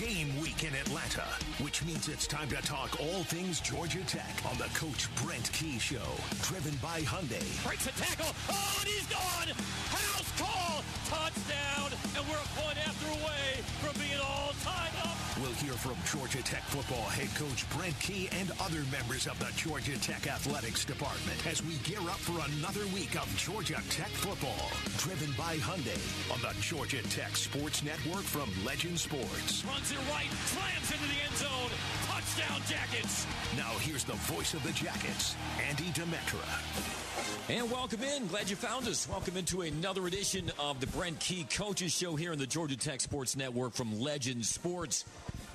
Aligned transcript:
game 0.00 0.28
week 0.40 0.64
in 0.64 0.72
Atlanta, 0.74 1.26
which 1.60 1.84
means 1.84 2.08
it's 2.08 2.26
time 2.26 2.48
to 2.48 2.56
talk 2.62 2.98
all 3.00 3.22
things 3.24 3.60
Georgia 3.60 4.02
Tech 4.06 4.34
on 4.50 4.56
the 4.56 4.64
Coach 4.72 5.14
Brent 5.16 5.52
Key 5.52 5.78
Show, 5.78 6.08
driven 6.40 6.74
by 6.80 7.02
Hyundai. 7.02 7.44
Breaks 7.66 7.86
a 7.86 7.92
tackle. 7.92 8.34
Oh, 8.48 8.76
and 8.80 8.88
he's 8.88 9.06
gone. 9.08 9.48
House 9.92 10.32
call. 10.40 10.82
Touchdown. 11.06 11.89
Hear 15.70 15.78
from 15.78 16.18
Georgia 16.18 16.42
Tech 16.42 16.62
football 16.64 17.06
head 17.10 17.28
coach 17.36 17.68
Brent 17.70 17.98
Key 18.00 18.28
and 18.32 18.50
other 18.60 18.82
members 18.90 19.26
of 19.26 19.38
the 19.38 19.50
Georgia 19.56 19.98
Tech 20.00 20.26
athletics 20.26 20.84
department 20.84 21.46
as 21.46 21.62
we 21.62 21.74
gear 21.86 22.00
up 22.00 22.18
for 22.18 22.34
another 22.58 22.86
week 22.92 23.14
of 23.14 23.28
Georgia 23.36 23.78
Tech 23.88 24.08
football, 24.08 24.70
driven 24.98 25.30
by 25.38 25.56
Hyundai 25.58 26.00
on 26.32 26.40
the 26.42 26.58
Georgia 26.60 27.02
Tech 27.10 27.36
Sports 27.36 27.84
Network 27.84 28.22
from 28.22 28.50
Legend 28.64 28.98
Sports. 28.98 29.64
Runs 29.64 29.92
it 29.92 29.98
right, 30.10 30.30
slams 30.50 30.90
into 30.90 31.06
the 31.06 31.20
end 31.22 31.36
zone. 31.38 31.70
Touchdown, 32.06 32.60
Jackets. 32.68 33.26
Now 33.56 33.70
here's 33.80 34.04
the 34.04 34.18
voice 34.26 34.54
of 34.54 34.62
the 34.64 34.72
Jackets, 34.72 35.36
Andy 35.68 35.90
Demetra. 35.94 37.00
And 37.48 37.70
welcome 37.70 38.02
in. 38.02 38.26
Glad 38.28 38.48
you 38.48 38.56
found 38.56 38.88
us. 38.88 39.08
Welcome 39.08 39.36
into 39.36 39.62
another 39.62 40.06
edition 40.06 40.50
of 40.58 40.80
the 40.80 40.86
Brent 40.88 41.18
Key 41.20 41.44
Coaches 41.44 41.92
Show 41.92 42.16
here 42.16 42.32
on 42.32 42.38
the 42.38 42.46
Georgia 42.46 42.76
Tech 42.76 43.00
Sports 43.00 43.36
Network 43.36 43.74
from 43.74 44.00
Legend 44.00 44.44
Sports. 44.44 45.04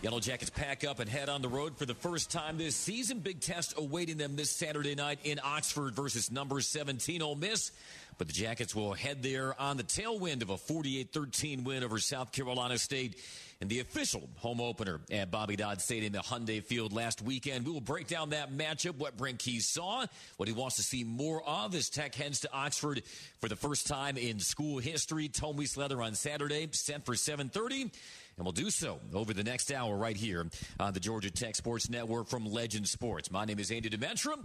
Yellow 0.02 0.20
Jackets 0.20 0.52
pack 0.52 0.84
up 0.84 1.00
and 1.00 1.10
head 1.10 1.30
on 1.30 1.42
the 1.42 1.48
road 1.50 1.78
for 1.78 1.86
the 1.86 1.96
first 1.96 2.30
time 2.30 2.58
this 2.58 2.76
season. 2.76 3.20
Big 3.20 3.40
test 3.40 3.74
awaiting 3.78 4.18
them 4.18 4.36
this 4.36 4.52
Saturday 4.52 4.94
night 4.94 5.20
in 5.24 5.40
Oxford 5.44 5.96
versus 5.96 6.32
number 6.32 6.62
17 6.62 7.22
Ole 7.22 7.36
Miss. 7.36 7.72
But 8.18 8.28
the 8.28 8.34
Jackets 8.34 8.76
will 8.76 8.94
head 8.94 9.24
there 9.24 9.60
on 9.60 9.78
the 9.78 9.84
tailwind 9.84 10.42
of 10.42 10.50
a 10.50 10.56
48-13 10.56 11.64
win 11.64 11.84
over 11.84 11.98
South 12.00 12.32
Carolina 12.32 12.78
State 12.78 13.20
in 13.62 13.68
the 13.68 13.80
official 13.80 14.30
home 14.38 14.62
opener 14.62 15.00
at 15.12 15.32
Bobby 15.32 15.56
Dodd 15.56 15.82
Stadium 15.82 16.16
at 16.16 16.26
Hyundai 16.26 16.64
Field 16.64 16.94
last 16.94 17.22
weekend. 17.22 17.66
We 17.66 17.72
will 17.72 17.82
break 17.82 18.08
down 18.08 18.30
that 18.30 18.52
matchup, 18.52 18.98
what 18.98 19.18
Brent 19.18 19.40
Key 19.40 19.60
saw, 19.60 20.06
what 20.38 20.48
he 20.48 20.54
wants 20.54 20.76
to 20.76 20.84
see 20.84 21.04
more 21.04 21.42
of 21.44 21.74
as 21.74 21.90
Tech 21.90 22.16
heads 22.16 22.42
to 22.42 22.54
Oxford 22.54 23.02
for 23.40 23.50
the 23.50 23.56
first 23.56 23.88
time 23.88 24.18
in 24.18 24.40
school 24.40 24.78
history. 24.78 25.30
Tone 25.30 25.58
Leather 25.76 26.02
on 26.02 26.16
Saturday, 26.16 26.68
sent 26.72 27.06
for 27.06 27.16
730 27.16 27.92
and 28.38 28.46
we'll 28.46 28.52
do 28.52 28.70
so 28.70 29.00
over 29.14 29.34
the 29.34 29.44
next 29.44 29.72
hour 29.72 29.96
right 29.96 30.18
here 30.18 30.46
on 30.80 30.94
the 30.94 31.00
Georgia 31.00 31.32
Tech 31.32 31.56
Sports 31.56 31.90
Network 31.90 32.28
from 32.28 32.46
Legend 32.46 32.88
Sports. 32.88 33.32
My 33.32 33.46
name 33.46 33.60
is 33.60 33.72
Andy 33.72 33.90
Demetra, 33.90 34.36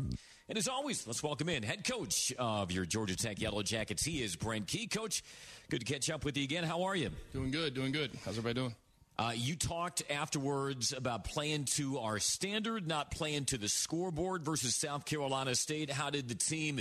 and 0.48 0.58
as 0.58 0.68
always, 0.68 1.06
let's 1.06 1.22
welcome 1.22 1.48
in 1.48 1.62
head 1.62 1.84
coach 1.84 2.32
of 2.38 2.70
your 2.70 2.84
Georgia 2.84 3.16
Tech 3.16 3.40
Yellow 3.40 3.62
Jackets. 3.62 4.04
He 4.04 4.22
is 4.22 4.36
Brent 4.36 4.68
Key. 4.68 4.86
Coach, 4.86 5.24
good 5.70 5.80
to 5.80 5.92
catch 5.92 6.08
up 6.08 6.24
with 6.24 6.36
you 6.36 6.44
again. 6.44 6.62
How 6.62 6.84
are 6.84 6.94
you? 6.94 7.10
Doing 7.32 7.50
good, 7.50 7.74
doing 7.74 7.90
good. 7.90 8.12
How's 8.24 8.38
everybody 8.38 8.54
doing? 8.54 8.74
Uh, 9.18 9.32
you 9.34 9.54
talked 9.56 10.02
afterwards 10.08 10.92
about 10.92 11.24
playing 11.24 11.64
to 11.64 11.98
our 11.98 12.18
standard, 12.18 12.86
not 12.86 13.10
playing 13.10 13.44
to 13.46 13.58
the 13.58 13.68
scoreboard 13.68 14.42
versus 14.44 14.74
South 14.74 15.04
Carolina 15.04 15.54
State. 15.54 15.90
How 15.90 16.10
did 16.10 16.28
the 16.28 16.34
team 16.34 16.80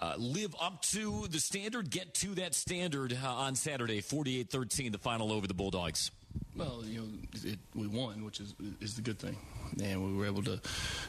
uh, 0.00 0.14
live 0.18 0.54
up 0.60 0.82
to 0.82 1.26
the 1.28 1.38
standard, 1.38 1.90
get 1.90 2.14
to 2.14 2.34
that 2.36 2.54
standard 2.54 3.16
uh, 3.22 3.28
on 3.28 3.54
Saturday, 3.54 4.00
48 4.00 4.50
13, 4.50 4.92
the 4.92 4.98
final 4.98 5.32
over 5.32 5.46
the 5.46 5.54
Bulldogs? 5.54 6.10
Well, 6.56 6.82
you 6.84 7.00
know, 7.00 7.06
it, 7.44 7.58
we 7.74 7.86
won, 7.86 8.24
which 8.24 8.40
is 8.40 8.54
is 8.80 8.94
the 8.94 9.02
good 9.02 9.18
thing, 9.18 9.36
and 9.82 10.04
we 10.04 10.16
were 10.16 10.26
able 10.26 10.42
to, 10.44 10.60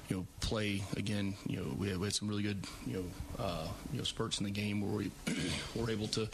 you 0.10 0.18
know, 0.18 0.28
play 0.40 0.84
again. 0.98 1.36
You 1.46 1.58
know, 1.58 1.76
we 1.78 1.90
had, 1.90 1.98
we 1.98 2.08
had 2.08 2.14
some 2.14 2.28
really 2.28 2.42
good, 2.42 2.66
you 2.86 2.94
know, 2.94 3.44
uh, 3.44 3.68
you 3.92 4.00
know, 4.00 4.04
spurts 4.04 4.40
in 4.40 4.46
the 4.46 4.52
game 4.52 4.82
where 4.82 4.92
we 4.92 5.12
were 5.76 5.92
able 5.92 6.08
to 6.10 6.28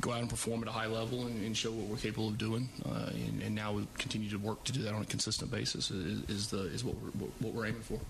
go 0.00 0.12
out 0.12 0.20
and 0.20 0.28
perform 0.28 0.62
at 0.62 0.68
a 0.68 0.72
high 0.72 0.86
level 0.86 1.26
and, 1.26 1.44
and 1.44 1.56
show 1.56 1.70
what 1.70 1.86
we're 1.86 1.96
capable 1.96 2.28
of 2.28 2.38
doing. 2.38 2.68
Uh, 2.84 3.10
and, 3.10 3.42
and, 3.42 3.54
now 3.54 3.72
we 3.72 3.86
continue 3.98 4.28
to 4.30 4.38
work 4.38 4.64
to 4.64 4.72
do 4.72 4.82
that 4.82 4.94
on 4.94 5.02
a 5.02 5.06
consistent 5.06 5.50
basis. 5.50 5.90
Is, 5.90 6.28
is 6.28 6.48
the 6.48 6.62
is 6.62 6.84
what 6.84 6.96
we're 6.96 7.26
what 7.38 7.54
we're 7.54 7.66
aiming 7.66 7.82
for. 7.82 8.00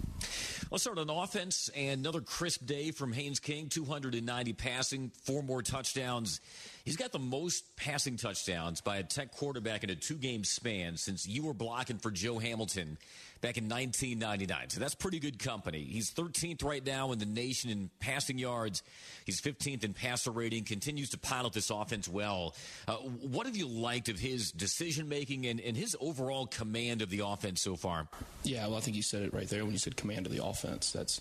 Let's 0.73 0.85
start 0.85 0.99
on 0.99 1.11
offense 1.11 1.69
and 1.75 1.99
another 2.07 2.21
crisp 2.21 2.65
day 2.65 2.93
from 2.93 3.13
Haynes 3.13 3.41
King. 3.41 3.69
290 3.69 4.53
passing, 4.53 5.11
four 5.25 5.43
more 5.43 5.63
touchdowns. 5.63 6.41
He's 6.85 6.97
got 6.97 7.13
the 7.13 7.19
most 7.19 7.77
passing 7.77 8.17
touchdowns 8.17 8.81
by 8.81 8.99
a 8.99 9.03
Tech 9.03 9.33
quarterback 9.33 9.85
in 9.85 9.91
a 9.91 9.95
two-game 9.95 10.45
span 10.45 10.97
since 10.97 11.27
you 11.27 11.45
were 11.45 11.55
blocking 11.55 11.99
for 11.99 12.11
Joe 12.11 12.39
Hamilton 12.39 12.97
back 13.41 13.57
in 13.57 13.69
1999. 13.69 14.71
So 14.71 14.81
that's 14.81 14.95
pretty 14.95 15.19
good 15.19 15.39
company. 15.39 15.83
He's 15.83 16.11
13th 16.11 16.63
right 16.65 16.85
now 16.85 17.13
in 17.13 17.19
the 17.19 17.27
nation 17.27 17.71
in 17.71 17.91
passing 18.01 18.39
yards. 18.39 18.83
He's 19.25 19.41
15th 19.41 19.85
in 19.85 19.95
passer 19.95 20.31
rating. 20.31 20.65
Continues 20.65 21.11
to 21.11 21.19
pilot 21.19 21.53
this 21.53 21.71
offense 21.71 22.09
well. 22.09 22.55
Uh, 22.87 22.97
what 22.97 23.47
have 23.47 23.57
you 23.57 23.67
liked 23.67 24.09
of 24.09 24.19
his 24.19 24.53
decision 24.53 25.09
making 25.09 25.47
and, 25.47 25.61
and 25.61 25.77
his 25.77 25.97
overall 26.01 26.47
command 26.47 27.03
of 27.03 27.11
the 27.11 27.21
offense 27.25 27.63
so 27.63 27.77
far? 27.77 28.09
Yeah, 28.43 28.67
well, 28.67 28.77
I 28.77 28.81
think 28.81 28.97
you 28.97 29.03
said 29.03 29.23
it 29.23 29.33
right 29.33 29.49
there 29.49 29.65
when 29.65 29.73
you 29.73 29.79
said 29.79 29.97
command 29.97 30.27
of 30.27 30.33
the 30.33 30.45
offense. 30.45 30.93
That's 30.93 31.21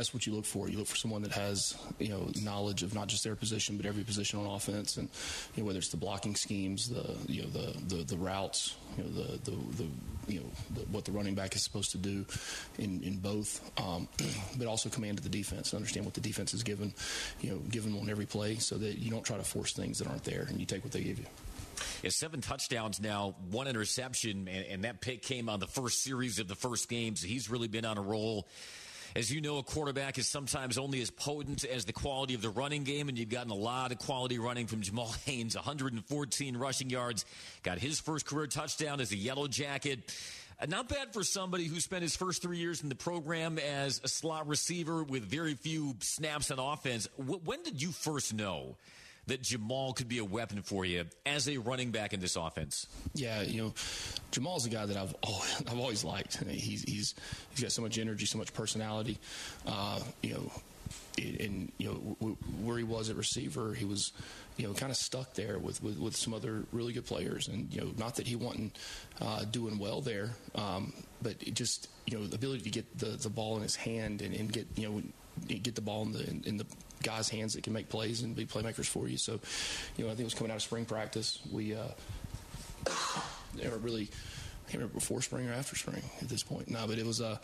that's 0.00 0.14
what 0.14 0.26
you 0.26 0.32
look 0.32 0.46
for. 0.46 0.66
You 0.66 0.78
look 0.78 0.86
for 0.86 0.96
someone 0.96 1.20
that 1.22 1.32
has 1.32 1.76
you 1.98 2.08
know 2.08 2.26
knowledge 2.42 2.82
of 2.82 2.94
not 2.94 3.08
just 3.08 3.22
their 3.22 3.36
position 3.36 3.76
but 3.76 3.84
every 3.84 4.02
position 4.02 4.40
on 4.40 4.46
offense, 4.46 4.96
and 4.96 5.10
you 5.54 5.62
know 5.62 5.66
whether 5.66 5.78
it's 5.78 5.90
the 5.90 5.98
blocking 5.98 6.34
schemes, 6.34 6.88
the 6.88 7.16
you 7.30 7.42
know 7.42 7.48
the 7.48 7.96
the, 7.96 8.04
the 8.04 8.16
routes, 8.16 8.76
you 8.96 9.04
know 9.04 9.10
the 9.10 9.50
the, 9.50 9.56
the 9.76 9.86
you 10.26 10.40
know 10.40 10.46
the, 10.74 10.80
what 10.90 11.04
the 11.04 11.12
running 11.12 11.34
back 11.34 11.54
is 11.54 11.62
supposed 11.62 11.90
to 11.90 11.98
do 11.98 12.24
in 12.78 13.02
in 13.02 13.18
both, 13.18 13.70
um, 13.78 14.08
but 14.56 14.66
also 14.66 14.88
command 14.88 15.18
of 15.18 15.24
the 15.24 15.28
defense 15.30 15.74
and 15.74 15.78
understand 15.78 16.06
what 16.06 16.14
the 16.14 16.22
defense 16.22 16.54
is 16.54 16.62
given, 16.62 16.94
you 17.42 17.50
know, 17.50 17.58
given 17.68 17.94
on 17.98 18.08
every 18.08 18.26
play, 18.26 18.56
so 18.56 18.78
that 18.78 18.98
you 18.98 19.10
don't 19.10 19.24
try 19.24 19.36
to 19.36 19.44
force 19.44 19.74
things 19.74 19.98
that 19.98 20.08
aren't 20.08 20.24
there 20.24 20.46
and 20.48 20.58
you 20.58 20.64
take 20.64 20.82
what 20.82 20.94
they 20.94 21.02
give 21.02 21.18
you. 21.18 21.26
Yeah, 22.02 22.10
seven 22.10 22.40
touchdowns 22.40 23.00
now, 23.00 23.34
one 23.50 23.66
interception, 23.66 24.48
and, 24.48 24.64
and 24.66 24.84
that 24.84 25.02
pick 25.02 25.22
came 25.22 25.50
on 25.50 25.60
the 25.60 25.66
first 25.66 26.02
series 26.02 26.38
of 26.38 26.48
the 26.48 26.54
first 26.54 26.88
game. 26.88 27.16
So 27.16 27.26
he's 27.26 27.50
really 27.50 27.68
been 27.68 27.84
on 27.84 27.98
a 27.98 28.02
roll. 28.02 28.48
As 29.16 29.32
you 29.32 29.40
know, 29.40 29.58
a 29.58 29.64
quarterback 29.64 30.18
is 30.18 30.28
sometimes 30.28 30.78
only 30.78 31.02
as 31.02 31.10
potent 31.10 31.64
as 31.64 31.84
the 31.84 31.92
quality 31.92 32.34
of 32.34 32.42
the 32.42 32.48
running 32.48 32.84
game, 32.84 33.08
and 33.08 33.18
you've 33.18 33.28
gotten 33.28 33.50
a 33.50 33.56
lot 33.56 33.90
of 33.90 33.98
quality 33.98 34.38
running 34.38 34.68
from 34.68 34.82
Jamal 34.82 35.12
Haynes. 35.26 35.56
114 35.56 36.56
rushing 36.56 36.90
yards, 36.90 37.24
got 37.64 37.78
his 37.78 37.98
first 37.98 38.24
career 38.24 38.46
touchdown 38.46 39.00
as 39.00 39.10
a 39.10 39.16
Yellow 39.16 39.48
Jacket. 39.48 39.98
Uh, 40.60 40.66
not 40.66 40.88
bad 40.88 41.12
for 41.12 41.24
somebody 41.24 41.64
who 41.64 41.80
spent 41.80 42.02
his 42.02 42.14
first 42.14 42.40
three 42.40 42.58
years 42.58 42.82
in 42.82 42.88
the 42.88 42.94
program 42.94 43.58
as 43.58 44.00
a 44.04 44.08
slot 44.08 44.46
receiver 44.46 45.02
with 45.02 45.24
very 45.24 45.54
few 45.54 45.96
snaps 46.00 46.52
on 46.52 46.60
offense. 46.60 47.08
when 47.16 47.62
did 47.64 47.82
you 47.82 47.90
first 47.90 48.32
know? 48.32 48.76
That 49.26 49.42
Jamal 49.42 49.92
could 49.92 50.08
be 50.08 50.18
a 50.18 50.24
weapon 50.24 50.62
for 50.62 50.84
you 50.84 51.04
as 51.24 51.48
a 51.48 51.58
running 51.58 51.90
back 51.90 52.12
in 52.12 52.20
this 52.20 52.36
offense? 52.36 52.86
Yeah, 53.14 53.42
you 53.42 53.62
know, 53.62 53.74
Jamal's 54.32 54.66
a 54.66 54.70
guy 54.70 54.86
that 54.86 54.96
I've 54.96 55.14
always, 55.22 55.62
I've 55.68 55.78
always 55.78 56.04
liked. 56.04 56.36
He's 56.44 56.82
he's 56.82 57.14
he's 57.50 57.60
got 57.60 57.72
so 57.72 57.82
much 57.82 57.98
energy, 57.98 58.26
so 58.26 58.38
much 58.38 58.52
personality. 58.52 59.18
Uh, 59.66 60.00
you 60.22 60.34
know, 60.34 60.52
and 61.18 61.70
you 61.78 61.86
know 61.86 62.36
where 62.62 62.78
he 62.78 62.84
was 62.84 63.10
at 63.10 63.16
receiver, 63.16 63.74
he 63.74 63.84
was 63.84 64.12
you 64.56 64.66
know 64.66 64.74
kind 64.74 64.90
of 64.90 64.96
stuck 64.96 65.34
there 65.34 65.58
with, 65.58 65.82
with, 65.82 65.98
with 65.98 66.16
some 66.16 66.34
other 66.34 66.64
really 66.72 66.92
good 66.92 67.06
players, 67.06 67.48
and 67.48 67.72
you 67.72 67.80
know 67.80 67.92
not 67.98 68.16
that 68.16 68.26
he 68.26 68.36
wasn't 68.36 68.76
uh, 69.20 69.44
doing 69.44 69.78
well 69.78 70.00
there, 70.00 70.30
um, 70.54 70.92
but 71.22 71.38
just 71.54 71.88
you 72.06 72.18
know 72.18 72.26
the 72.26 72.36
ability 72.36 72.62
to 72.62 72.70
get 72.70 72.98
the, 72.98 73.06
the 73.06 73.28
ball 73.28 73.56
in 73.56 73.62
his 73.62 73.76
hand 73.76 74.22
and, 74.22 74.34
and 74.34 74.52
get 74.52 74.66
you 74.76 74.88
know 74.88 75.02
get 75.46 75.74
the 75.74 75.80
ball 75.80 76.02
in 76.02 76.12
the 76.12 76.28
in, 76.28 76.42
in 76.46 76.56
the 76.56 76.66
guys' 77.02 77.28
hands 77.28 77.54
that 77.54 77.62
can 77.62 77.72
make 77.72 77.88
plays 77.88 78.22
and 78.22 78.34
be 78.36 78.46
playmakers 78.46 78.86
for 78.86 79.08
you. 79.08 79.16
So 79.16 79.40
you 79.96 80.04
know 80.04 80.10
I 80.10 80.14
think 80.14 80.20
it 80.20 80.24
was 80.24 80.34
coming 80.34 80.50
out 80.50 80.56
of 80.56 80.62
spring 80.62 80.84
practice. 80.84 81.38
We 81.50 81.74
uh, 81.74 81.88
really 83.82 84.08
I 84.70 84.72
can't 84.72 84.82
remember 84.82 85.00
before 85.00 85.20
spring 85.20 85.48
or 85.48 85.52
after 85.52 85.74
spring 85.74 86.00
at 86.22 86.28
this 86.28 86.44
point. 86.44 86.70
No, 86.70 86.86
but 86.86 86.96
it 86.96 87.04
was 87.04 87.20
uh, 87.20 87.38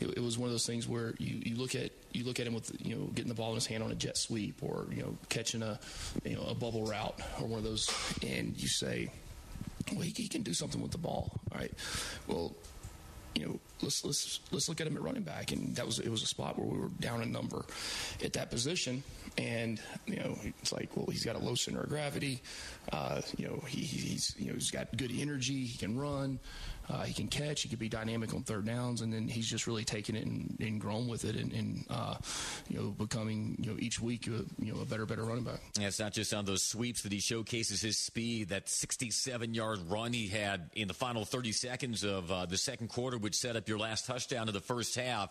it, 0.00 0.08
it, 0.16 0.20
was 0.20 0.36
one 0.36 0.48
of 0.48 0.52
those 0.52 0.66
things 0.66 0.88
where 0.88 1.14
you, 1.18 1.40
you 1.44 1.54
look 1.54 1.76
at 1.76 1.92
you 2.12 2.24
look 2.24 2.40
at 2.40 2.46
him 2.48 2.54
with 2.54 2.72
you 2.84 2.96
know 2.96 3.04
getting 3.14 3.28
the 3.28 3.36
ball 3.36 3.50
in 3.50 3.54
his 3.54 3.66
hand 3.66 3.84
on 3.84 3.92
a 3.92 3.94
jet 3.94 4.16
sweep 4.16 4.60
or 4.62 4.86
you 4.90 5.00
know 5.00 5.16
catching 5.28 5.62
a 5.62 5.78
you 6.24 6.34
know 6.34 6.42
a 6.42 6.54
bubble 6.56 6.84
route 6.84 7.20
or 7.40 7.46
one 7.46 7.58
of 7.58 7.64
those, 7.64 7.88
and 8.26 8.60
you 8.60 8.66
say, 8.66 9.08
well, 9.92 10.00
he, 10.00 10.10
he 10.10 10.26
can 10.26 10.42
do 10.42 10.52
something 10.52 10.82
with 10.82 10.90
the 10.90 10.98
ball. 10.98 11.40
All 11.52 11.60
right, 11.60 11.72
well, 12.26 12.52
you 13.36 13.44
know, 13.44 13.60
let's 13.82 14.02
let's 14.04 14.40
let's 14.50 14.68
look 14.68 14.80
at 14.80 14.86
him 14.86 14.96
at 14.96 15.02
running 15.02 15.22
back, 15.22 15.52
and 15.52 15.76
that 15.76 15.84
was 15.84 15.98
it 15.98 16.08
was 16.08 16.22
a 16.22 16.26
spot 16.26 16.58
where 16.58 16.66
we 16.66 16.78
were 16.78 16.88
down 17.00 17.20
a 17.20 17.26
number 17.26 17.64
at 18.24 18.32
that 18.32 18.50
position, 18.50 19.02
and 19.36 19.78
you 20.06 20.16
know, 20.16 20.38
it's 20.62 20.72
like, 20.72 20.96
well, 20.96 21.06
he's 21.10 21.24
got 21.24 21.36
a 21.36 21.38
low 21.38 21.54
center 21.54 21.82
of 21.82 21.88
gravity, 21.90 22.40
uh, 22.92 23.20
you 23.36 23.46
know, 23.46 23.62
he, 23.68 23.82
he's 23.82 24.34
you 24.38 24.46
know 24.46 24.54
he's 24.54 24.70
got 24.70 24.96
good 24.96 25.12
energy, 25.14 25.66
he 25.66 25.76
can 25.76 25.98
run, 25.98 26.38
uh, 26.88 27.02
he 27.02 27.12
can 27.12 27.28
catch. 27.28 27.62
He 27.62 27.68
can 27.68 27.78
be 27.78 27.88
dynamic 27.88 28.32
on 28.34 28.42
third 28.42 28.66
downs, 28.66 29.00
and 29.00 29.12
then 29.12 29.28
he's 29.28 29.48
just 29.48 29.66
really 29.66 29.84
taken 29.84 30.14
it 30.14 30.24
and, 30.24 30.56
and 30.60 30.80
grown 30.80 31.08
with 31.08 31.24
it, 31.24 31.36
and, 31.36 31.52
and 31.52 31.84
uh, 31.90 32.16
you 32.68 32.78
know 32.78 32.90
becoming 32.90 33.56
you 33.58 33.72
know 33.72 33.76
each 33.78 34.00
week 34.00 34.26
a, 34.28 34.44
you 34.62 34.72
know 34.72 34.80
a 34.80 34.84
better 34.84 35.06
better 35.06 35.24
running 35.24 35.44
back. 35.44 35.60
It's 35.78 35.98
not 35.98 36.12
just 36.12 36.32
on 36.32 36.44
those 36.44 36.62
sweeps 36.62 37.02
that 37.02 37.12
he 37.12 37.20
showcases 37.20 37.80
his 37.80 37.98
speed. 37.98 38.50
That 38.50 38.68
67 38.68 39.54
yard 39.54 39.80
run 39.88 40.12
he 40.12 40.28
had 40.28 40.70
in 40.74 40.88
the 40.88 40.94
final 40.94 41.24
30 41.24 41.52
seconds 41.52 42.04
of 42.04 42.30
uh, 42.30 42.46
the 42.46 42.58
second 42.58 42.88
quarter, 42.88 43.18
which 43.18 43.34
set 43.34 43.56
up 43.56 43.68
your 43.68 43.78
last 43.78 44.06
touchdown 44.06 44.48
of 44.48 44.54
the 44.54 44.60
first 44.60 44.94
half. 44.94 45.30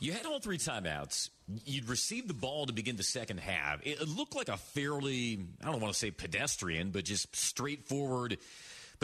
You 0.00 0.12
had 0.12 0.26
all 0.26 0.40
three 0.40 0.58
timeouts. 0.58 1.30
You'd 1.64 1.88
received 1.88 2.28
the 2.28 2.34
ball 2.34 2.66
to 2.66 2.72
begin 2.72 2.96
the 2.96 3.02
second 3.02 3.38
half. 3.38 3.80
It 3.86 4.06
looked 4.08 4.34
like 4.34 4.48
a 4.48 4.56
fairly, 4.56 5.38
I 5.62 5.70
don't 5.70 5.80
want 5.80 5.94
to 5.94 5.98
say 5.98 6.10
pedestrian, 6.10 6.90
but 6.90 7.04
just 7.04 7.34
straightforward 7.34 8.38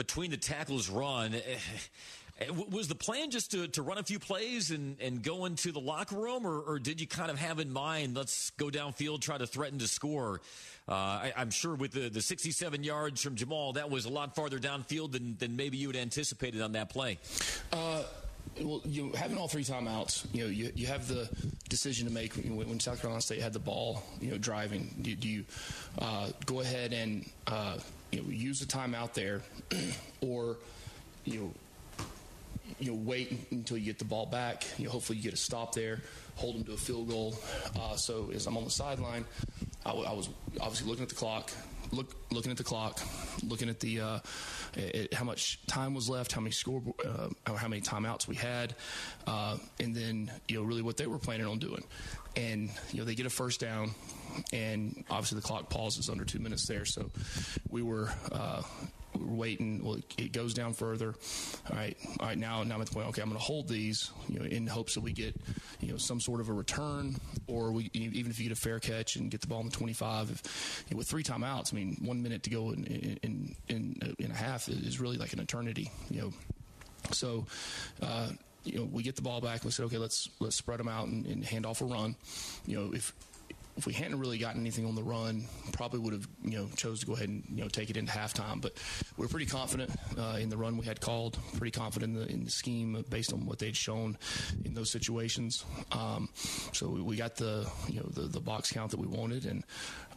between 0.01 0.31
the 0.31 0.37
tackles 0.37 0.89
run. 0.89 1.35
Eh, 1.35 1.39
eh, 2.39 2.45
was 2.71 2.87
the 2.87 2.95
plan 2.95 3.29
just 3.29 3.51
to, 3.51 3.67
to 3.67 3.83
run 3.83 3.99
a 3.99 4.03
few 4.03 4.17
plays 4.17 4.71
and, 4.71 4.99
and 4.99 5.21
go 5.21 5.45
into 5.45 5.71
the 5.71 5.79
locker 5.79 6.15
room, 6.15 6.47
or, 6.47 6.59
or 6.61 6.79
did 6.79 6.99
you 6.99 7.05
kind 7.05 7.29
of 7.29 7.37
have 7.37 7.59
in 7.59 7.71
mind, 7.71 8.17
let's 8.17 8.49
go 8.51 8.69
downfield, 8.69 9.21
try 9.21 9.37
to 9.37 9.45
threaten 9.45 9.77
to 9.77 9.87
score? 9.87 10.41
Uh, 10.89 10.93
I, 10.93 11.33
am 11.37 11.51
sure 11.51 11.75
with 11.75 11.91
the, 11.91 12.09
the 12.09 12.21
67 12.21 12.83
yards 12.83 13.21
from 13.21 13.35
Jamal, 13.35 13.73
that 13.73 13.91
was 13.91 14.05
a 14.05 14.09
lot 14.09 14.35
farther 14.35 14.57
downfield 14.57 15.11
than, 15.11 15.37
than 15.37 15.55
maybe 15.55 15.77
you 15.77 15.85
had 15.87 15.95
anticipated 15.95 16.63
on 16.63 16.71
that 16.71 16.89
play. 16.89 17.19
Uh, 17.71 18.01
well, 18.59 18.81
you 18.85 19.11
having 19.11 19.37
all 19.37 19.47
three 19.47 19.63
timeouts, 19.63 20.25
you 20.33 20.43
know, 20.43 20.49
you, 20.49 20.71
you 20.75 20.87
have 20.87 21.07
the 21.07 21.29
decision 21.69 22.07
to 22.07 22.13
make 22.13 22.33
when, 22.33 22.55
when 22.55 22.79
South 22.79 22.99
Carolina 23.01 23.21
State 23.21 23.39
had 23.39 23.53
the 23.53 23.59
ball, 23.59 24.01
you 24.19 24.31
know, 24.31 24.39
driving. 24.39 24.95
Do, 25.03 25.15
do 25.15 25.29
you 25.29 25.45
uh, 25.99 26.29
go 26.47 26.61
ahead 26.61 26.91
and 26.91 27.29
uh, 27.45 27.77
you 28.11 28.21
know, 28.21 28.29
use 28.29 28.59
the 28.59 28.65
timeout 28.65 29.13
there, 29.13 29.41
or 30.21 30.57
you 31.25 31.39
know, 31.39 31.51
you 32.79 32.91
know, 32.91 32.97
wait 33.03 33.37
until 33.51 33.77
you 33.77 33.85
get 33.85 33.99
the 33.99 34.05
ball 34.05 34.25
back. 34.25 34.65
You 34.77 34.85
know, 34.85 34.91
hopefully 34.91 35.17
you 35.17 35.23
get 35.23 35.33
a 35.33 35.37
stop 35.37 35.73
there, 35.75 36.01
hold 36.35 36.55
them 36.55 36.63
to 36.65 36.73
a 36.73 36.77
field 36.77 37.09
goal. 37.09 37.35
Uh, 37.79 37.95
so 37.95 38.31
as 38.33 38.47
I'm 38.47 38.57
on 38.57 38.63
the 38.65 38.69
sideline, 38.71 39.25
I, 39.85 39.89
w- 39.89 40.07
I 40.07 40.13
was 40.13 40.29
obviously 40.59 40.87
looking 40.89 41.03
at 41.03 41.09
the 41.09 41.15
clock, 41.15 41.51
look, 41.91 42.15
looking 42.31 42.51
at 42.51 42.57
the 42.57 42.63
clock, 42.63 42.99
looking 43.47 43.69
at 43.69 43.79
the 43.79 44.01
uh, 44.01 44.19
how 45.13 45.23
much 45.23 45.59
time 45.67 45.93
was 45.93 46.09
left, 46.09 46.31
how 46.31 46.41
many 46.41 46.51
score, 46.51 46.81
uh, 47.05 47.55
how 47.55 47.67
many 47.67 47.81
timeouts 47.81 48.27
we 48.27 48.35
had, 48.35 48.75
uh, 49.27 49.57
and 49.79 49.95
then 49.95 50.31
you 50.47 50.57
know 50.57 50.63
really 50.63 50.81
what 50.81 50.97
they 50.97 51.07
were 51.07 51.19
planning 51.19 51.47
on 51.47 51.59
doing. 51.59 51.83
And 52.35 52.69
you 52.91 52.99
know 52.99 53.05
they 53.05 53.15
get 53.15 53.25
a 53.25 53.29
first 53.29 53.59
down, 53.59 53.91
and 54.53 55.03
obviously 55.09 55.37
the 55.37 55.45
clock 55.47 55.69
pauses 55.69 56.09
under 56.09 56.23
two 56.23 56.39
minutes 56.39 56.65
there. 56.67 56.85
So 56.85 57.11
we 57.69 57.81
were 57.81 58.09
uh, 58.31 58.61
we're 59.19 59.35
waiting. 59.35 59.83
Well, 59.83 59.99
it 60.17 60.31
goes 60.31 60.53
down 60.53 60.73
further. 60.73 61.15
All 61.69 61.75
right, 61.75 61.97
all 62.19 62.27
right. 62.27 62.37
Now, 62.37 62.63
now 62.63 62.75
I'm 62.75 62.81
at 62.81 62.87
the 62.87 62.93
point. 62.93 63.07
Okay, 63.09 63.21
I'm 63.21 63.29
going 63.29 63.39
to 63.39 63.45
hold 63.45 63.67
these, 63.67 64.11
you 64.27 64.39
know, 64.39 64.45
in 64.45 64.67
hopes 64.67 64.95
that 64.95 65.01
we 65.01 65.11
get, 65.11 65.35
you 65.79 65.91
know, 65.91 65.97
some 65.97 66.19
sort 66.19 66.41
of 66.41 66.49
a 66.49 66.53
return, 66.53 67.15
or 67.47 67.71
we 67.71 67.89
even 67.93 68.31
if 68.31 68.39
you 68.39 68.47
get 68.47 68.57
a 68.57 68.61
fair 68.61 68.79
catch 68.79 69.15
and 69.15 69.29
get 69.29 69.41
the 69.41 69.47
ball 69.47 69.61
in 69.61 69.67
the 69.67 69.71
25. 69.71 70.31
If, 70.31 70.85
you 70.89 70.95
know, 70.95 70.99
with 70.99 71.07
three 71.07 71.23
timeouts, 71.23 71.73
I 71.73 71.77
mean, 71.77 71.97
one 72.01 72.21
minute 72.21 72.43
to 72.43 72.49
go 72.49 72.71
in 72.71 72.85
in 73.23 73.55
in, 73.67 74.15
in 74.19 74.31
a 74.31 74.35
half 74.35 74.67
is 74.69 74.99
really 74.99 75.17
like 75.17 75.33
an 75.33 75.39
eternity. 75.39 75.91
You 76.09 76.21
know, 76.21 76.33
so. 77.11 77.45
Uh, 78.01 78.29
you 78.63 78.77
know, 78.77 78.87
we 78.91 79.01
get 79.01 79.15
the 79.15 79.23
ball 79.23 79.41
back. 79.41 79.65
We 79.65 79.71
said, 79.71 79.85
okay, 79.85 79.97
let's 79.97 80.29
let's 80.39 80.55
spread 80.55 80.79
them 80.79 80.87
out 80.87 81.07
and, 81.07 81.25
and 81.25 81.43
hand 81.43 81.65
off 81.65 81.81
a 81.81 81.85
run. 81.85 82.15
You 82.67 82.77
know, 82.77 82.93
if 82.93 83.11
if 83.77 83.85
we 83.85 83.93
hadn't 83.93 84.19
really 84.19 84.37
gotten 84.37 84.61
anything 84.61 84.85
on 84.85 84.95
the 84.95 85.03
run, 85.03 85.45
probably 85.71 85.99
would 85.99 86.13
have 86.13 86.27
you 86.43 86.57
know 86.57 86.67
chose 86.75 86.99
to 87.01 87.05
go 87.05 87.13
ahead 87.13 87.29
and 87.29 87.43
you 87.49 87.63
know 87.63 87.69
take 87.69 87.89
it 87.89 87.97
into 87.97 88.11
halftime. 88.11 88.61
But 88.61 88.73
we 89.17 89.25
are 89.25 89.29
pretty 89.29 89.45
confident 89.45 89.91
uh, 90.17 90.37
in 90.39 90.49
the 90.49 90.57
run 90.57 90.77
we 90.77 90.85
had 90.85 91.01
called. 91.01 91.37
Pretty 91.57 91.71
confident 91.71 92.15
in 92.15 92.21
the, 92.21 92.31
in 92.31 92.43
the 92.43 92.51
scheme 92.51 93.03
based 93.09 93.33
on 93.33 93.45
what 93.45 93.59
they'd 93.59 93.75
shown 93.75 94.17
in 94.65 94.73
those 94.73 94.91
situations. 94.91 95.65
Um, 95.91 96.29
so 96.73 96.89
we, 96.89 97.01
we, 97.01 97.15
got 97.15 97.35
the 97.35 97.69
you 97.87 97.99
know 97.99 98.09
the, 98.09 98.23
the 98.23 98.39
box 98.39 98.71
count 98.71 98.91
that 98.91 98.99
we 98.99 99.07
wanted, 99.07 99.45
and 99.45 99.63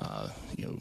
uh, 0.01 0.29
you 0.57 0.67
know 0.67 0.79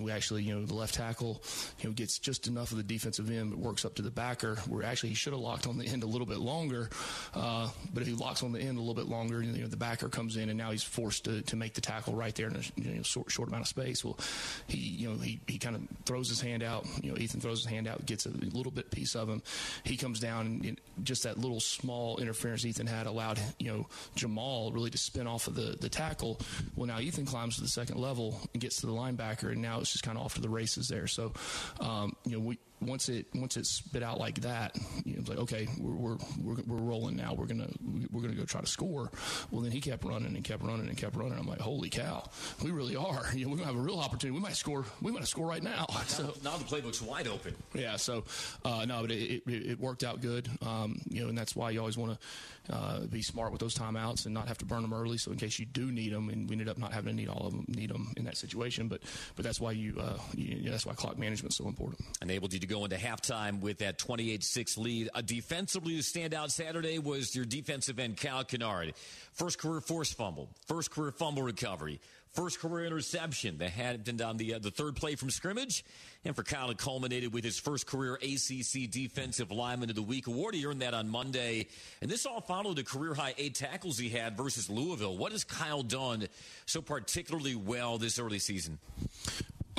we 0.00 0.10
actually, 0.10 0.42
you 0.42 0.54
know, 0.54 0.64
the 0.64 0.74
left 0.74 0.94
tackle, 0.94 1.42
you 1.80 1.88
know, 1.88 1.94
gets 1.94 2.18
just 2.18 2.46
enough 2.46 2.70
of 2.70 2.76
the 2.76 2.82
defensive 2.82 3.30
end, 3.30 3.50
but 3.50 3.58
works 3.58 3.84
up 3.84 3.94
to 3.96 4.02
the 4.02 4.10
backer. 4.10 4.56
Where 4.68 4.84
actually 4.84 5.10
he 5.10 5.14
should 5.14 5.32
have 5.32 5.42
locked 5.42 5.66
on 5.66 5.78
the 5.78 5.86
end 5.86 6.02
a 6.02 6.06
little 6.06 6.26
bit 6.26 6.38
longer, 6.38 6.90
uh, 7.34 7.68
but 7.92 8.02
if 8.02 8.08
he 8.08 8.14
locks 8.14 8.42
on 8.42 8.52
the 8.52 8.60
end 8.60 8.78
a 8.78 8.80
little 8.80 8.94
bit 8.94 9.06
longer, 9.06 9.42
you 9.42 9.62
know, 9.62 9.68
the 9.68 9.76
backer 9.76 10.08
comes 10.08 10.36
in 10.36 10.48
and 10.48 10.58
now 10.58 10.70
he's 10.70 10.82
forced 10.82 11.24
to, 11.24 11.42
to 11.42 11.56
make 11.56 11.74
the 11.74 11.80
tackle 11.80 12.14
right 12.14 12.34
there 12.34 12.48
in 12.48 12.56
a 12.56 12.62
you 12.76 12.94
know, 12.94 13.02
short, 13.02 13.30
short 13.30 13.48
amount 13.48 13.62
of 13.62 13.68
space. 13.68 14.04
Well, 14.04 14.18
he, 14.66 14.78
you 14.78 15.08
know, 15.08 15.16
he, 15.16 15.40
he 15.46 15.58
kind 15.58 15.76
of 15.76 15.82
throws 16.04 16.28
his 16.28 16.40
hand 16.40 16.62
out. 16.62 16.86
You 17.02 17.12
know, 17.12 17.18
Ethan 17.18 17.40
throws 17.40 17.62
his 17.62 17.70
hand 17.70 17.88
out, 17.88 18.04
gets 18.06 18.26
a 18.26 18.30
little 18.30 18.72
bit 18.72 18.90
piece 18.90 19.14
of 19.16 19.28
him. 19.28 19.42
He 19.84 19.96
comes 19.96 20.20
down 20.20 20.46
and 20.46 20.80
just 21.02 21.22
that 21.24 21.38
little 21.38 21.60
small 21.60 22.18
interference 22.18 22.64
Ethan 22.64 22.86
had 22.86 23.06
allowed 23.06 23.38
you 23.58 23.72
know 23.72 23.86
Jamal 24.14 24.72
really 24.72 24.90
to 24.90 24.98
spin 24.98 25.26
off 25.26 25.46
of 25.46 25.54
the 25.54 25.76
the 25.80 25.88
tackle. 25.88 26.40
Well, 26.76 26.86
now 26.86 27.00
Ethan 27.00 27.26
climbs 27.26 27.56
to 27.56 27.62
the 27.62 27.68
second 27.68 27.98
level 27.98 28.40
and 28.52 28.60
gets 28.60 28.80
to 28.80 28.86
the 28.86 28.92
linebacker, 28.92 29.52
and 29.52 29.62
now 29.62 29.79
it's 29.80 29.92
just 29.92 30.04
kind 30.04 30.18
of 30.18 30.24
off 30.24 30.34
to 30.34 30.40
the 30.40 30.48
races 30.48 30.88
there. 30.88 31.06
So, 31.06 31.32
um, 31.80 32.16
you 32.24 32.32
know, 32.32 32.40
we 32.40 32.58
once 32.80 33.08
it 33.08 33.26
once 33.34 33.56
it's 33.56 33.68
spit 33.68 34.02
out 34.02 34.18
like 34.18 34.40
that, 34.40 34.76
you 35.04 35.14
know, 35.14 35.20
it's 35.20 35.28
like 35.28 35.38
okay, 35.38 35.68
we're, 35.78 35.94
we're 35.94 36.18
we're 36.42 36.62
we're 36.66 36.76
rolling 36.76 37.16
now. 37.16 37.34
We're 37.34 37.46
gonna 37.46 37.68
we're 38.10 38.22
gonna 38.22 38.34
go 38.34 38.44
try 38.44 38.60
to 38.60 38.66
score. 38.66 39.10
Well, 39.50 39.62
then 39.62 39.72
he 39.72 39.80
kept 39.80 40.04
running 40.04 40.34
and 40.34 40.44
kept 40.44 40.62
running 40.62 40.88
and 40.88 40.96
kept 40.96 41.16
running. 41.16 41.38
I'm 41.38 41.46
like, 41.46 41.60
holy 41.60 41.90
cow, 41.90 42.28
we 42.62 42.70
really 42.70 42.96
are. 42.96 43.24
You 43.34 43.44
know, 43.44 43.52
we're 43.52 43.58
gonna 43.58 43.68
have 43.68 43.76
a 43.76 43.82
real 43.82 43.98
opportunity. 43.98 44.30
We 44.30 44.42
might 44.42 44.56
score. 44.56 44.84
We 45.00 45.12
might 45.12 45.26
score 45.26 45.46
right 45.46 45.62
now. 45.62 45.86
now 45.90 46.00
so 46.06 46.34
now 46.42 46.56
the 46.56 46.64
playbook's 46.64 47.02
wide 47.02 47.28
open. 47.28 47.54
Yeah. 47.74 47.96
So 47.96 48.24
uh, 48.64 48.84
no, 48.86 49.02
but 49.02 49.10
it, 49.10 49.42
it, 49.46 49.70
it, 49.70 49.80
worked 49.80 50.04
out 50.04 50.20
good. 50.20 50.48
Um, 50.62 51.00
you 51.08 51.22
know, 51.22 51.28
and 51.28 51.38
that's 51.38 51.56
why 51.56 51.70
you 51.70 51.80
always 51.80 51.96
want 51.96 52.18
to 52.18 52.74
uh, 52.74 53.00
be 53.06 53.22
smart 53.22 53.52
with 53.52 53.60
those 53.60 53.74
timeouts 53.74 54.26
and 54.26 54.34
not 54.34 54.48
have 54.48 54.58
to 54.58 54.64
burn 54.64 54.82
them 54.82 54.92
early. 54.92 55.18
So 55.18 55.30
in 55.30 55.38
case 55.38 55.58
you 55.58 55.66
do 55.66 55.90
need 55.90 56.12
them, 56.12 56.28
and 56.28 56.48
we 56.48 56.54
ended 56.54 56.68
up 56.68 56.78
not 56.78 56.92
having 56.92 57.10
to 57.10 57.16
need 57.16 57.28
all 57.28 57.46
of 57.46 57.52
them, 57.52 57.64
need 57.68 57.90
them 57.90 58.12
in 58.16 58.24
that 58.24 58.36
situation. 58.36 58.88
But 58.88 59.00
but 59.36 59.44
that's 59.44 59.60
why 59.60 59.72
you, 59.72 59.96
uh, 59.98 60.18
you 60.34 60.70
that's 60.70 60.86
why 60.86 60.94
clock 60.94 61.18
management 61.18 61.52
is 61.52 61.56
so 61.56 61.66
important. 61.66 62.00
Enabled 62.22 62.52
you 62.52 62.60
to 62.60 62.66
go 62.70 62.84
into 62.84 62.96
halftime 62.96 63.60
with 63.60 63.78
that 63.78 63.98
28-6 63.98 64.78
lead. 64.78 65.10
A 65.14 65.22
defensively 65.22 65.98
standout 65.98 66.50
Saturday 66.50 66.98
was 66.98 67.34
your 67.34 67.44
defensive 67.44 67.98
end 67.98 68.16
Kyle 68.16 68.44
Kennard. 68.44 68.94
First 69.32 69.58
career 69.58 69.80
force 69.80 70.12
fumble, 70.12 70.48
first 70.66 70.90
career 70.90 71.10
fumble 71.10 71.42
recovery, 71.42 72.00
First 72.32 72.60
career 72.60 72.86
interception 72.86 73.58
that 73.58 73.70
happened 73.70 74.22
on 74.22 74.36
the 74.36 74.54
uh, 74.54 74.58
the 74.60 74.70
third 74.70 74.94
play 74.94 75.16
from 75.16 75.30
scrimmage, 75.30 75.84
and 76.24 76.36
for 76.36 76.44
Kyle, 76.44 76.70
it 76.70 76.78
culminated 76.78 77.32
with 77.32 77.42
his 77.42 77.58
first 77.58 77.88
career 77.88 78.14
ACC 78.14 78.88
Defensive 78.88 79.50
Lineman 79.50 79.90
of 79.90 79.96
the 79.96 80.02
Week 80.02 80.28
award. 80.28 80.54
He 80.54 80.64
earned 80.64 80.80
that 80.82 80.94
on 80.94 81.08
Monday, 81.08 81.66
and 82.00 82.08
this 82.08 82.26
all 82.26 82.40
followed 82.40 82.78
a 82.78 82.84
career 82.84 83.14
high 83.14 83.34
eight 83.36 83.56
tackles 83.56 83.98
he 83.98 84.10
had 84.10 84.36
versus 84.36 84.70
Louisville. 84.70 85.16
What 85.16 85.32
has 85.32 85.42
Kyle 85.42 85.82
done 85.82 86.28
so 86.66 86.80
particularly 86.80 87.56
well 87.56 87.98
this 87.98 88.16
early 88.20 88.38
season? 88.38 88.78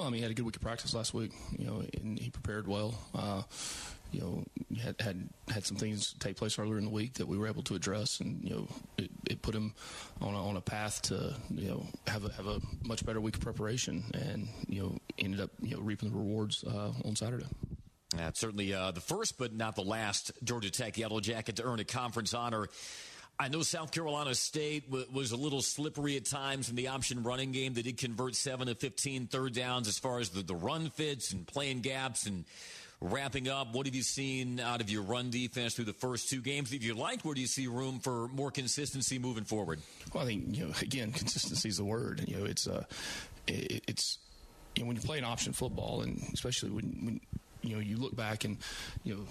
Well, 0.01 0.07
I 0.07 0.11
mean, 0.13 0.17
he 0.17 0.23
had 0.23 0.31
a 0.31 0.33
good 0.33 0.47
week 0.47 0.55
of 0.55 0.63
practice 0.63 0.95
last 0.95 1.13
week, 1.13 1.31
you 1.59 1.67
know, 1.67 1.83
and 2.01 2.17
he 2.17 2.31
prepared 2.31 2.67
well. 2.67 2.95
Uh, 3.13 3.43
you 4.11 4.19
know, 4.19 4.43
had, 4.81 4.99
had 4.99 5.29
had 5.47 5.63
some 5.63 5.77
things 5.77 6.15
take 6.17 6.37
place 6.37 6.57
earlier 6.57 6.79
in 6.79 6.85
the 6.85 6.89
week 6.89 7.13
that 7.13 7.27
we 7.27 7.37
were 7.37 7.45
able 7.45 7.61
to 7.61 7.75
address, 7.75 8.19
and 8.19 8.43
you 8.43 8.49
know, 8.49 8.67
it, 8.97 9.11
it 9.29 9.41
put 9.43 9.53
him 9.53 9.75
on 10.19 10.33
a, 10.33 10.47
on 10.47 10.57
a 10.57 10.61
path 10.61 11.03
to 11.03 11.35
you 11.51 11.67
know 11.67 11.85
have 12.07 12.25
a 12.25 12.33
have 12.33 12.47
a 12.47 12.59
much 12.83 13.05
better 13.05 13.21
week 13.21 13.35
of 13.35 13.41
preparation, 13.41 14.03
and 14.15 14.47
you 14.67 14.81
know, 14.81 14.97
ended 15.19 15.39
up 15.39 15.51
you 15.61 15.75
know 15.75 15.81
reaping 15.83 16.09
the 16.09 16.17
rewards 16.17 16.63
uh, 16.63 16.93
on 17.05 17.15
Saturday. 17.15 17.45
That's 18.17 18.39
certainly 18.39 18.73
uh, 18.73 18.89
the 18.89 19.01
first, 19.01 19.37
but 19.37 19.53
not 19.53 19.75
the 19.75 19.83
last 19.83 20.31
Georgia 20.43 20.71
Tech 20.71 20.97
Yellow 20.97 21.19
Jacket 21.19 21.57
to 21.57 21.63
earn 21.63 21.79
a 21.79 21.85
conference 21.85 22.33
honor. 22.33 22.67
I 23.41 23.47
know 23.47 23.63
South 23.63 23.91
Carolina 23.91 24.35
State 24.35 24.85
w- 24.91 25.07
was 25.11 25.31
a 25.31 25.35
little 25.35 25.63
slippery 25.63 26.15
at 26.15 26.25
times 26.25 26.69
in 26.69 26.75
the 26.75 26.89
option 26.89 27.23
running 27.23 27.51
game. 27.51 27.73
They 27.73 27.81
did 27.81 27.97
convert 27.97 28.35
7 28.35 28.67
to 28.67 28.75
15 28.75 29.25
third 29.25 29.55
downs 29.55 29.87
as 29.87 29.97
far 29.97 30.19
as 30.19 30.29
the, 30.29 30.43
the 30.43 30.53
run 30.53 30.91
fits 30.91 31.33
and 31.33 31.47
playing 31.47 31.81
gaps 31.81 32.27
and 32.27 32.45
wrapping 33.01 33.49
up, 33.49 33.73
what 33.73 33.87
have 33.87 33.95
you 33.95 34.03
seen 34.03 34.59
out 34.59 34.79
of 34.79 34.91
your 34.91 35.01
run 35.01 35.31
defense 35.31 35.73
through 35.73 35.85
the 35.85 35.93
first 35.93 36.29
two 36.29 36.39
games? 36.39 36.71
If 36.71 36.83
you 36.83 36.93
like, 36.93 37.23
where 37.23 37.33
do 37.33 37.41
you 37.41 37.47
see 37.47 37.65
room 37.65 37.99
for 37.99 38.27
more 38.27 38.51
consistency 38.51 39.17
moving 39.17 39.43
forward? 39.43 39.79
Well, 40.13 40.23
I 40.23 40.27
think 40.27 40.55
you 40.55 40.67
know 40.67 40.73
again, 40.79 41.11
consistency 41.11 41.69
is 41.69 41.77
the 41.77 41.83
word. 41.83 42.23
You 42.27 42.37
know, 42.37 42.45
it's 42.45 42.67
uh, 42.67 42.83
it, 43.47 43.83
it's 43.87 44.19
you 44.75 44.83
know 44.83 44.87
when 44.87 44.97
you 44.97 45.01
play 45.01 45.17
an 45.17 45.23
option 45.23 45.51
football, 45.51 46.01
and 46.01 46.21
especially 46.31 46.69
when, 46.69 46.85
when 47.01 47.21
you 47.61 47.75
know, 47.75 47.81
you 47.81 47.97
look 47.97 48.15
back 48.15 48.43
and, 48.43 48.57
you 49.03 49.15
know, 49.15 49.21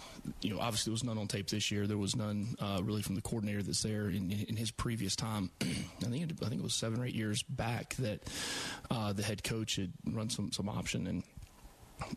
you 0.40 0.54
know, 0.54 0.60
obviously 0.60 0.90
there 0.90 0.94
was 0.94 1.04
none 1.04 1.18
on 1.18 1.26
tape 1.26 1.49
this 1.49 1.70
year. 1.70 1.87
There 1.87 1.99
was 1.99 2.16
none 2.16 2.54
uh, 2.60 2.80
really 2.82 3.02
from 3.02 3.14
the 3.14 3.22
coordinator 3.22 3.62
that's 3.62 3.82
there 3.82 4.08
in, 4.08 4.30
in 4.30 4.56
his 4.56 4.70
previous 4.70 5.16
time. 5.16 5.50
I 5.60 5.64
think 6.04 6.30
it, 6.30 6.37
I 6.44 6.49
think 6.49 6.60
it 6.60 6.64
was 6.64 6.75
seven 6.75 7.00
or 7.00 7.06
eight 7.06 7.14
years 7.14 7.42
back 7.42 7.94
that 7.96 8.20
uh, 8.90 9.12
the 9.12 9.22
head 9.22 9.42
coach 9.42 9.76
had 9.76 9.92
run 10.04 10.30
some 10.30 10.52
some 10.52 10.68
option 10.68 11.06
and 11.06 11.22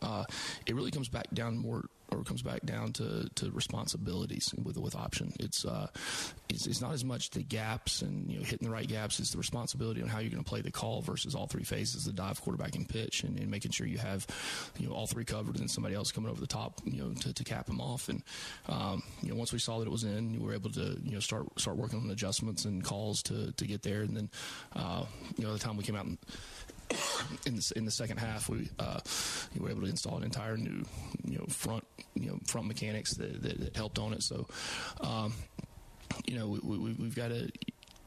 uh, 0.01 0.23
it 0.65 0.75
really 0.75 0.91
comes 0.91 1.09
back 1.09 1.27
down 1.33 1.57
more 1.57 1.85
or 2.13 2.23
comes 2.23 2.41
back 2.41 2.61
down 2.63 2.93
to, 2.93 3.29
to 3.35 3.51
responsibilities 3.51 4.53
with 4.61 4.77
with 4.77 4.95
option. 4.95 5.33
It's, 5.39 5.65
uh, 5.65 5.87
it's, 6.49 6.67
it's 6.67 6.81
not 6.81 6.93
as 6.93 7.03
much 7.03 7.31
the 7.31 7.43
gaps 7.43 8.01
and 8.01 8.29
you 8.29 8.39
know 8.39 8.43
hitting 8.43 8.67
the 8.67 8.73
right 8.73 8.87
gaps. 8.87 9.19
It's 9.19 9.31
the 9.31 9.37
responsibility 9.37 10.01
on 10.01 10.07
how 10.07 10.19
you're 10.19 10.31
going 10.31 10.43
to 10.43 10.49
play 10.49 10.61
the 10.61 10.71
call 10.71 11.01
versus 11.01 11.35
all 11.35 11.47
three 11.47 11.63
phases: 11.63 12.05
the 12.05 12.13
dive, 12.13 12.41
quarterback, 12.41 12.75
and 12.75 12.87
pitch, 12.87 13.23
and, 13.23 13.37
and, 13.37 13.49
making 13.49 13.71
sure 13.71 13.85
you 13.85 13.97
have 13.97 14.25
you 14.77 14.87
know 14.87 14.93
all 14.93 15.07
three 15.07 15.25
covered, 15.25 15.55
and 15.55 15.59
then 15.59 15.67
somebody 15.67 15.95
else 15.95 16.11
coming 16.11 16.29
over 16.29 16.41
the 16.41 16.47
top, 16.47 16.81
you 16.85 17.01
know, 17.01 17.13
to, 17.13 17.33
to 17.33 17.43
cap 17.43 17.65
them 17.65 17.79
off. 17.79 18.09
And 18.09 18.23
um, 18.67 19.03
you 19.21 19.29
know 19.29 19.35
once 19.35 19.53
we 19.53 19.59
saw 19.59 19.79
that 19.79 19.87
it 19.87 19.91
was 19.91 20.03
in, 20.03 20.33
we 20.33 20.45
were 20.45 20.53
able 20.53 20.71
to 20.71 20.97
you 21.03 21.13
know 21.13 21.19
start 21.19 21.47
start 21.59 21.77
working 21.77 21.99
on 21.99 22.09
adjustments 22.09 22.65
and 22.65 22.83
calls 22.83 23.23
to 23.23 23.51
to 23.53 23.65
get 23.65 23.83
there. 23.83 24.01
And 24.01 24.15
then 24.15 24.29
uh, 24.75 25.05
you 25.37 25.45
know 25.45 25.53
the 25.53 25.59
time 25.59 25.77
we 25.77 25.83
came 25.83 25.95
out 25.95 26.05
and 26.05 26.17
in 27.45 27.55
the, 27.55 27.73
in 27.75 27.85
the 27.85 27.91
second 27.91 28.17
half, 28.17 28.49
we 28.49 28.69
uh, 28.79 28.99
we 29.55 29.61
were 29.61 29.69
able 29.69 29.81
to 29.81 29.87
install 29.87 30.17
an 30.17 30.23
entire 30.23 30.57
new 30.57 30.83
you 31.25 31.37
know 31.37 31.45
front 31.47 31.85
you 32.15 32.29
know 32.29 32.39
front 32.45 32.67
mechanics 32.67 33.13
that, 33.15 33.41
that, 33.41 33.59
that 33.59 33.75
helped 33.75 33.99
on 33.99 34.13
it. 34.13 34.23
So, 34.23 34.47
um, 35.01 35.33
you 36.25 36.37
know, 36.37 36.47
we, 36.47 36.77
we, 36.77 36.93
we've 36.93 37.15
got 37.15 37.29
to 37.29 37.49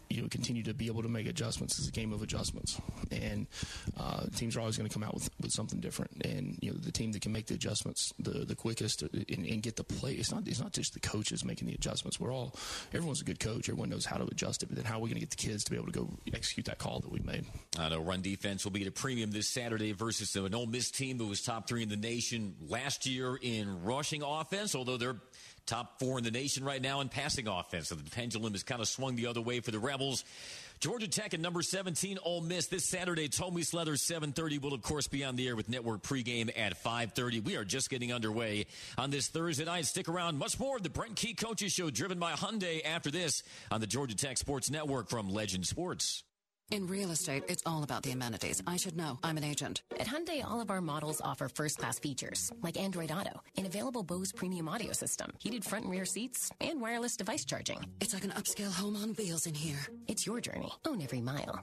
you 0.08 0.22
know 0.22 0.28
continue 0.28 0.62
to 0.62 0.74
be 0.74 0.86
able 0.86 1.02
to 1.02 1.08
make 1.08 1.26
adjustments. 1.26 1.78
It's 1.78 1.88
a 1.88 1.92
game 1.92 2.12
of 2.12 2.22
adjustments, 2.22 2.80
and 3.10 3.46
uh, 3.98 4.26
teams 4.36 4.56
are 4.56 4.60
always 4.60 4.76
going 4.76 4.88
to 4.88 4.92
come 4.92 5.02
out 5.02 5.14
with, 5.14 5.28
with 5.40 5.52
something 5.52 5.80
different. 5.80 6.24
And 6.24 6.58
you 6.60 6.70
know 6.70 6.78
the 6.78 6.92
team 6.92 7.12
that 7.12 7.22
can 7.22 7.32
make 7.32 7.46
the 7.46 7.54
adjustments 7.54 8.12
the, 8.18 8.44
the 8.44 8.54
quickest 8.54 9.02
and, 9.02 9.28
and 9.28 9.62
get 9.62 9.76
the 9.76 9.84
play. 9.84 10.12
It's 10.12 10.32
not 10.32 10.46
it's 10.46 10.60
not 10.60 10.72
just 10.72 10.94
the 10.94 11.00
coaches 11.00 11.44
making 11.44 11.68
the 11.68 11.74
adjustments. 11.74 12.20
We're 12.20 12.32
all 12.32 12.54
everyone's 12.92 13.20
a 13.20 13.24
good 13.24 13.40
coach. 13.40 13.68
Everyone 13.68 13.88
knows 13.90 14.06
how 14.06 14.16
to 14.16 14.24
adjust 14.24 14.62
it. 14.62 14.66
But 14.66 14.76
then 14.76 14.84
how 14.84 14.96
are 14.96 15.00
we 15.00 15.08
going 15.08 15.20
to 15.20 15.26
get 15.26 15.30
the 15.30 15.36
kids 15.36 15.64
to 15.64 15.70
be 15.70 15.76
able 15.76 15.86
to 15.86 15.92
go 15.92 16.08
execute 16.32 16.66
that 16.66 16.78
call 16.78 17.00
that 17.00 17.10
we 17.10 17.20
made? 17.20 17.44
I 17.78 17.88
know 17.88 18.00
run 18.00 18.22
defense 18.22 18.64
will 18.64 18.72
be 18.72 18.82
at 18.82 18.88
a 18.88 18.92
premium 18.92 19.30
this 19.30 19.48
Saturday 19.48 19.92
versus 19.92 20.34
an 20.36 20.54
Ole 20.54 20.66
Miss 20.66 20.90
team 20.90 21.18
that 21.18 21.24
was 21.24 21.42
top 21.42 21.68
three 21.68 21.82
in 21.82 21.88
the 21.88 21.96
nation 21.96 22.54
last 22.68 23.06
year 23.06 23.38
in 23.40 23.82
rushing 23.84 24.22
offense. 24.22 24.74
Although 24.74 24.96
they're 24.96 25.16
top 25.66 25.98
four 25.98 26.18
in 26.18 26.24
the 26.24 26.30
nation 26.30 26.64
right 26.64 26.80
now 26.80 27.00
in 27.00 27.08
passing 27.08 27.48
offense. 27.48 27.88
So 27.88 27.94
the 27.94 28.08
pendulum 28.10 28.52
has 28.52 28.62
kind 28.62 28.80
of 28.80 28.88
swung 28.88 29.16
the 29.16 29.26
other 29.26 29.40
way 29.40 29.60
for 29.60 29.70
the 29.70 29.78
Rebels. 29.78 30.24
Georgia 30.78 31.08
Tech 31.08 31.32
and 31.32 31.42
number 31.42 31.62
17 31.62 32.18
Ole 32.22 32.42
Miss 32.42 32.66
this 32.66 32.84
Saturday. 32.84 33.28
Tommy 33.28 33.62
Slether 33.62 33.98
7:30 33.98 34.58
will 34.58 34.74
of 34.74 34.82
course 34.82 35.08
be 35.08 35.24
on 35.24 35.34
the 35.34 35.48
air 35.48 35.56
with 35.56 35.68
network 35.68 36.02
pregame 36.02 36.50
at 36.56 36.76
5:30. 36.76 37.40
We 37.40 37.56
are 37.56 37.64
just 37.64 37.88
getting 37.88 38.12
underway 38.12 38.66
on 38.98 39.10
this 39.10 39.28
Thursday 39.28 39.64
night. 39.64 39.86
Stick 39.86 40.08
around. 40.08 40.36
Much 40.36 40.58
more 40.58 40.76
of 40.76 40.82
the 40.82 40.90
Brent 40.90 41.16
Key 41.16 41.34
Coaches 41.34 41.72
Show 41.72 41.90
driven 41.90 42.18
by 42.18 42.32
Hyundai 42.32 42.84
after 42.84 43.10
this 43.10 43.42
on 43.70 43.80
the 43.80 43.86
Georgia 43.86 44.14
Tech 44.14 44.36
Sports 44.36 44.70
Network 44.70 45.08
from 45.08 45.30
Legend 45.30 45.66
Sports. 45.66 46.24
In 46.72 46.88
real 46.88 47.12
estate, 47.12 47.44
it's 47.46 47.62
all 47.64 47.84
about 47.84 48.02
the 48.02 48.10
amenities. 48.10 48.60
I 48.66 48.76
should 48.76 48.96
know. 48.96 49.20
I'm 49.22 49.36
an 49.36 49.44
agent. 49.44 49.82
At 50.00 50.08
Hyundai, 50.08 50.44
all 50.44 50.60
of 50.60 50.68
our 50.68 50.80
models 50.80 51.20
offer 51.24 51.48
first-class 51.48 52.00
features, 52.00 52.52
like 52.60 52.76
Android 52.76 53.12
Auto, 53.12 53.40
an 53.56 53.66
available 53.66 54.02
Bose 54.02 54.32
premium 54.32 54.68
audio 54.68 54.92
system, 54.92 55.30
heated 55.38 55.64
front 55.64 55.84
and 55.84 55.92
rear 55.92 56.04
seats, 56.04 56.50
and 56.60 56.80
wireless 56.80 57.16
device 57.16 57.44
charging. 57.44 57.86
It's 58.00 58.14
like 58.14 58.24
an 58.24 58.32
upscale 58.32 58.72
home 58.72 58.96
on 58.96 59.14
wheels 59.14 59.46
in 59.46 59.54
here. 59.54 59.78
It's 60.08 60.26
your 60.26 60.40
journey. 60.40 60.72
Own 60.84 61.00
every 61.00 61.20
mile. 61.20 61.60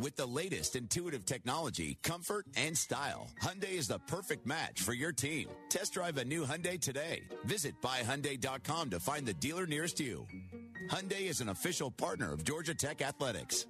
With 0.00 0.16
the 0.16 0.26
latest 0.26 0.74
intuitive 0.74 1.26
technology, 1.26 1.98
comfort, 2.02 2.46
and 2.56 2.76
style, 2.76 3.28
Hyundai 3.42 3.72
is 3.72 3.88
the 3.88 3.98
perfect 3.98 4.46
match 4.46 4.80
for 4.80 4.94
your 4.94 5.12
team. 5.12 5.48
Test 5.68 5.92
drive 5.92 6.16
a 6.16 6.24
new 6.24 6.46
Hyundai 6.46 6.80
today. 6.80 7.24
Visit 7.44 7.74
buyhyundai.com 7.82 8.88
to 8.90 9.00
find 9.00 9.26
the 9.26 9.34
dealer 9.34 9.66
nearest 9.66 10.00
you. 10.00 10.26
Hyundai 10.88 11.28
is 11.28 11.42
an 11.42 11.50
official 11.50 11.90
partner 11.90 12.32
of 12.32 12.42
Georgia 12.42 12.74
Tech 12.74 13.02
Athletics. 13.02 13.66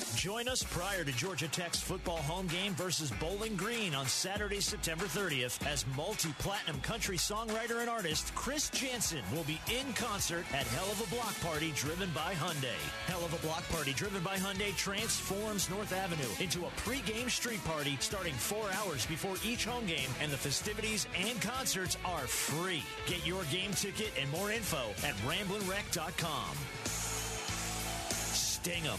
Join 0.00 0.48
us 0.48 0.62
prior 0.62 1.04
to 1.04 1.12
Georgia 1.12 1.48
Tech's 1.48 1.80
football 1.80 2.18
home 2.18 2.46
game 2.46 2.74
versus 2.74 3.10
Bowling 3.12 3.56
Green 3.56 3.94
on 3.94 4.06
Saturday, 4.06 4.60
September 4.60 5.04
30th, 5.04 5.64
as 5.66 5.84
multi 5.96 6.32
platinum 6.38 6.80
country 6.80 7.16
songwriter 7.16 7.80
and 7.80 7.88
artist 7.88 8.34
Chris 8.34 8.68
Janson 8.70 9.22
will 9.34 9.44
be 9.44 9.60
in 9.70 9.92
concert 9.94 10.44
at 10.52 10.66
Hell 10.66 10.90
of 10.90 11.00
a 11.00 11.14
Block 11.14 11.38
Party 11.40 11.72
driven 11.74 12.10
by 12.10 12.34
Hyundai. 12.34 12.78
Hell 13.06 13.24
of 13.24 13.32
a 13.32 13.46
Block 13.46 13.66
Party 13.70 13.92
driven 13.92 14.22
by 14.22 14.36
Hyundai 14.36 14.76
transforms 14.76 15.70
North 15.70 15.92
Avenue 15.92 16.44
into 16.44 16.66
a 16.66 16.70
pre-game 16.76 17.30
street 17.30 17.62
party 17.64 17.96
starting 18.00 18.34
four 18.34 18.68
hours 18.80 19.06
before 19.06 19.36
each 19.44 19.64
home 19.64 19.86
game, 19.86 20.08
and 20.20 20.30
the 20.30 20.36
festivities 20.36 21.06
and 21.18 21.40
concerts 21.40 21.96
are 22.04 22.26
free. 22.26 22.82
Get 23.06 23.26
your 23.26 23.44
game 23.44 23.72
ticket 23.72 24.12
and 24.20 24.30
more 24.30 24.52
info 24.52 24.90
at 25.04 25.14
ramblinwreck.com. 25.26 26.56
Sting 26.84 28.86
'em. 28.86 28.98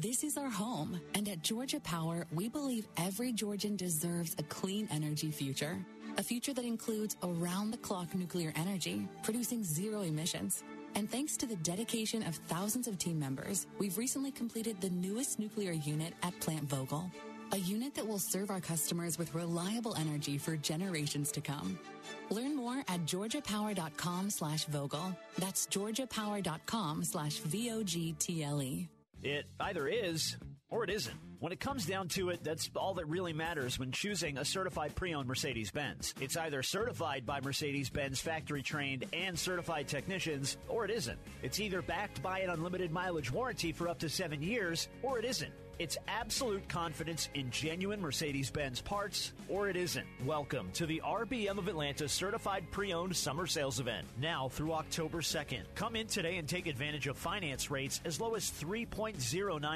This 0.00 0.24
is 0.24 0.38
our 0.38 0.48
home, 0.48 0.98
and 1.14 1.28
at 1.28 1.42
Georgia 1.42 1.78
Power, 1.78 2.26
we 2.32 2.48
believe 2.48 2.86
every 2.96 3.30
Georgian 3.30 3.76
deserves 3.76 4.34
a 4.38 4.42
clean 4.44 4.88
energy 4.90 5.30
future. 5.30 5.76
A 6.16 6.22
future 6.22 6.54
that 6.54 6.64
includes 6.64 7.16
around 7.22 7.72
the 7.72 7.76
clock 7.76 8.14
nuclear 8.14 8.54
energy, 8.56 9.06
producing 9.22 9.62
zero 9.62 10.00
emissions. 10.00 10.64
And 10.94 11.10
thanks 11.10 11.36
to 11.36 11.46
the 11.46 11.56
dedication 11.56 12.22
of 12.22 12.36
thousands 12.48 12.88
of 12.88 12.96
team 12.96 13.18
members, 13.18 13.66
we've 13.78 13.98
recently 13.98 14.30
completed 14.30 14.80
the 14.80 14.88
newest 14.88 15.38
nuclear 15.38 15.72
unit 15.72 16.14
at 16.22 16.38
Plant 16.40 16.68
Vogtle. 16.68 17.10
A 17.52 17.58
unit 17.58 17.94
that 17.94 18.06
will 18.06 18.18
serve 18.18 18.48
our 18.50 18.60
customers 18.60 19.18
with 19.18 19.34
reliable 19.34 19.94
energy 19.96 20.38
for 20.38 20.56
generations 20.56 21.30
to 21.32 21.42
come. 21.42 21.78
Learn 22.30 22.56
more 22.56 22.78
at 22.88 23.04
georgiapower.com 23.04 24.30
slash 24.30 24.66
Vogtle. 24.68 25.14
That's 25.38 25.66
georgiapower.com 25.66 27.04
slash 27.04 27.40
V-O-G-T-L-E. 27.40 28.88
It 29.22 29.46
either 29.60 29.86
is 29.86 30.36
or 30.72 30.82
it 30.82 30.90
isn't. 30.90 31.16
When 31.38 31.52
it 31.52 31.60
comes 31.60 31.86
down 31.86 32.08
to 32.08 32.30
it, 32.30 32.42
that's 32.42 32.70
all 32.74 32.94
that 32.94 33.06
really 33.06 33.32
matters 33.32 33.78
when 33.78 33.92
choosing 33.92 34.38
a 34.38 34.44
certified 34.44 34.94
pre-owned 34.94 35.28
Mercedes-Benz. 35.28 36.14
It's 36.20 36.36
either 36.36 36.62
certified 36.62 37.26
by 37.26 37.40
Mercedes-Benz 37.40 38.20
factory 38.20 38.62
trained 38.62 39.04
and 39.12 39.38
certified 39.38 39.86
technicians, 39.86 40.56
or 40.68 40.84
it 40.84 40.90
isn't. 40.90 41.18
It's 41.42 41.60
either 41.60 41.82
backed 41.82 42.22
by 42.22 42.40
an 42.40 42.50
unlimited 42.50 42.90
mileage 42.90 43.30
warranty 43.30 43.72
for 43.72 43.88
up 43.88 43.98
to 43.98 44.08
seven 44.08 44.42
years, 44.42 44.88
or 45.02 45.18
it 45.18 45.24
isn't. 45.24 45.52
It's 45.78 45.96
absolute 46.06 46.68
confidence 46.68 47.28
in 47.34 47.50
genuine 47.50 48.00
Mercedes 48.00 48.50
Benz 48.50 48.80
parts, 48.80 49.32
or 49.48 49.68
it 49.68 49.74
isn't. 49.74 50.06
Welcome 50.24 50.70
to 50.74 50.86
the 50.86 51.02
RBM 51.04 51.58
of 51.58 51.66
Atlanta 51.66 52.08
Certified 52.08 52.70
Pre 52.70 52.92
Owned 52.92 53.16
Summer 53.16 53.48
Sales 53.48 53.80
Event, 53.80 54.06
now 54.20 54.48
through 54.48 54.74
October 54.74 55.22
2nd. 55.22 55.62
Come 55.74 55.96
in 55.96 56.06
today 56.06 56.36
and 56.36 56.48
take 56.48 56.68
advantage 56.68 57.08
of 57.08 57.16
finance 57.16 57.70
rates 57.70 58.00
as 58.04 58.20
low 58.20 58.34
as 58.34 58.50
3.09% 58.50 59.18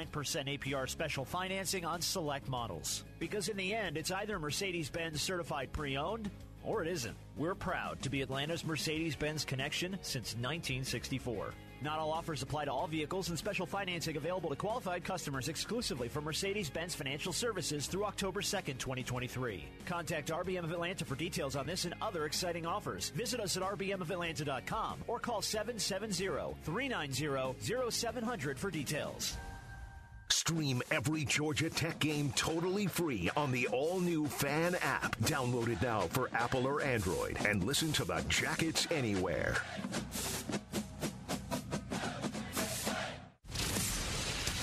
APR 0.07 0.86
special 0.87 1.25
financing 1.25 1.85
on 1.85 2.01
select 2.01 2.47
models. 2.47 3.03
Because 3.19 3.49
in 3.49 3.57
the 3.57 3.73
end, 3.73 3.97
it's 3.97 4.11
either 4.11 4.39
Mercedes 4.39 4.89
Benz 4.89 5.21
Certified 5.21 5.71
Pre 5.71 5.97
Owned 5.97 6.29
or 6.63 6.81
it 6.83 6.87
isn't. 6.89 7.15
We're 7.37 7.55
proud 7.55 8.01
to 8.01 8.09
be 8.09 8.21
Atlanta's 8.21 8.65
Mercedes 8.65 9.15
Benz 9.15 9.45
connection 9.45 9.97
since 10.01 10.35
1964. 10.35 11.53
Not 11.81 11.99
all 11.99 12.11
offers 12.11 12.41
apply 12.41 12.65
to 12.65 12.71
all 12.71 12.87
vehicles, 12.87 13.29
and 13.29 13.37
special 13.37 13.65
financing 13.65 14.17
available 14.17 14.49
to 14.49 14.55
qualified 14.55 15.03
customers 15.03 15.47
exclusively 15.47 16.07
from 16.07 16.23
Mercedes 16.23 16.69
Benz 16.69 16.95
Financial 16.95 17.31
Services 17.31 17.85
through 17.85 18.05
October 18.05 18.41
2nd, 18.41 18.79
2023. 18.79 19.63
Contact 19.85 20.31
RBM 20.31 20.63
of 20.63 20.71
Atlanta 20.71 21.05
for 21.05 21.15
details 21.15 21.55
on 21.55 21.67
this 21.67 21.85
and 21.85 21.93
other 22.01 22.25
exciting 22.25 22.65
offers. 22.65 23.09
Visit 23.11 23.39
us 23.39 23.57
at 23.57 23.63
rbmofatlanta.com 23.63 25.03
or 25.07 25.19
call 25.19 25.41
770 25.41 26.55
390 26.63 27.91
0700 27.91 28.57
for 28.59 28.71
details. 28.71 29.37
Stream 30.31 30.81
every 30.91 31.25
Georgia 31.25 31.69
Tech 31.69 31.99
game 31.99 32.31
totally 32.35 32.87
free 32.87 33.29
on 33.35 33.51
the 33.51 33.67
all 33.67 33.99
new 33.99 34.27
Fan 34.27 34.75
app. 34.81 35.17
Download 35.19 35.67
it 35.69 35.81
now 35.81 36.01
for 36.01 36.29
Apple 36.33 36.65
or 36.65 36.81
Android 36.81 37.37
and 37.45 37.63
listen 37.63 37.91
to 37.93 38.05
the 38.05 38.23
Jackets 38.29 38.87
anywhere. 38.91 39.55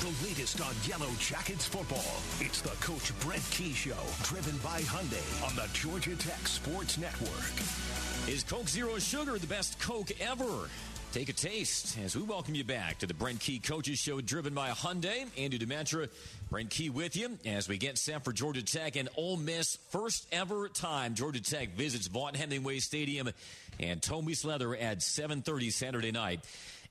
The 0.01 0.27
latest 0.27 0.61
on 0.61 0.75
Yellow 0.87 1.11
Jackets 1.19 1.67
football. 1.67 2.21
It's 2.41 2.61
the 2.61 2.71
Coach 2.85 3.19
Brent 3.21 3.43
Key 3.51 3.73
Show, 3.73 3.97
driven 4.23 4.57
by 4.59 4.81
Hyundai 4.83 5.49
on 5.49 5.57
the 5.57 5.69
Georgia 5.73 6.15
Tech 6.17 6.47
Sports 6.47 6.99
Network. 6.99 8.29
Is 8.29 8.45
Coke 8.45 8.69
Zero 8.69 8.99
Sugar 8.99 9.39
the 9.39 9.47
best 9.47 9.79
Coke 9.81 10.11
ever? 10.21 10.69
Take 11.15 11.29
a 11.29 11.33
taste 11.33 11.97
as 12.05 12.17
we 12.17 12.25
welcome 12.25 12.57
you 12.57 12.65
back 12.65 12.99
to 12.99 13.07
the 13.07 13.15
Brent 13.15 13.39
Key 13.39 13.61
Coaches 13.61 14.01
Show, 14.01 14.21
driven 14.21 14.53
by 14.53 14.71
Hyundai. 14.71 15.29
Andy 15.39 15.61
Demetra, 15.61 16.09
Brent 16.51 16.71
Key 16.71 16.91
with 16.91 17.15
you 17.15 17.39
as 17.47 17.69
we 17.69 17.79
get 17.79 17.99
set 17.99 18.25
for 18.25 18.33
Georgia 18.33 18.65
Tech 18.65 18.97
and 18.97 19.09
Ole 19.17 19.37
Miss. 19.37 19.79
First 19.91 20.27
ever 20.33 20.69
time 20.69 21.15
Georgia 21.15 21.41
Tech 21.41 21.77
visits 21.77 22.09
Vaught 22.09 22.35
Hemingway 22.35 22.81
Stadium 22.81 23.31
and 23.79 24.03
Tommy 24.03 24.33
Slether 24.33 24.77
at 24.77 25.03
7:30 25.03 25.71
Saturday 25.71 26.11
night 26.11 26.41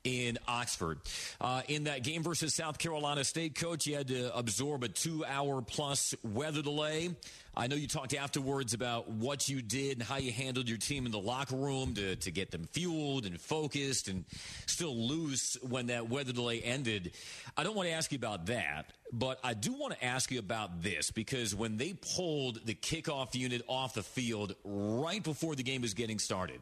in 0.04 0.38
Oxford. 0.46 1.00
Uh, 1.40 1.62
in 1.66 1.84
that 1.84 2.04
game 2.04 2.22
versus 2.22 2.54
South 2.54 2.78
Carolina 2.78 3.24
State, 3.24 3.54
coach, 3.54 3.86
you 3.86 3.96
had 3.96 4.08
to 4.08 4.36
absorb 4.36 4.84
a 4.84 4.88
two 4.88 5.24
hour 5.24 5.62
plus 5.62 6.14
weather 6.22 6.62
delay. 6.62 7.10
I 7.56 7.68
know 7.68 7.76
you 7.76 7.86
talked 7.86 8.14
afterwards 8.14 8.74
about 8.74 9.08
what 9.08 9.48
you 9.48 9.62
did 9.62 9.98
and 9.98 10.02
how 10.02 10.16
you 10.16 10.32
handled 10.32 10.68
your 10.68 10.78
team 10.78 11.06
in 11.06 11.12
the 11.12 11.20
locker 11.20 11.54
room 11.54 11.94
to, 11.94 12.16
to 12.16 12.30
get 12.32 12.50
them 12.50 12.68
fueled 12.72 13.26
and 13.26 13.40
focused 13.40 14.08
and 14.08 14.24
still 14.66 14.94
loose 14.94 15.56
when 15.62 15.86
that 15.86 16.10
weather 16.10 16.32
delay 16.32 16.60
ended. 16.60 17.12
I 17.56 17.62
don't 17.62 17.76
want 17.76 17.88
to 17.88 17.94
ask 17.94 18.10
you 18.10 18.16
about 18.16 18.46
that, 18.46 18.92
but 19.12 19.38
I 19.44 19.54
do 19.54 19.72
want 19.72 19.94
to 19.94 20.04
ask 20.04 20.32
you 20.32 20.40
about 20.40 20.82
this 20.82 21.12
because 21.12 21.54
when 21.54 21.76
they 21.76 21.94
pulled 22.16 22.66
the 22.66 22.74
kickoff 22.74 23.36
unit 23.36 23.62
off 23.68 23.94
the 23.94 24.02
field 24.02 24.56
right 24.64 25.22
before 25.22 25.54
the 25.54 25.62
game 25.62 25.82
was 25.82 25.94
getting 25.94 26.18
started, 26.18 26.60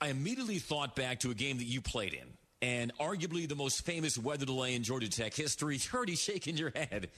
I 0.00 0.08
immediately 0.08 0.58
thought 0.58 0.96
back 0.96 1.20
to 1.20 1.30
a 1.30 1.34
game 1.34 1.58
that 1.58 1.64
you 1.64 1.82
played 1.82 2.14
in 2.14 2.28
and 2.62 2.96
arguably 2.98 3.48
the 3.48 3.56
most 3.56 3.84
famous 3.84 4.18
weather 4.18 4.46
delay 4.46 4.74
in 4.74 4.82
Georgia 4.82 5.08
Tech 5.08 5.34
history. 5.34 5.76
You're 5.82 5.96
already 5.96 6.16
shaking 6.16 6.56
your 6.56 6.72
head. 6.74 7.08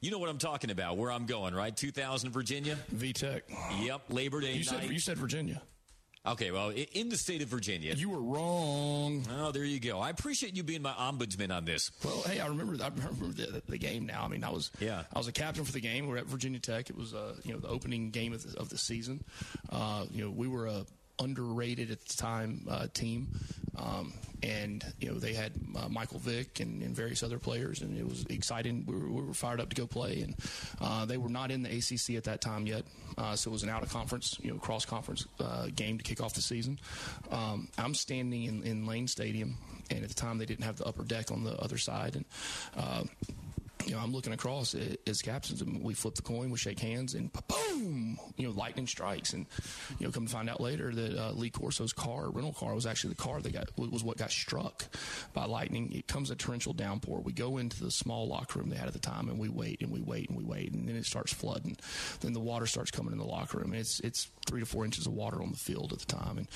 You 0.00 0.10
know 0.10 0.18
what 0.18 0.30
I'm 0.30 0.38
talking 0.38 0.70
about, 0.70 0.96
where 0.96 1.12
I'm 1.12 1.26
going, 1.26 1.54
right? 1.54 1.76
2000 1.76 2.30
Virginia? 2.30 2.78
VTech. 2.94 3.42
Yep, 3.82 4.02
Labor 4.08 4.40
Day 4.40 4.52
you 4.52 4.64
night. 4.64 4.82
Said, 4.82 4.84
you 4.90 4.98
said 4.98 5.18
Virginia. 5.18 5.60
Okay, 6.26 6.50
well, 6.50 6.70
in 6.70 7.08
the 7.08 7.16
state 7.16 7.40
of 7.40 7.48
Virginia. 7.48 7.94
You 7.94 8.10
were 8.10 8.20
wrong. 8.20 9.24
Oh, 9.38 9.52
there 9.52 9.64
you 9.64 9.80
go. 9.80 10.00
I 10.00 10.10
appreciate 10.10 10.54
you 10.54 10.62
being 10.62 10.82
my 10.82 10.92
ombudsman 10.92 11.50
on 11.50 11.64
this. 11.64 11.90
Well, 12.04 12.22
hey, 12.26 12.40
I 12.40 12.46
remember 12.46 12.76
I 12.82 12.88
remember 12.88 13.26
the, 13.28 13.62
the 13.66 13.78
game 13.78 14.04
now. 14.04 14.24
I 14.24 14.28
mean, 14.28 14.44
I 14.44 14.50
was 14.50 14.70
yeah. 14.80 15.04
I 15.14 15.18
was 15.18 15.28
a 15.28 15.32
captain 15.32 15.64
for 15.64 15.72
the 15.72 15.80
game. 15.80 16.06
We 16.06 16.14
are 16.14 16.18
at 16.18 16.26
Virginia 16.26 16.60
Tech. 16.60 16.90
It 16.90 16.96
was 16.96 17.14
uh, 17.14 17.36
you 17.42 17.54
know 17.54 17.58
the 17.58 17.68
opening 17.68 18.10
game 18.10 18.34
of 18.34 18.42
the, 18.42 18.58
of 18.60 18.68
the 18.68 18.76
season. 18.76 19.24
Uh, 19.70 20.04
you 20.10 20.22
know, 20.22 20.30
we 20.30 20.46
were 20.46 20.66
a 20.66 20.84
underrated 21.20 21.90
at 21.90 22.00
the 22.00 22.16
time 22.16 22.66
uh, 22.68 22.86
team, 22.92 23.28
um, 23.76 24.12
and 24.42 24.84
you 24.98 25.08
know 25.08 25.18
they 25.18 25.34
had 25.34 25.52
uh, 25.76 25.88
Michael 25.88 26.18
Vick 26.18 26.60
and, 26.60 26.82
and, 26.82 26.96
various 26.96 27.22
other 27.22 27.38
players, 27.38 27.82
and 27.82 27.96
it 27.96 28.08
was 28.08 28.24
exciting. 28.30 28.84
We 28.86 28.94
were, 28.94 29.08
we 29.08 29.22
were 29.28 29.34
fired 29.34 29.60
up 29.60 29.68
to 29.70 29.76
go 29.76 29.86
play, 29.86 30.22
and 30.22 30.34
uh, 30.80 31.04
they 31.04 31.18
were 31.18 31.28
not 31.28 31.50
in 31.50 31.62
the 31.62 31.68
ACC 31.68 32.16
at 32.16 32.24
that 32.24 32.40
time 32.40 32.66
yet, 32.66 32.84
uh, 33.18 33.36
so 33.36 33.50
it 33.50 33.52
was 33.52 33.62
an 33.62 33.68
out 33.68 33.82
of 33.82 33.90
conference, 33.90 34.38
you 34.42 34.50
know, 34.50 34.58
cross 34.58 34.84
conference 34.84 35.26
uh, 35.38 35.66
game 35.74 35.98
to 35.98 36.04
kick 36.04 36.20
off 36.20 36.34
the 36.34 36.42
season. 36.42 36.78
Um, 37.30 37.68
I'm 37.78 37.94
standing 37.94 38.44
in, 38.44 38.62
in 38.62 38.86
Lane 38.86 39.06
Stadium, 39.06 39.56
and 39.90 40.02
at 40.02 40.08
the 40.08 40.14
time 40.14 40.38
they 40.38 40.46
didn't 40.46 40.64
have 40.64 40.76
the 40.76 40.84
upper 40.84 41.04
deck 41.04 41.30
on 41.30 41.44
the 41.44 41.56
other 41.60 41.78
side, 41.78 42.16
and 42.16 42.24
uh, 42.76 43.04
you 43.86 43.92
know, 43.92 43.98
I'm 43.98 44.12
looking 44.12 44.32
across 44.32 44.74
as 45.06 45.22
captains, 45.22 45.62
and 45.62 45.82
we 45.82 45.94
flip 45.94 46.14
the 46.14 46.22
coin, 46.22 46.50
we 46.50 46.58
shake 46.58 46.80
hands, 46.80 47.14
and 47.14 47.32
boom, 47.32 47.69
you 47.80 48.48
know, 48.48 48.50
lightning 48.50 48.86
strikes, 48.86 49.32
and 49.32 49.46
you 49.98 50.06
know, 50.06 50.12
come 50.12 50.26
to 50.26 50.32
find 50.32 50.48
out 50.48 50.60
later 50.60 50.92
that 50.94 51.18
uh, 51.18 51.32
Lee 51.32 51.50
Corso's 51.50 51.92
car, 51.92 52.30
rental 52.30 52.52
car, 52.52 52.74
was 52.74 52.86
actually 52.86 53.10
the 53.10 53.22
car 53.22 53.40
that 53.40 53.52
got 53.52 53.68
was 53.76 54.04
what 54.04 54.16
got 54.16 54.30
struck 54.30 54.84
by 55.32 55.44
lightning. 55.44 55.92
It 55.92 56.06
comes 56.06 56.30
a 56.30 56.36
torrential 56.36 56.72
downpour. 56.72 57.20
We 57.20 57.32
go 57.32 57.58
into 57.58 57.82
the 57.82 57.90
small 57.90 58.28
locker 58.28 58.58
room 58.58 58.70
they 58.70 58.76
had 58.76 58.88
at 58.88 58.92
the 58.92 58.98
time, 58.98 59.28
and 59.28 59.38
we 59.38 59.48
wait 59.48 59.80
and 59.80 59.90
we 59.90 60.00
wait 60.00 60.28
and 60.28 60.38
we 60.38 60.44
wait, 60.44 60.72
and 60.72 60.88
then 60.88 60.96
it 60.96 61.04
starts 61.06 61.32
flooding. 61.32 61.76
Then 62.20 62.32
the 62.32 62.40
water 62.40 62.66
starts 62.66 62.90
coming 62.90 63.12
in 63.12 63.18
the 63.18 63.24
locker 63.24 63.58
room. 63.58 63.72
And 63.72 63.80
it's 63.80 64.00
it's 64.00 64.28
three 64.46 64.60
to 64.60 64.66
four 64.66 64.84
inches 64.84 65.06
of 65.06 65.12
water 65.12 65.42
on 65.42 65.50
the 65.50 65.58
field 65.58 65.92
at 65.92 66.00
the 66.00 66.06
time, 66.06 66.38
and 66.38 66.48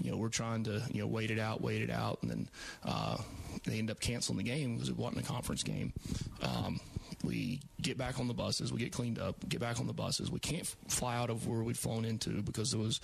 you 0.00 0.10
know, 0.10 0.16
we're 0.16 0.28
trying 0.28 0.64
to 0.64 0.82
you 0.90 1.02
know 1.02 1.06
wait 1.06 1.30
it 1.30 1.38
out, 1.38 1.60
wait 1.60 1.82
it 1.82 1.90
out, 1.90 2.18
and 2.22 2.30
then 2.30 2.48
uh, 2.84 3.18
they 3.64 3.78
end 3.78 3.90
up 3.90 4.00
canceling 4.00 4.38
the 4.38 4.44
game 4.44 4.74
because 4.74 4.88
it 4.88 4.96
wasn't 4.96 5.24
a 5.24 5.28
conference 5.28 5.62
game. 5.62 5.92
Um, 6.42 6.80
we 7.22 7.60
get 7.80 7.98
back 7.98 8.18
on 8.18 8.28
the 8.28 8.34
buses, 8.34 8.72
we 8.72 8.78
get 8.78 8.92
cleaned 8.92 9.18
up, 9.18 9.48
get 9.48 9.60
back 9.60 9.80
on 9.80 9.86
the 9.86 9.92
buses. 9.92 10.30
We 10.30 10.38
can't 10.38 10.66
fly 10.88 11.16
out 11.16 11.30
of 11.30 11.46
where 11.46 11.62
we'd 11.62 11.78
flown 11.78 12.04
into 12.04 12.42
because 12.42 12.70
there 12.70 12.80
was 12.80 13.00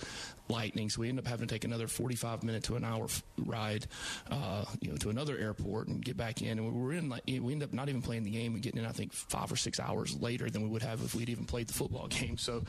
lightning, 0.49 0.89
so 0.89 1.01
we 1.01 1.09
end 1.09 1.19
up 1.19 1.27
having 1.27 1.47
to 1.47 1.53
take 1.53 1.63
another 1.63 1.87
45 1.87 2.43
minute 2.43 2.63
to 2.63 2.75
an 2.75 2.83
hour 2.83 3.07
ride, 3.37 3.87
uh, 4.29 4.65
you 4.81 4.91
know, 4.91 4.97
to 4.97 5.09
another 5.09 5.37
airport 5.37 5.87
and 5.87 6.03
get 6.03 6.17
back 6.17 6.41
in. 6.41 6.59
And 6.59 6.65
we 6.65 6.81
were 6.81 6.93
in, 6.93 7.09
like, 7.09 7.23
we 7.27 7.53
end 7.53 7.63
up 7.63 7.73
not 7.73 7.89
even 7.89 8.01
playing 8.01 8.23
the 8.23 8.31
game 8.31 8.53
and 8.53 8.61
getting 8.61 8.79
in, 8.79 8.85
I 8.85 8.91
think, 8.91 9.13
five 9.13 9.51
or 9.51 9.55
six 9.55 9.79
hours 9.79 10.19
later 10.19 10.49
than 10.49 10.63
we 10.63 10.69
would 10.69 10.83
have 10.83 11.03
if 11.03 11.15
we'd 11.15 11.29
even 11.29 11.45
played 11.45 11.67
the 11.67 11.73
football 11.73 12.07
game. 12.09 12.37
So 12.37 12.63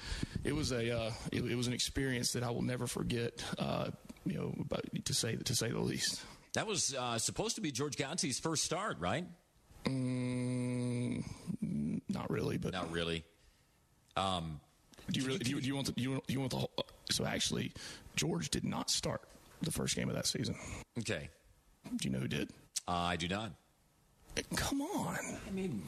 it 0.45 0.55
was 0.55 0.73
a, 0.73 0.97
uh, 0.97 1.11
it, 1.33 1.45
it, 1.45 1.55
was 1.57 1.67
an 1.67 1.73
experience 1.73 2.33
that 2.33 2.43
I 2.43 2.51
will 2.51 2.63
never 2.63 2.87
forget, 2.87 3.45
uh, 3.59 3.91
you 4.25 4.35
know, 4.35 4.55
to 5.05 5.15
say 5.15 5.37
to 5.37 5.55
say 5.55 5.71
the 5.71 5.81
least. 5.81 6.23
That 6.55 6.67
was 6.67 6.95
uh, 6.95 7.19
supposed 7.19 7.57
to 7.57 7.61
be 7.61 7.71
George 7.71 7.97
Godsey's 7.97 8.41
first 8.41 8.65
start, 8.65 8.99
right? 8.99 9.25
Mm, 9.91 11.25
not 12.09 12.31
really, 12.31 12.59
but 12.59 12.73
not 12.73 12.91
really. 12.91 13.25
Um, 14.17 14.61
do 15.11 15.21
you 15.21 15.27
really 15.27 15.39
do 15.39 15.51
you, 15.51 15.61
do 15.61 15.67
you 15.67 15.75
want 15.75 15.95
the, 15.95 16.01
you, 16.01 16.23
you 16.29 16.41
want 16.41 16.51
the 16.51 16.59
whole, 16.59 16.71
so 17.11 17.25
actually 17.25 17.73
George 18.17 18.51
did 18.51 18.65
not 18.65 18.91
start 18.91 19.23
the 19.63 19.71
first 19.71 19.97
game 19.97 20.09
of 20.09 20.15
that 20.15 20.27
season. 20.27 20.57
Okay. 20.99 21.29
Do 21.97 22.09
you 22.09 22.11
know 22.11 22.21
who 22.21 22.29
did? 22.29 22.51
Uh, 22.87 22.93
I 22.93 23.17
do 23.17 23.29
not. 23.29 23.53
Come 24.57 24.81
on. 24.81 25.19
I 25.47 25.51
mean, 25.51 25.83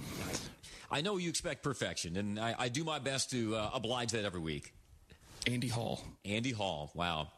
I 0.90 1.00
know 1.00 1.16
you 1.16 1.28
expect 1.28 1.62
perfection, 1.62 2.16
and 2.16 2.38
I, 2.38 2.54
I 2.58 2.68
do 2.68 2.84
my 2.84 2.98
best 2.98 3.30
to 3.30 3.56
uh, 3.56 3.70
oblige 3.72 4.12
that 4.12 4.24
every 4.24 4.40
week. 4.40 4.74
Andy 5.46 5.68
Hall. 5.68 6.02
Andy 6.24 6.50
Hall. 6.52 6.90
Wow. 6.94 7.28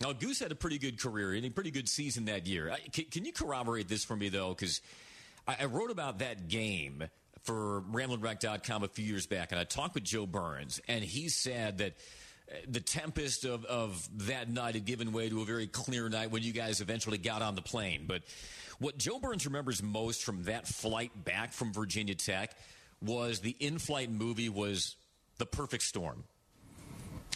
Now, 0.00 0.12
Goose 0.12 0.40
had 0.40 0.52
a 0.52 0.54
pretty 0.54 0.78
good 0.78 1.00
career 1.00 1.32
and 1.32 1.44
a 1.44 1.50
pretty 1.50 1.70
good 1.70 1.88
season 1.88 2.26
that 2.26 2.46
year. 2.46 2.74
Can, 2.92 3.04
can 3.06 3.24
you 3.24 3.32
corroborate 3.32 3.88
this 3.88 4.04
for 4.04 4.14
me, 4.14 4.28
though? 4.28 4.50
Because 4.50 4.80
I, 5.46 5.56
I 5.60 5.64
wrote 5.66 5.90
about 5.90 6.18
that 6.20 6.48
game 6.48 7.04
for 7.42 7.82
RamblinWreck.com 7.92 8.82
a 8.82 8.88
few 8.88 9.04
years 9.04 9.26
back, 9.26 9.52
and 9.52 9.60
I 9.60 9.64
talked 9.64 9.94
with 9.94 10.04
Joe 10.04 10.26
Burns, 10.26 10.80
and 10.88 11.04
he 11.04 11.28
said 11.28 11.78
that 11.78 11.94
uh, 12.50 12.54
the 12.68 12.80
tempest 12.80 13.44
of, 13.44 13.64
of 13.64 14.08
that 14.26 14.50
night 14.50 14.74
had 14.74 14.84
given 14.84 15.12
way 15.12 15.28
to 15.28 15.42
a 15.42 15.44
very 15.44 15.66
clear 15.66 16.08
night 16.08 16.30
when 16.30 16.42
you 16.42 16.52
guys 16.52 16.80
eventually 16.80 17.18
got 17.18 17.42
on 17.42 17.54
the 17.54 17.62
plane. 17.62 18.04
But 18.06 18.22
what 18.78 18.98
Joe 18.98 19.18
Burns 19.18 19.46
remembers 19.46 19.82
most 19.82 20.24
from 20.24 20.44
that 20.44 20.66
flight 20.66 21.12
back 21.24 21.52
from 21.52 21.72
Virginia 21.72 22.14
Tech 22.14 22.56
was 23.00 23.40
the 23.40 23.56
in-flight 23.60 24.10
movie 24.10 24.48
was 24.48 24.96
The 25.38 25.46
Perfect 25.46 25.82
Storm. 25.84 26.24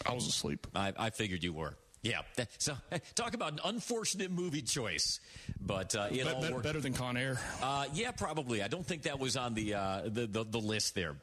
I 0.06 0.14
was 0.14 0.26
asleep. 0.26 0.66
I, 0.74 0.92
I 0.98 1.10
figured 1.10 1.44
you 1.44 1.52
were. 1.52 1.76
Yeah. 2.02 2.22
So 2.56 2.74
talk 3.14 3.34
about 3.34 3.52
an 3.52 3.60
unfortunate 3.62 4.30
movie 4.30 4.62
choice, 4.62 5.20
but 5.60 5.94
uh, 5.94 6.08
it 6.10 6.14
Be- 6.14 6.22
all 6.22 6.40
worked. 6.40 6.62
better 6.62 6.80
than 6.80 6.94
Con 6.94 7.18
Air. 7.18 7.38
Uh, 7.62 7.84
yeah, 7.92 8.10
probably. 8.10 8.62
I 8.62 8.68
don't 8.68 8.86
think 8.86 9.02
that 9.02 9.18
was 9.18 9.36
on 9.36 9.52
the 9.52 9.74
uh, 9.74 10.00
the, 10.06 10.26
the, 10.26 10.44
the 10.44 10.58
list 10.58 10.94
there 10.94 11.16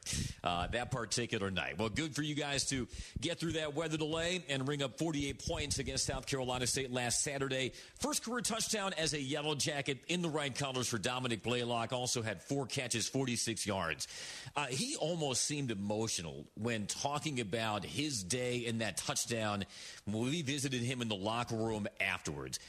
uh, 0.44 0.68
that 0.68 0.92
particular 0.92 1.50
night. 1.50 1.80
Well, 1.80 1.90
good 1.90 2.14
for 2.14 2.22
you 2.22 2.36
guys 2.36 2.66
to 2.66 2.88
get 3.20 3.40
through 3.40 3.54
that 3.54 3.74
weather 3.74 3.98
delay 3.98 4.44
and 4.50 4.68
ring 4.68 4.84
up 4.84 5.00
48 5.00 5.44
points 5.48 5.80
against 5.80 6.06
South 6.06 6.28
Carolina 6.28 6.68
State 6.68 6.92
last 6.92 7.24
Saturday. 7.24 7.72
First 8.00 8.24
career 8.24 8.42
touchdown 8.42 8.94
as 9.00 9.14
a 9.14 9.22
Yellow 9.22 9.56
Jacket 9.56 9.98
in 10.08 10.22
the 10.22 10.30
right 10.30 10.54
colors 10.54 10.88
for 10.88 11.00
Dominic 11.00 11.42
Blaylock. 11.42 11.92
Also 11.92 12.22
had 12.22 12.44
four 12.44 12.68
catches, 12.68 13.08
46 13.10 13.66
yards. 13.66 14.08
Uh, 14.56 14.68
he 14.68 14.96
almost 14.98 15.44
seemed 15.46 15.72
emotional 15.72 16.46
when 16.54 16.86
talking 16.86 17.40
about 17.40 17.84
his 17.84 18.22
day 18.24 18.58
in 18.58 18.78
that 18.78 18.98
touchdown 18.98 19.66
we 20.08 20.42
visited 20.42 20.82
him 20.82 21.02
in 21.02 21.10
the 21.10 21.16
locker 21.16 21.56
room 21.56 21.88
afterwards. 22.00 22.60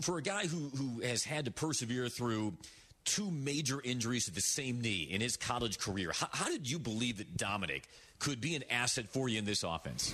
For 0.00 0.18
a 0.18 0.22
guy 0.22 0.46
who, 0.46 0.70
who 0.76 1.00
has 1.02 1.24
had 1.24 1.44
to 1.44 1.50
persevere 1.50 2.08
through 2.08 2.54
two 3.04 3.30
major 3.30 3.80
injuries 3.84 4.24
to 4.24 4.32
the 4.32 4.40
same 4.40 4.80
knee 4.80 5.08
in 5.10 5.20
his 5.20 5.36
college 5.36 5.78
career, 5.78 6.10
how, 6.12 6.28
how 6.32 6.48
did 6.48 6.68
you 6.68 6.78
believe 6.78 7.18
that 7.18 7.36
Dominic 7.36 7.88
could 8.18 8.40
be 8.40 8.56
an 8.56 8.64
asset 8.70 9.08
for 9.08 9.28
you 9.28 9.38
in 9.38 9.44
this 9.44 9.62
offense? 9.62 10.12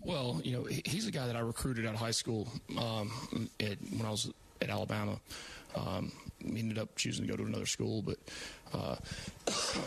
Well, 0.00 0.40
you 0.42 0.52
know, 0.52 0.64
he's 0.64 1.06
a 1.06 1.10
guy 1.10 1.26
that 1.26 1.36
I 1.36 1.40
recruited 1.40 1.84
out 1.84 1.94
of 1.94 2.00
high 2.00 2.12
school 2.12 2.48
um, 2.78 3.10
at, 3.60 3.76
when 3.94 4.06
I 4.06 4.10
was 4.10 4.30
at 4.62 4.70
Alabama. 4.70 5.18
Um, 5.74 6.12
ended 6.44 6.78
up 6.78 6.94
choosing 6.96 7.26
to 7.26 7.30
go 7.30 7.36
to 7.36 7.44
another 7.44 7.66
school, 7.66 8.02
but 8.02 8.16
uh, 8.72 8.96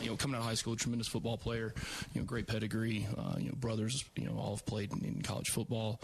you 0.01 0.09
know, 0.09 0.15
coming 0.15 0.35
out 0.35 0.41
of 0.41 0.47
high 0.47 0.53
school, 0.53 0.75
tremendous 0.75 1.07
football 1.07 1.37
player, 1.37 1.73
you 2.13 2.21
know, 2.21 2.25
great 2.25 2.47
pedigree. 2.47 3.07
Uh, 3.17 3.35
you 3.37 3.49
know, 3.49 3.55
brothers, 3.55 4.03
you 4.15 4.25
know, 4.25 4.37
all 4.37 4.55
have 4.55 4.65
played 4.65 4.91
in, 4.91 5.03
in 5.03 5.21
college 5.21 5.49
football, 5.49 5.99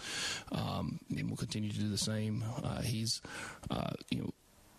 um, 0.52 1.00
and 1.16 1.30
will 1.30 1.38
continue 1.38 1.72
to 1.72 1.80
do 1.80 1.90
the 1.90 1.98
same. 1.98 2.44
Uh, 2.64 2.82
he's, 2.82 3.22
uh, 3.70 3.92
you 4.10 4.20
know, 4.20 4.30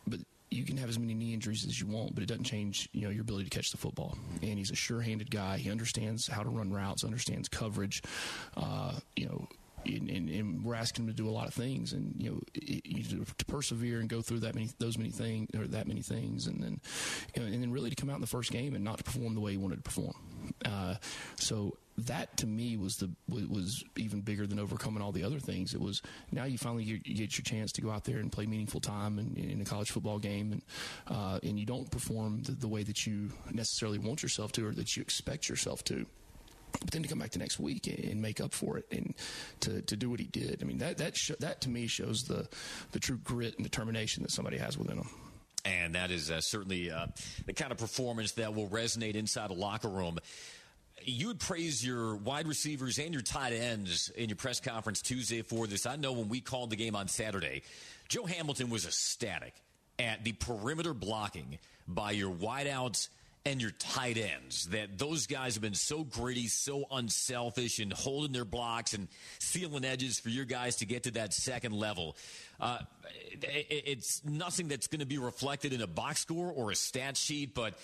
but 0.06 0.20
you 0.50 0.64
can 0.64 0.76
have 0.78 0.88
as 0.88 0.98
many 0.98 1.14
knee 1.14 1.34
injuries 1.34 1.66
as 1.66 1.78
you 1.80 1.86
want, 1.86 2.14
but 2.14 2.22
it 2.22 2.26
doesn't 2.26 2.44
change, 2.44 2.88
you 2.92 3.02
know, 3.02 3.10
your 3.10 3.22
ability 3.22 3.44
to 3.44 3.50
catch 3.50 3.70
the 3.70 3.76
football. 3.76 4.16
And 4.42 4.58
he's 4.58 4.70
a 4.70 4.76
sure-handed 4.76 5.30
guy. 5.30 5.58
He 5.58 5.70
understands 5.70 6.26
how 6.26 6.42
to 6.42 6.48
run 6.48 6.72
routes, 6.72 7.04
understands 7.04 7.48
coverage. 7.48 8.02
Uh, 8.56 8.94
you 9.14 9.26
know, 9.26 9.46
and, 9.86 10.08
and, 10.10 10.28
and, 10.28 10.64
we're 10.64 10.74
asking 10.74 11.04
him 11.04 11.10
to 11.10 11.16
do 11.16 11.28
a 11.28 11.30
lot 11.30 11.48
of 11.48 11.54
things, 11.54 11.92
and 11.92 12.14
you 12.18 12.30
know, 12.30 12.40
to 13.36 13.44
persevere 13.46 14.00
and 14.00 14.08
go 14.08 14.22
through 14.22 14.40
that 14.40 14.54
many, 14.54 14.68
those 14.78 14.98
many 14.98 15.10
things, 15.10 15.48
or 15.56 15.66
that 15.66 15.86
many 15.86 16.02
things, 16.02 16.46
and 16.46 16.62
then, 16.62 16.80
you 17.34 17.42
and 17.42 17.62
then 17.62 17.70
really 17.70 17.90
to 17.90 17.96
come 17.96 18.10
out 18.10 18.16
in 18.16 18.20
the 18.20 18.26
first 18.26 18.50
game 18.50 18.74
and 18.74 18.84
not 18.84 18.98
to 18.98 19.04
perform 19.04 19.34
the 19.34 19.40
way 19.40 19.52
he 19.52 19.56
wanted 19.56 19.76
to 19.76 19.82
perform. 19.82 20.14
Uh, 20.64 20.94
so 21.36 21.76
that 21.98 22.36
to 22.36 22.46
me 22.46 22.76
was 22.76 22.96
the 22.96 23.10
was 23.28 23.82
even 23.96 24.20
bigger 24.20 24.46
than 24.46 24.58
overcoming 24.58 25.02
all 25.02 25.12
the 25.12 25.24
other 25.24 25.40
things. 25.40 25.74
It 25.74 25.80
was 25.80 26.00
now 26.30 26.44
you 26.44 26.58
finally 26.58 26.84
get, 26.84 27.06
you 27.06 27.14
get 27.14 27.36
your 27.36 27.44
chance 27.44 27.72
to 27.72 27.80
go 27.80 27.90
out 27.90 28.04
there 28.04 28.18
and 28.18 28.30
play 28.30 28.46
meaningful 28.46 28.80
time 28.80 29.18
in, 29.18 29.34
in 29.36 29.60
a 29.60 29.64
college 29.64 29.90
football 29.90 30.18
game, 30.18 30.52
and 30.52 30.62
uh, 31.08 31.38
and 31.42 31.58
you 31.58 31.66
don't 31.66 31.90
perform 31.90 32.42
the, 32.42 32.52
the 32.52 32.68
way 32.68 32.82
that 32.82 33.06
you 33.06 33.30
necessarily 33.50 33.98
want 33.98 34.22
yourself 34.22 34.52
to 34.52 34.66
or 34.66 34.72
that 34.72 34.96
you 34.96 35.02
expect 35.02 35.48
yourself 35.48 35.82
to 35.84 36.06
but 36.72 36.90
then 36.90 37.02
to 37.02 37.08
come 37.08 37.18
back 37.18 37.30
the 37.30 37.38
next 37.38 37.58
week 37.58 37.86
and 37.86 38.20
make 38.22 38.40
up 38.40 38.52
for 38.52 38.78
it 38.78 38.86
and 38.90 39.14
to, 39.60 39.82
to 39.82 39.96
do 39.96 40.10
what 40.10 40.20
he 40.20 40.26
did. 40.26 40.60
I 40.62 40.66
mean, 40.66 40.78
that 40.78 40.98
that 40.98 41.16
sh- 41.16 41.32
that 41.40 41.60
to 41.62 41.68
me 41.68 41.86
shows 41.86 42.24
the 42.24 42.48
the 42.92 43.00
true 43.00 43.18
grit 43.18 43.56
and 43.56 43.64
determination 43.64 44.22
that 44.22 44.30
somebody 44.30 44.58
has 44.58 44.78
within 44.78 44.96
them. 44.96 45.08
And 45.64 45.94
that 45.94 46.10
is 46.10 46.30
uh, 46.30 46.40
certainly 46.40 46.90
uh, 46.90 47.06
the 47.46 47.52
kind 47.52 47.72
of 47.72 47.78
performance 47.78 48.32
that 48.32 48.54
will 48.54 48.68
resonate 48.68 49.16
inside 49.16 49.50
a 49.50 49.54
locker 49.54 49.88
room. 49.88 50.18
You 51.02 51.28
would 51.28 51.40
praise 51.40 51.84
your 51.84 52.16
wide 52.16 52.46
receivers 52.46 52.98
and 52.98 53.12
your 53.12 53.22
tight 53.22 53.52
ends 53.52 54.10
in 54.10 54.28
your 54.28 54.36
press 54.36 54.60
conference 54.60 55.02
Tuesday 55.02 55.42
for 55.42 55.66
this. 55.66 55.86
I 55.86 55.96
know 55.96 56.12
when 56.12 56.28
we 56.28 56.40
called 56.40 56.70
the 56.70 56.76
game 56.76 56.96
on 56.96 57.08
Saturday, 57.08 57.62
Joe 58.08 58.24
Hamilton 58.24 58.70
was 58.70 58.86
ecstatic 58.86 59.54
at 59.98 60.24
the 60.24 60.32
perimeter 60.32 60.94
blocking 60.94 61.58
by 61.86 62.12
your 62.12 62.32
wideouts 62.32 63.08
and 63.48 63.62
your 63.62 63.70
tight 63.70 64.18
ends. 64.18 64.66
That 64.66 64.98
those 64.98 65.26
guys 65.26 65.54
have 65.54 65.62
been 65.62 65.74
so 65.74 66.04
gritty, 66.04 66.48
so 66.48 66.84
unselfish, 66.90 67.78
and 67.78 67.92
holding 67.92 68.32
their 68.32 68.44
blocks 68.44 68.92
and 68.92 69.08
sealing 69.38 69.84
edges 69.84 70.20
for 70.20 70.28
your 70.28 70.44
guys 70.44 70.76
to 70.76 70.86
get 70.86 71.04
to 71.04 71.12
that 71.12 71.32
second 71.32 71.72
level. 71.72 72.16
Uh, 72.60 72.78
it's 73.40 74.22
nothing 74.24 74.68
that's 74.68 74.88
going 74.88 75.00
to 75.00 75.06
be 75.06 75.18
reflected 75.18 75.72
in 75.72 75.80
a 75.80 75.86
box 75.86 76.20
score 76.20 76.52
or 76.52 76.70
a 76.70 76.74
stat 76.74 77.16
sheet, 77.16 77.54
but 77.54 77.78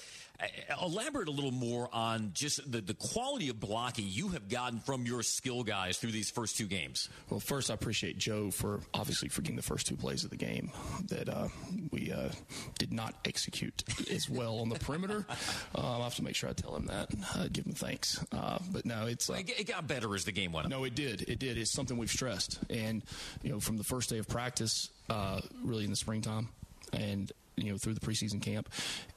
elaborate 0.83 1.29
a 1.29 1.31
little 1.31 1.53
more 1.53 1.88
on 1.92 2.31
just 2.35 2.70
the, 2.70 2.81
the 2.81 2.94
quality 2.94 3.49
of 3.49 3.61
blocking 3.61 4.07
you 4.09 4.29
have 4.31 4.49
gotten 4.49 4.81
from 4.81 5.07
your 5.07 5.23
skill 5.23 5.62
guys 5.62 5.97
through 5.99 6.11
these 6.12 6.31
first 6.31 6.57
two 6.57 6.66
games. 6.66 7.09
Well, 7.31 7.40
first, 7.40 7.70
I 7.70 7.75
appreciate 7.75 8.18
Joe 8.18 8.51
for 8.51 8.81
obviously 8.92 9.29
forgetting 9.29 9.57
the 9.57 9.62
first 9.62 9.87
two 9.87 9.97
plays 9.97 10.25
of 10.25 10.31
the 10.31 10.37
game 10.37 10.70
that 11.09 11.29
uh, 11.29 11.49
we 11.90 12.12
uh, 12.12 12.31
did 12.79 12.92
not 12.92 13.14
execute 13.25 13.85
as 14.11 14.29
well 14.29 14.59
on 14.59 14.68
the 14.68 14.79
perimeter. 14.79 15.25
Uh, 15.77 15.94
I'll 15.94 16.03
have 16.03 16.14
to 16.16 16.25
make 16.25 16.37
sure 16.37 16.49
I 16.49 16.53
tell 16.53 16.77
him 16.77 16.87
that, 16.87 17.09
uh, 17.35 17.49
give 17.53 17.66
him 17.66 17.73
thanks. 17.73 18.25
Uh, 18.31 18.59
but 18.70 18.87
no, 18.87 19.07
it's 19.07 19.29
it 19.29 19.66
got 19.66 19.88
better 19.88 20.14
as 20.14 20.25
the 20.25 20.33
game 20.33 20.53
went 20.53 20.66
on. 20.66 20.70
No, 20.70 20.85
it 20.85 20.94
did. 20.94 21.23
It 21.23 21.38
did. 21.38 21.59
It's 21.59 21.73
something 21.73 21.97
we've 21.97 22.11
stressed, 22.11 22.61
and 22.70 23.03
you 23.42 23.51
know, 23.51 23.61
from 23.61 23.77
the 23.77 23.85
first 23.85 24.11
day 24.11 24.18
of 24.18 24.29
practice, 24.29 24.90
really 25.64 25.85
in 25.85 25.90
the 25.90 25.97
springtime, 25.97 26.49
and 26.92 27.33
you 27.57 27.71
know 27.71 27.79
through 27.79 27.95
the 27.95 28.01
preseason 28.01 28.40
camp 28.40 28.69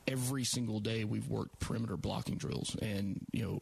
every 0.07 0.43
single 0.43 0.79
day 0.79 1.03
we've 1.03 1.27
worked 1.27 1.59
perimeter 1.59 1.97
blocking 1.97 2.37
drills 2.37 2.75
and 2.81 3.19
you 3.31 3.43
know 3.43 3.59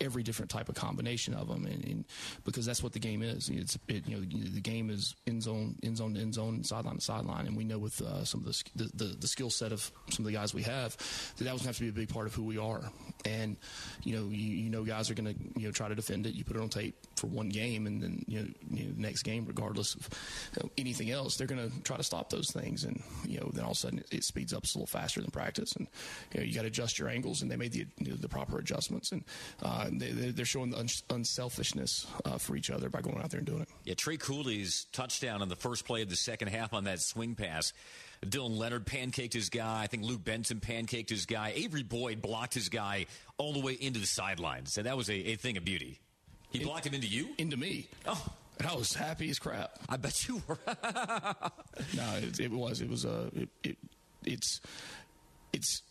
every 0.00 0.22
different 0.22 0.50
type 0.50 0.68
of 0.68 0.74
combination 0.74 1.34
of 1.34 1.48
them, 1.48 1.66
and, 1.66 1.84
and 1.84 2.04
because 2.44 2.64
that's 2.64 2.82
what 2.82 2.92
the 2.92 2.98
game 2.98 3.22
is. 3.22 3.48
It's 3.48 3.78
it, 3.88 4.06
you 4.06 4.16
know 4.16 4.22
the 4.22 4.60
game 4.60 4.90
is 4.90 5.14
end 5.26 5.42
zone, 5.42 5.76
end 5.82 5.96
zone, 5.96 6.16
end 6.16 6.34
zone, 6.34 6.64
sideline 6.64 6.96
to 6.96 7.00
sideline, 7.00 7.46
and 7.46 7.56
we 7.56 7.64
know 7.64 7.78
with 7.78 8.00
uh, 8.00 8.24
some 8.24 8.40
of 8.40 8.46
the 8.46 8.64
the, 8.76 8.90
the, 8.94 9.04
the 9.16 9.28
skill 9.28 9.50
set 9.50 9.72
of 9.72 9.90
some 10.10 10.24
of 10.24 10.30
the 10.30 10.36
guys 10.36 10.54
we 10.54 10.62
have 10.62 10.96
that 11.36 11.44
that 11.44 11.52
was 11.52 11.62
going 11.62 11.64
to 11.64 11.66
have 11.68 11.76
to 11.76 11.82
be 11.82 11.88
a 11.88 11.92
big 11.92 12.08
part 12.08 12.26
of 12.26 12.34
who 12.34 12.44
we 12.44 12.58
are. 12.58 12.82
And 13.24 13.56
you 14.02 14.16
know 14.16 14.28
you, 14.28 14.54
you 14.54 14.70
know 14.70 14.84
guys 14.84 15.10
are 15.10 15.14
going 15.14 15.34
to 15.34 15.60
you 15.60 15.66
know 15.66 15.72
try 15.72 15.88
to 15.88 15.94
defend 15.94 16.26
it. 16.26 16.34
You 16.34 16.44
put 16.44 16.56
it 16.56 16.62
on 16.62 16.68
tape 16.68 16.96
for 17.18 17.26
one 17.26 17.48
game, 17.48 17.86
and 17.86 18.02
then 18.02 18.24
you 18.26 18.40
know, 18.40 18.48
you 18.70 18.84
know 18.84 18.94
next 18.96 19.22
game, 19.22 19.44
regardless 19.46 19.94
of 19.94 20.08
you 20.54 20.62
know, 20.62 20.70
anything 20.78 21.10
else, 21.10 21.36
they're 21.36 21.46
going 21.46 21.70
to 21.70 21.82
try 21.82 21.96
to 21.96 22.02
stop 22.02 22.30
those 22.30 22.50
things, 22.50 22.84
and 22.84 23.02
you 23.26 23.38
know 23.40 23.50
then 23.52 23.64
all 23.64 23.72
of 23.72 23.76
a 23.76 23.80
sudden 23.80 23.98
it, 23.98 24.06
it 24.10 24.24
speeds 24.24 24.52
up 24.52 24.64
a 24.64 24.66
little 24.66 24.86
faster 24.86 25.20
than 25.20 25.30
practice, 25.30 25.72
and 25.72 25.86
you 26.32 26.40
know 26.40 26.46
you 26.46 26.54
got 26.54 26.62
to 26.62 26.68
adjust 26.68 26.98
your 26.98 27.08
angles, 27.08 27.42
and 27.42 27.50
they 27.50 27.56
made 27.56 27.72
the 27.72 27.86
you 27.98 28.10
know, 28.10 28.16
the 28.16 28.28
proper 28.28 28.58
adjustments, 28.58 29.12
and 29.12 29.24
uh, 29.62 29.88
they, 29.92 30.30
they're 30.30 30.44
showing 30.44 30.70
the 30.70 31.02
unselfishness 31.10 32.06
uh, 32.24 32.38
for 32.38 32.56
each 32.56 32.70
other 32.70 32.88
by 32.88 33.00
going 33.00 33.18
out 33.18 33.30
there 33.30 33.38
and 33.38 33.46
doing 33.46 33.62
it. 33.62 33.68
Yeah, 33.84 33.94
Trey 33.94 34.16
Cooley's 34.16 34.86
touchdown 34.92 35.42
on 35.42 35.48
the 35.48 35.56
first 35.56 35.84
play 35.84 36.02
of 36.02 36.08
the 36.08 36.16
second 36.16 36.48
half 36.48 36.72
on 36.72 36.84
that 36.84 37.00
swing 37.00 37.34
pass. 37.34 37.72
Dylan 38.24 38.56
Leonard 38.56 38.86
pancaked 38.86 39.32
his 39.32 39.48
guy. 39.48 39.82
I 39.82 39.86
think 39.86 40.04
Luke 40.04 40.24
Benson 40.24 40.60
pancaked 40.60 41.10
his 41.10 41.26
guy. 41.26 41.52
Avery 41.54 41.82
Boyd 41.82 42.20
blocked 42.20 42.54
his 42.54 42.68
guy 42.68 43.06
all 43.36 43.52
the 43.52 43.60
way 43.60 43.74
into 43.74 44.00
the 44.00 44.06
sidelines. 44.06 44.72
So 44.72 44.82
that 44.82 44.96
was 44.96 45.08
a, 45.08 45.14
a 45.14 45.36
thing 45.36 45.56
of 45.56 45.64
beauty. 45.64 46.00
He 46.50 46.60
blocked 46.60 46.86
him 46.86 46.94
into 46.94 47.06
you? 47.06 47.28
Into 47.38 47.56
me. 47.56 47.88
Oh. 48.06 48.26
And 48.58 48.66
I 48.66 48.74
was 48.74 48.94
happy 48.94 49.30
as 49.30 49.38
crap. 49.38 49.78
I 49.88 49.96
bet 49.96 50.26
you 50.26 50.42
were. 50.48 50.58
no, 50.66 52.14
it, 52.16 52.40
it, 52.40 52.50
was. 52.50 52.80
It 52.80 52.90
was. 52.90 53.04
Uh, 53.04 53.30
it, 53.34 53.48
it, 53.62 53.76
it's. 54.24 54.60
It's 55.52 55.82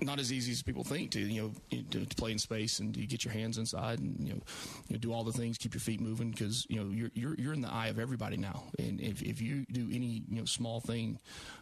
not 0.00 0.18
as 0.18 0.32
easy 0.32 0.52
as 0.52 0.62
people 0.62 0.84
think 0.84 1.10
to 1.12 1.20
you 1.20 1.42
know 1.42 1.82
to, 1.90 2.04
to, 2.04 2.16
play 2.16 2.32
in 2.32 2.38
space 2.38 2.80
and 2.80 2.96
you 2.96 3.06
get 3.06 3.24
your 3.24 3.32
hands 3.32 3.56
inside 3.56 3.98
and 3.98 4.16
you 4.20 4.34
know, 4.34 4.40
you 4.88 4.94
know 4.94 4.98
do 4.98 5.12
all 5.12 5.24
the 5.24 5.32
things 5.32 5.56
keep 5.56 5.72
your 5.72 5.80
feet 5.80 6.00
moving 6.00 6.30
because 6.30 6.66
you 6.68 6.76
know 6.76 6.90
you're, 6.90 7.10
you're 7.14 7.34
you're 7.36 7.52
in 7.54 7.62
the 7.62 7.72
eye 7.72 7.88
of 7.88 7.98
everybody 7.98 8.36
now 8.36 8.64
and 8.78 9.00
if, 9.00 9.22
if 9.22 9.40
you 9.40 9.64
do 9.72 9.88
any 9.90 10.22
you 10.28 10.38
know 10.38 10.44
small 10.44 10.80
thing 10.80 11.18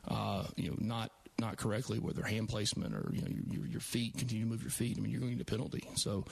uh, 0.08 0.44
you 0.56 0.68
know 0.68 0.76
not 0.80 1.12
not 1.38 1.56
correctly, 1.56 1.98
whether 1.98 2.22
hand 2.22 2.48
placement 2.48 2.94
or 2.94 3.10
you 3.12 3.22
know 3.22 3.28
your, 3.50 3.66
your 3.66 3.80
feet 3.80 4.16
continue 4.16 4.44
to 4.44 4.50
move 4.50 4.62
your 4.62 4.70
feet. 4.70 4.96
I 4.96 5.00
mean, 5.00 5.10
you're 5.10 5.20
going 5.20 5.32
to 5.32 5.36
get 5.36 5.48
a 5.48 5.50
penalty. 5.50 5.84
So 5.96 6.24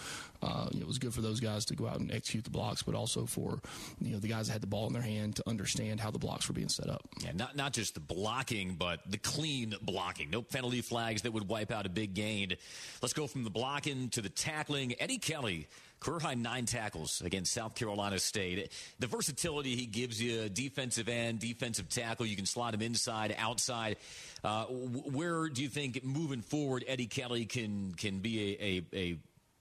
uh, 0.42 0.68
you 0.70 0.80
know, 0.80 0.84
it 0.84 0.86
was 0.86 0.98
good 0.98 1.12
for 1.12 1.20
those 1.20 1.40
guys 1.40 1.64
to 1.66 1.74
go 1.74 1.86
out 1.86 1.98
and 1.98 2.12
execute 2.12 2.44
the 2.44 2.50
blocks, 2.50 2.82
but 2.82 2.94
also 2.94 3.26
for 3.26 3.60
you 4.00 4.12
know 4.12 4.18
the 4.18 4.28
guys 4.28 4.46
that 4.46 4.54
had 4.54 4.62
the 4.62 4.66
ball 4.66 4.86
in 4.86 4.92
their 4.92 5.02
hand 5.02 5.36
to 5.36 5.48
understand 5.48 6.00
how 6.00 6.10
the 6.10 6.18
blocks 6.18 6.48
were 6.48 6.54
being 6.54 6.68
set 6.68 6.88
up. 6.88 7.02
Yeah, 7.22 7.32
not 7.34 7.56
not 7.56 7.72
just 7.72 7.94
the 7.94 8.00
blocking, 8.00 8.76
but 8.78 9.00
the 9.10 9.18
clean 9.18 9.74
blocking. 9.82 10.30
No 10.30 10.42
penalty 10.42 10.82
flags 10.82 11.22
that 11.22 11.32
would 11.32 11.48
wipe 11.48 11.72
out 11.72 11.86
a 11.86 11.90
big 11.90 12.14
gain. 12.14 12.56
Let's 13.00 13.12
go 13.12 13.26
from 13.26 13.44
the 13.44 13.50
blocking 13.50 14.08
to 14.10 14.20
the 14.20 14.28
tackling. 14.28 14.94
Eddie 15.00 15.18
Kelly 15.18 15.68
Career 16.02 16.18
high 16.18 16.34
nine 16.34 16.66
tackles 16.66 17.22
against 17.24 17.52
South 17.52 17.76
Carolina 17.76 18.18
State. 18.18 18.72
The 18.98 19.06
versatility 19.06 19.76
he 19.76 19.86
gives 19.86 20.20
you, 20.20 20.48
defensive 20.48 21.08
end, 21.08 21.38
defensive 21.38 21.88
tackle, 21.88 22.26
you 22.26 22.34
can 22.34 22.44
slot 22.44 22.74
him 22.74 22.82
inside, 22.82 23.34
outside. 23.38 23.96
Uh, 24.42 24.64
where 24.64 25.48
do 25.48 25.62
you 25.62 25.68
think 25.68 26.02
moving 26.04 26.42
forward 26.42 26.84
Eddie 26.88 27.06
Kelly 27.06 27.44
can 27.46 27.94
can 27.96 28.18
be 28.18 28.56
a, 28.60 28.96
a, 28.96 29.12
a 29.12 29.16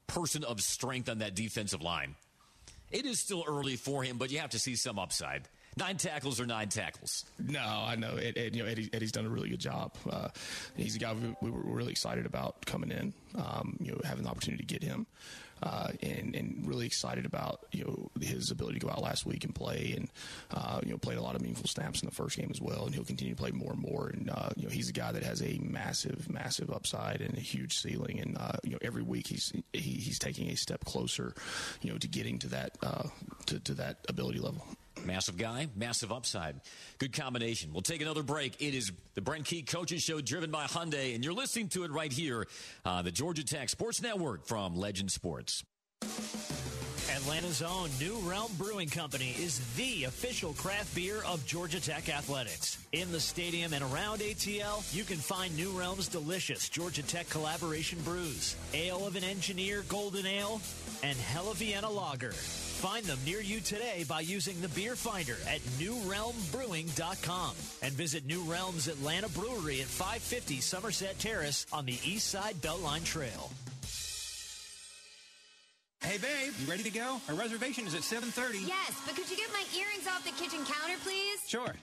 person 0.08 0.44
of 0.44 0.62
strength 0.62 1.10
on 1.10 1.20
that 1.20 1.36
defensive 1.36 1.84
line? 1.84 2.16
It 2.90 3.06
is 3.06 3.20
still 3.20 3.44
early 3.48 3.76
for 3.76 4.04
him, 4.04 4.18
but 4.18 4.32
you 4.32 4.40
have 4.40 4.50
to 4.50 4.60
see 4.60 4.76
some 4.76 4.98
upside. 4.98 5.48
Nine 5.78 5.98
tackles 5.98 6.40
or 6.40 6.46
nine 6.46 6.68
tackles? 6.68 7.26
No, 7.40 7.62
I 7.62 7.96
know. 7.96 8.16
Ed, 8.16 8.38
Ed, 8.38 8.56
you 8.56 8.64
know 8.64 8.70
Eddie, 8.70 8.90
Eddie's 8.92 9.12
done 9.12 9.26
a 9.26 9.30
really 9.30 9.50
good 9.50 9.60
job. 9.60 9.96
Uh, 10.10 10.28
he's 10.76 10.96
a 10.96 11.00
guy 11.00 11.14
we, 11.14 11.34
we, 11.42 11.50
were 11.50 11.62
really 11.62 11.92
excited 11.92 12.26
about 12.26 12.66
coming 12.66 12.92
in. 12.92 13.14
Um, 13.36 13.78
you 13.80 13.92
know, 13.92 14.02
having 14.04 14.24
the 14.24 14.30
opportunity 14.30 14.64
to 14.64 14.74
get 14.74 14.84
him 14.84 15.08
uh, 15.64 15.90
and, 16.02 16.36
and 16.36 16.64
really 16.66 16.86
excited 16.86 17.26
about 17.26 17.66
you 17.72 17.84
know 17.84 18.12
his 18.20 18.52
ability 18.52 18.80
to 18.80 18.86
go 18.86 18.92
out 18.92 19.02
last 19.02 19.26
week 19.26 19.44
and 19.44 19.54
play, 19.54 19.94
and 19.96 20.10
uh, 20.52 20.80
you 20.84 20.92
know 20.92 20.98
played 20.98 21.18
a 21.18 21.22
lot 21.22 21.36
of 21.36 21.42
meaningful 21.42 21.68
snaps 21.68 22.02
in 22.02 22.08
the 22.08 22.16
first 22.16 22.38
game 22.38 22.50
as 22.52 22.60
well, 22.60 22.86
and 22.86 22.96
he'll 22.96 23.04
continue 23.04 23.34
to 23.34 23.40
play 23.40 23.52
more 23.52 23.72
and 23.72 23.82
more. 23.82 24.08
And 24.08 24.30
uh, 24.30 24.50
you 24.56 24.64
know 24.64 24.70
he's 24.70 24.90
a 24.90 24.94
guy 24.94 25.12
that 25.12 25.24
has 25.24 25.42
a 25.42 25.60
massive, 25.62 26.30
massive 26.30 26.72
upside 26.72 27.22
and 27.22 27.38
a 27.38 27.42
huge 27.42 27.78
ceiling, 27.78 28.20
and 28.20 28.38
uh, 28.38 28.58
you 28.64 28.72
know 28.72 28.80
every 28.82 29.04
week 29.04 29.28
he's 29.28 29.54
he, 29.74 29.80
he's 29.80 30.20
taking 30.20 30.50
a 30.50 30.56
step 30.56 30.84
closer, 30.86 31.36
you 31.82 31.92
know, 31.92 31.98
to 31.98 32.08
getting 32.08 32.40
to 32.40 32.48
that 32.48 32.78
uh, 32.82 33.08
to, 33.48 33.60
to 33.60 33.74
that 33.76 34.00
ability 34.10 34.40
level. 34.40 34.66
Massive 35.06 35.38
guy, 35.38 35.68
massive 35.76 36.12
upside. 36.12 36.62
Good 36.98 37.14
combination. 37.14 37.74
We'll 37.74 37.82
take 37.82 38.02
another 38.02 38.24
break. 38.24 38.62
It 38.62 38.76
is 38.76 38.92
the 39.16 39.22
Brent 39.22 39.46
Key 39.46 39.64
Coaches 39.64 40.04
Show 40.04 40.22
driven 40.22 40.52
by 40.52 40.66
Hyundai, 40.66 41.16
and 41.16 41.24
you're 41.24 41.34
listening 41.34 41.70
to 41.70 41.84
it 41.84 41.92
right 41.92 42.12
here 42.12 42.48
on 42.86 43.04
the 43.04 43.12
Georgia 43.12 43.44
Tech 43.44 43.70
Sports 43.70 44.02
Network 44.02 44.46
from 44.46 44.76
Legend 44.76 45.12
Sports. 45.12 45.64
Atlanta's 47.22 47.62
own 47.62 47.88
New 48.00 48.18
Realm 48.28 48.52
Brewing 48.58 48.90
Company 48.90 49.36
is 49.38 49.60
the 49.76 50.06
official 50.06 50.54
craft 50.54 50.96
beer 50.96 51.22
of 51.28 51.46
Georgia 51.46 51.80
Tech 51.80 52.10
Athletics. 52.10 52.80
In 52.94 53.12
the 53.12 53.20
stadium 53.20 53.74
and 53.74 53.84
around 53.84 54.22
ATL, 54.22 54.84
you 54.92 55.04
can 55.04 55.18
find 55.18 55.56
New 55.56 55.70
Realm's 55.70 56.08
delicious 56.08 56.68
Georgia 56.68 57.04
Tech 57.04 57.30
collaboration 57.30 58.00
brews, 58.04 58.56
Ale 58.74 59.06
of 59.06 59.16
an 59.16 59.24
Engineer 59.24 59.84
Golden 59.88 60.26
Ale, 60.26 60.60
and 61.04 61.16
Hella 61.16 61.54
Vienna 61.54 61.92
Lager. 61.92 62.32
Find 62.32 63.06
them 63.06 63.20
near 63.24 63.40
you 63.40 63.60
today 63.60 64.04
by 64.10 64.22
using 64.22 64.60
the 64.60 64.70
beer 64.70 64.96
finder 64.96 65.38
at 65.48 65.62
newrealmbrewing.com 65.80 67.52
and 67.84 67.94
visit 67.94 68.26
New 68.26 68.42
Realm's 68.46 68.88
Atlanta 68.88 69.30
Brewery 69.30 69.82
at 69.82 69.88
550 69.88 70.60
Somerset 70.60 71.20
Terrace 71.20 71.68
on 71.72 71.86
the 71.86 72.00
East 72.04 72.30
Side 72.30 72.56
Beltline 72.56 73.06
Trail. 73.06 73.52
Hey 76.04 76.18
babe, 76.18 76.52
you 76.60 76.70
ready 76.70 76.84
to 76.84 76.90
go? 76.90 77.22
Our 77.30 77.36
reservation 77.36 77.86
is 77.86 77.94
at 77.94 78.02
7:30. 78.02 78.68
Yes, 78.68 79.00
but 79.06 79.16
could 79.16 79.30
you 79.30 79.38
get 79.38 79.50
my 79.54 79.64
earrings 79.78 80.08
off 80.08 80.24
the 80.26 80.32
kitchen 80.32 80.66
counter, 80.66 80.98
please? 81.04 81.40
Sure. 81.48 81.76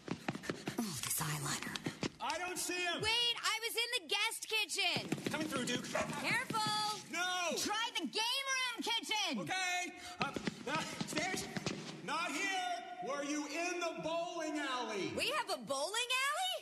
Oh, 0.78 0.82
this 1.04 1.20
eyeliner. 1.20 1.74
I 2.20 2.36
don't 2.36 2.58
see 2.58 2.74
him. 2.74 3.00
Wait, 3.00 3.34
I 3.38 3.56
was 3.62 3.74
in 3.78 3.90
the 3.96 4.14
guest 4.14 4.48
kitchen. 4.48 5.30
Coming 5.30 5.46
through, 5.46 5.66
Duke. 5.66 5.86
Careful. 6.20 6.98
No. 7.12 7.56
Try 7.56 7.84
the 7.94 8.06
game 8.06 8.46
room 8.58 8.82
kitchen. 8.82 9.38
Okay. 9.38 9.92
Uh, 10.20 10.30
uh, 10.72 10.80
stairs. 11.06 11.46
Not 12.04 12.32
here. 12.32 12.87
Were 13.06 13.22
you 13.22 13.46
in 13.46 13.78
the 13.78 14.02
bowling 14.02 14.58
alley? 14.58 15.12
We 15.16 15.32
have 15.36 15.56
a 15.56 15.62
bowling 15.62 16.08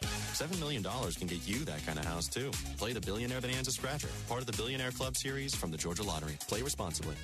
alley? 0.03 0.11
$7 0.35 0.61
million 0.61 0.83
can 0.83 1.27
get 1.27 1.49
you 1.49 1.64
that 1.64 1.85
kind 1.87 1.99
of 1.99 2.05
house, 2.05 2.29
too. 2.29 2.51
Play 2.77 2.92
the 2.92 3.01
Billionaire 3.01 3.40
Bonanza 3.40 3.70
Scratcher, 3.70 4.09
part 4.29 4.40
of 4.40 4.46
the 4.46 4.53
Billionaire 4.53 4.90
Club 4.90 5.16
series 5.16 5.55
from 5.55 5.70
the 5.70 5.79
Georgia 5.79 6.03
Lottery. 6.03 6.37
Play 6.46 6.61
responsibly. 6.61 7.14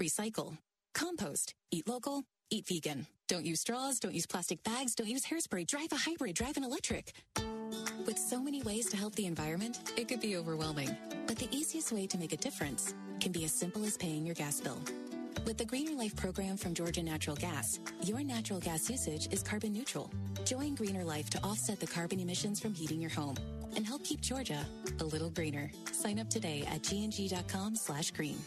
Recycle. 0.00 0.58
Compost. 0.94 1.54
Eat 1.70 1.88
local. 1.88 2.24
Eat 2.50 2.66
vegan. 2.66 3.06
Don't 3.26 3.46
use 3.46 3.60
straws. 3.60 3.98
Don't 3.98 4.14
use 4.14 4.26
plastic 4.26 4.62
bags. 4.64 4.94
Don't 4.94 5.08
use 5.08 5.24
hairspray. 5.24 5.66
Drive 5.66 5.92
a 5.92 5.96
hybrid. 5.96 6.34
Drive 6.34 6.58
an 6.58 6.64
electric. 6.64 7.14
With 8.06 8.18
so 8.18 8.42
many 8.42 8.62
ways 8.62 8.86
to 8.90 8.98
help 8.98 9.14
the 9.14 9.26
environment, 9.26 9.78
it 9.96 10.08
could 10.08 10.20
be 10.20 10.36
overwhelming. 10.36 10.94
But 11.26 11.36
the 11.36 11.48
easiest 11.50 11.90
way 11.90 12.06
to 12.06 12.18
make 12.18 12.34
a 12.34 12.38
difference 12.38 12.94
can 13.18 13.32
be 13.32 13.44
as 13.44 13.52
simple 13.52 13.84
as 13.84 13.96
paying 13.96 14.26
your 14.26 14.34
gas 14.34 14.60
bill. 14.60 14.78
With 15.44 15.58
the 15.58 15.64
Greener 15.64 15.96
Life 15.96 16.14
program 16.16 16.56
from 16.56 16.74
Georgia 16.74 17.02
Natural 17.02 17.36
Gas, 17.36 17.80
your 18.02 18.22
natural 18.22 18.60
gas 18.60 18.90
usage 18.90 19.28
is 19.32 19.42
carbon 19.42 19.72
neutral. 19.72 20.10
Join 20.44 20.74
Greener 20.74 21.04
Life 21.04 21.30
to 21.30 21.38
offset 21.42 21.80
the 21.80 21.86
carbon 21.86 22.20
emissions 22.20 22.60
from 22.60 22.74
heating 22.74 23.00
your 23.00 23.10
home 23.10 23.36
and 23.76 23.86
help 23.86 24.04
keep 24.04 24.20
Georgia 24.20 24.66
a 25.00 25.04
little 25.04 25.30
greener. 25.30 25.70
Sign 25.92 26.18
up 26.18 26.28
today 26.28 26.64
at 26.70 26.82
gng.com 26.82 27.76
slash 27.76 28.10
green. 28.10 28.38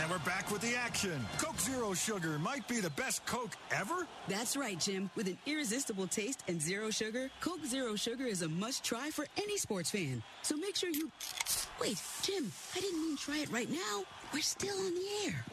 And 0.00 0.10
we're 0.10 0.18
back 0.20 0.50
with 0.50 0.60
the 0.62 0.74
action. 0.74 1.24
Coke 1.38 1.60
Zero 1.60 1.94
Sugar 1.94 2.38
might 2.38 2.66
be 2.66 2.80
the 2.80 2.90
best 2.90 3.24
Coke 3.26 3.52
ever. 3.70 4.06
That's 4.28 4.56
right, 4.56 4.78
Jim. 4.78 5.10
With 5.14 5.28
an 5.28 5.38
irresistible 5.46 6.08
taste 6.08 6.42
and 6.48 6.60
zero 6.60 6.90
sugar, 6.90 7.30
Coke 7.40 7.64
Zero 7.64 7.94
Sugar 7.94 8.24
is 8.24 8.42
a 8.42 8.48
must 8.48 8.82
try 8.84 9.10
for 9.10 9.26
any 9.36 9.56
sports 9.58 9.90
fan. 9.90 10.22
So 10.42 10.56
make 10.56 10.74
sure 10.74 10.90
you. 10.90 11.10
Wait, 11.82 12.00
Jim, 12.22 12.52
I 12.76 12.80
didn't 12.80 13.02
mean 13.02 13.16
try 13.16 13.38
it 13.38 13.50
right 13.50 13.68
now. 13.68 14.04
We're 14.32 14.40
still 14.40 14.78
on 14.78 14.94
the 14.94 15.26
air. 15.26 15.44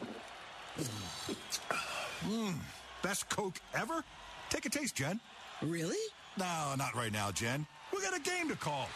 Mmm, 2.24 2.54
best 3.02 3.28
Coke 3.28 3.60
ever? 3.74 4.04
Take 4.48 4.64
a 4.64 4.68
taste, 4.68 4.94
Jen. 4.94 5.18
Really? 5.60 5.98
No, 6.38 6.74
not 6.78 6.94
right 6.94 7.12
now, 7.12 7.32
Jen. 7.32 7.66
We 7.92 8.00
got 8.00 8.16
a 8.16 8.20
game 8.20 8.48
to 8.48 8.54
call. 8.54 8.88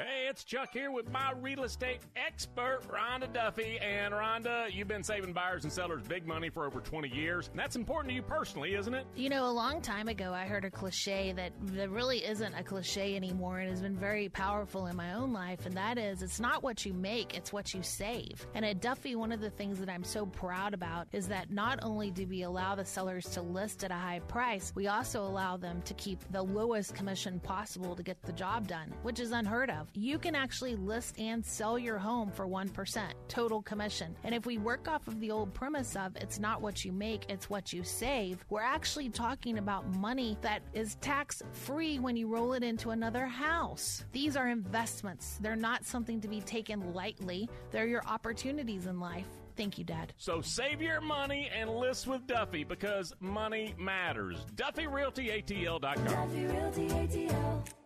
Hey, 0.00 0.28
it's 0.30 0.44
Chuck 0.44 0.70
here 0.72 0.90
with 0.90 1.10
my 1.10 1.34
real 1.42 1.62
estate 1.62 2.00
expert, 2.16 2.80
Rhonda 2.88 3.30
Duffy. 3.30 3.78
And 3.80 4.14
Rhonda, 4.14 4.72
you've 4.72 4.88
been 4.88 5.02
saving 5.02 5.34
buyers 5.34 5.64
and 5.64 5.70
sellers 5.70 6.02
big 6.04 6.26
money 6.26 6.48
for 6.48 6.64
over 6.64 6.80
20 6.80 7.14
years. 7.14 7.48
And 7.48 7.58
that's 7.58 7.76
important 7.76 8.08
to 8.08 8.14
you 8.14 8.22
personally, 8.22 8.76
isn't 8.76 8.94
it? 8.94 9.04
You 9.14 9.28
know, 9.28 9.46
a 9.46 9.52
long 9.52 9.82
time 9.82 10.08
ago, 10.08 10.32
I 10.32 10.46
heard 10.46 10.64
a 10.64 10.70
cliche 10.70 11.32
that, 11.32 11.52
that 11.74 11.90
really 11.90 12.24
isn't 12.24 12.54
a 12.54 12.62
cliche 12.62 13.14
anymore 13.14 13.58
and 13.58 13.68
has 13.68 13.82
been 13.82 13.94
very 13.94 14.30
powerful 14.30 14.86
in 14.86 14.96
my 14.96 15.12
own 15.12 15.34
life. 15.34 15.66
And 15.66 15.76
that 15.76 15.98
is, 15.98 16.22
it's 16.22 16.40
not 16.40 16.62
what 16.62 16.86
you 16.86 16.94
make, 16.94 17.36
it's 17.36 17.52
what 17.52 17.74
you 17.74 17.82
save. 17.82 18.46
And 18.54 18.64
at 18.64 18.80
Duffy, 18.80 19.16
one 19.16 19.32
of 19.32 19.42
the 19.42 19.50
things 19.50 19.78
that 19.80 19.90
I'm 19.90 20.04
so 20.04 20.24
proud 20.24 20.72
about 20.72 21.08
is 21.12 21.28
that 21.28 21.50
not 21.50 21.78
only 21.82 22.10
do 22.10 22.26
we 22.26 22.44
allow 22.44 22.74
the 22.74 22.86
sellers 22.86 23.26
to 23.30 23.42
list 23.42 23.84
at 23.84 23.90
a 23.90 23.94
high 23.94 24.20
price, 24.28 24.72
we 24.74 24.88
also 24.88 25.22
allow 25.22 25.58
them 25.58 25.82
to 25.82 25.92
keep 25.92 26.20
the 26.32 26.42
lowest 26.42 26.94
commission 26.94 27.38
possible 27.40 27.94
to 27.94 28.02
get 28.02 28.22
the 28.22 28.32
job 28.32 28.66
done, 28.66 28.94
which 29.02 29.20
is 29.20 29.32
unheard 29.32 29.68
of 29.68 29.89
you 29.94 30.18
can 30.18 30.34
actually 30.34 30.76
list 30.76 31.18
and 31.18 31.44
sell 31.44 31.78
your 31.78 31.98
home 31.98 32.30
for 32.30 32.46
1% 32.46 33.02
total 33.28 33.62
commission. 33.62 34.16
And 34.24 34.34
if 34.34 34.46
we 34.46 34.58
work 34.58 34.88
off 34.88 35.06
of 35.08 35.20
the 35.20 35.30
old 35.30 35.52
premise 35.54 35.96
of 35.96 36.16
it's 36.16 36.38
not 36.38 36.60
what 36.60 36.84
you 36.84 36.92
make, 36.92 37.28
it's 37.28 37.50
what 37.50 37.72
you 37.72 37.82
save, 37.84 38.44
we're 38.48 38.62
actually 38.62 39.08
talking 39.08 39.58
about 39.58 39.86
money 39.96 40.36
that 40.42 40.62
is 40.72 40.96
tax 40.96 41.42
free 41.52 41.98
when 41.98 42.16
you 42.16 42.28
roll 42.28 42.52
it 42.52 42.62
into 42.62 42.90
another 42.90 43.26
house. 43.26 44.04
These 44.12 44.36
are 44.36 44.48
investments, 44.48 45.38
they're 45.40 45.56
not 45.56 45.84
something 45.84 46.20
to 46.20 46.28
be 46.28 46.40
taken 46.40 46.94
lightly, 46.94 47.48
they're 47.70 47.86
your 47.86 48.04
opportunities 48.06 48.86
in 48.86 49.00
life. 49.00 49.26
Thank 49.56 49.76
you, 49.78 49.84
Dad. 49.84 50.14
So 50.16 50.40
save 50.40 50.80
your 50.80 51.00
money 51.00 51.50
and 51.54 51.68
list 51.68 52.06
with 52.06 52.26
Duffy 52.26 52.64
because 52.64 53.12
money 53.20 53.74
matters. 53.78 54.46
DuffyRealtyATL.com. 54.54 56.06
DuffyRealtyATL.com. 56.06 57.79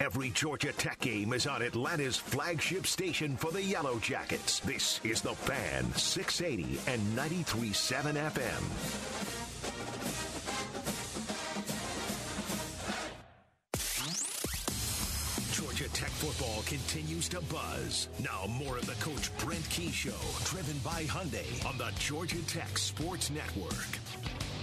Every 0.00 0.30
Georgia 0.30 0.72
Tech 0.72 0.98
game 1.00 1.34
is 1.34 1.46
on 1.46 1.60
Atlanta's 1.60 2.16
flagship 2.16 2.86
station 2.86 3.36
for 3.36 3.52
the 3.52 3.62
Yellow 3.62 3.98
Jackets. 3.98 4.60
This 4.60 4.98
is 5.04 5.20
The 5.20 5.34
Fan, 5.34 5.92
680 5.94 6.80
and 6.90 7.02
93.7 7.14 8.14
FM. 8.14 8.62
Georgia 15.52 15.88
Tech 15.92 16.08
football 16.08 16.62
continues 16.62 17.28
to 17.28 17.42
buzz. 17.42 18.08
Now 18.20 18.46
more 18.48 18.78
of 18.78 18.86
the 18.86 18.94
Coach 19.04 19.30
Brent 19.36 19.68
Key 19.68 19.90
Show, 19.90 20.16
driven 20.44 20.78
by 20.78 21.04
Hyundai 21.04 21.66
on 21.68 21.76
the 21.76 21.92
Georgia 21.98 22.42
Tech 22.46 22.78
Sports 22.78 23.28
Network. 23.28 23.98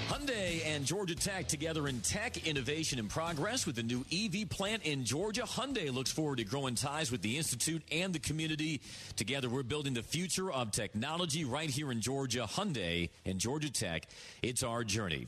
Hyundai 0.08 0.66
and 0.66 0.86
Georgia 0.86 1.16
Tech 1.16 1.50
together 1.50 1.86
in 1.90 2.00
tech, 2.00 2.48
innovation, 2.48 2.98
and 2.98 3.10
progress 3.10 3.66
with 3.66 3.76
the 3.76 3.84
new 3.84 4.06
EV 4.10 4.48
plant 4.50 4.84
in 4.84 5.04
Georgia. 5.04 5.42
Hyundai 5.42 5.94
looks 5.94 6.10
forward 6.10 6.38
to 6.38 6.46
growing 6.46 6.76
ties 6.76 7.12
with 7.12 7.22
the 7.22 7.36
Institute 7.36 7.84
and 7.92 8.14
the 8.14 8.20
community. 8.20 8.80
Together, 9.18 9.50
we're 9.50 9.64
building 9.64 9.94
the 9.94 10.02
future 10.02 10.50
of 10.50 10.72
technology 10.72 11.44
right 11.44 11.70
here 11.70 11.92
in 11.92 12.00
Georgia. 12.00 12.48
Hyundai 12.50 13.10
and 13.26 13.38
Georgia 13.38 13.70
Tech, 13.70 14.08
it's 14.42 14.64
our 14.64 14.86
journey. 14.86 15.28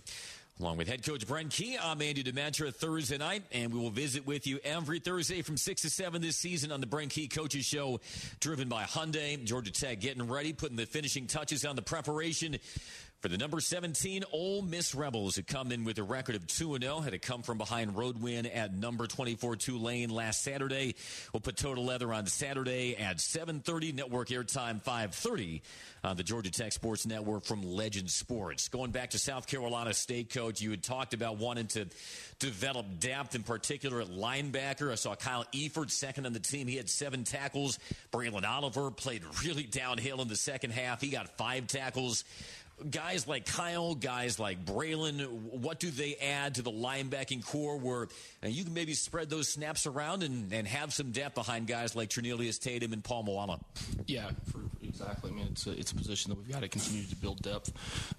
Along 0.62 0.76
with 0.76 0.90
head 0.90 1.06
coach 1.06 1.26
Brent 1.26 1.52
Key, 1.52 1.78
I'm 1.82 2.02
Andy 2.02 2.22
Demetra 2.22 2.74
Thursday 2.74 3.18
night, 3.18 3.44
and 3.54 3.74
we 3.74 3.80
will 3.80 3.92
visit 3.92 4.28
with 4.28 4.46
you 4.46 4.60
every 4.66 5.00
Thursday 5.00 5.42
from 5.42 5.56
6 5.56 5.84
to 5.84 5.90
7 5.90 6.22
this 6.22 6.36
season 6.36 6.74
on 6.74 6.82
the 6.82 6.86
Brent 6.86 7.12
Key 7.12 7.30
Coaches 7.30 7.66
Show, 7.66 8.02
driven 8.42 8.68
by 8.68 8.84
Hyundai. 8.84 9.42
Georgia 9.42 9.72
Tech 9.72 10.02
getting 10.02 10.28
ready, 10.28 10.52
putting 10.52 10.76
the 10.76 10.86
finishing 10.86 11.28
touches 11.28 11.64
on 11.64 11.78
the 11.78 11.82
preparation 11.82 12.58
for 13.22 13.28
the 13.28 13.38
number 13.38 13.60
17 13.60 14.24
Ole 14.32 14.62
Miss 14.62 14.96
Rebels, 14.96 15.36
who 15.36 15.44
come 15.44 15.72
in 15.72 15.84
with 15.84 15.98
a 15.98 16.04
record 16.04 16.36
of 16.36 16.48
2-0, 16.48 17.04
had 17.04 17.12
to 17.12 17.20
come 17.20 17.42
from 17.42 17.58
behind 17.58 17.98
road 17.98 18.22
win 18.22 18.46
at 18.46 18.74
number 18.74 19.08
24 19.08 19.58
Tulane 19.58 20.10
last 20.10 20.42
Saturday. 20.42 20.96
We'll 21.34 21.42
put 21.42 21.58
total 21.58 21.84
leather 21.84 22.14
on 22.14 22.28
Saturday 22.28 22.96
at 22.96 23.18
7.30, 23.18 23.94
network 23.94 24.30
airtime 24.30 24.82
5.30 24.82 25.62
on 26.04 26.16
the 26.16 26.24
Georgia 26.24 26.50
Tech 26.50 26.72
Sports 26.72 27.06
Network 27.06 27.44
from 27.44 27.62
Legend 27.62 28.10
Sports. 28.10 28.70
Going 28.70 28.92
back 28.92 29.10
to 29.10 29.20
South 29.20 29.48
Carolina 29.48 29.94
State, 29.94 30.34
Coach, 30.34 30.62
you 30.62 30.72
had 30.72 30.82
talked 30.82 31.14
about 31.14 31.38
wanting 31.38 31.68
to 31.68 31.88
develop 32.40 32.86
depth, 33.00 33.36
in 33.36 33.44
particular 33.44 34.00
at 34.00 34.08
linebacker. 34.08 34.92
I 34.92 34.96
saw 34.96 35.16
Kyle 35.16 35.46
Efford 35.54 35.92
second 35.92 36.26
on 36.26 36.32
the 36.32 36.40
team. 36.40 36.68
He 36.68 36.78
had 36.78 36.90
seven 36.90 37.26
tackles. 37.26 37.80
Braelen 38.14 38.50
Oliver 38.50 38.92
played 38.92 39.24
really 39.44 39.64
downhill 39.64 40.22
in 40.22 40.30
the 40.30 40.38
second 40.38 40.72
half. 40.72 41.02
He 41.02 41.10
got 41.10 41.38
five 41.38 41.68
tackles 41.68 42.24
guys 42.90 43.28
like 43.28 43.46
Kyle, 43.46 43.96
guys 43.96 44.40
like 44.40 44.66
Braelen, 44.66 45.28
what 45.52 45.80
do 45.80 45.90
they 45.90 46.16
add 46.16 46.56
to 46.56 46.62
the 46.62 46.72
linebacking 46.72 47.46
core 47.46 47.78
where 47.78 48.08
uh, 48.44 48.48
you 48.48 48.64
can 48.64 48.74
maybe 48.74 48.94
spread 48.94 49.30
those 49.30 49.48
snaps 49.50 49.86
around 49.86 50.24
and, 50.24 50.52
and 50.54 50.68
have 50.68 50.94
some 50.94 51.12
depth 51.12 51.36
behind 51.36 51.68
guys 51.68 51.96
like 51.96 52.10
Trenilyas 52.10 52.60
Tatum 52.60 52.94
and 52.94 53.04
Paul 53.04 53.24
Moala? 53.24 53.60
Yeah, 54.08 54.30
for, 54.52 54.62
exactly. 54.84 55.32
I 55.32 55.34
mean, 55.34 55.48
it's 55.52 55.68
a, 55.68 55.72
it's 55.72 55.92
a 55.92 55.96
position 55.96 56.30
that 56.30 56.38
we've 56.38 56.52
got 56.52 56.62
to 56.62 56.68
continue 56.68 57.04
to 57.04 57.16
build 57.16 57.42
depth. 57.42 57.72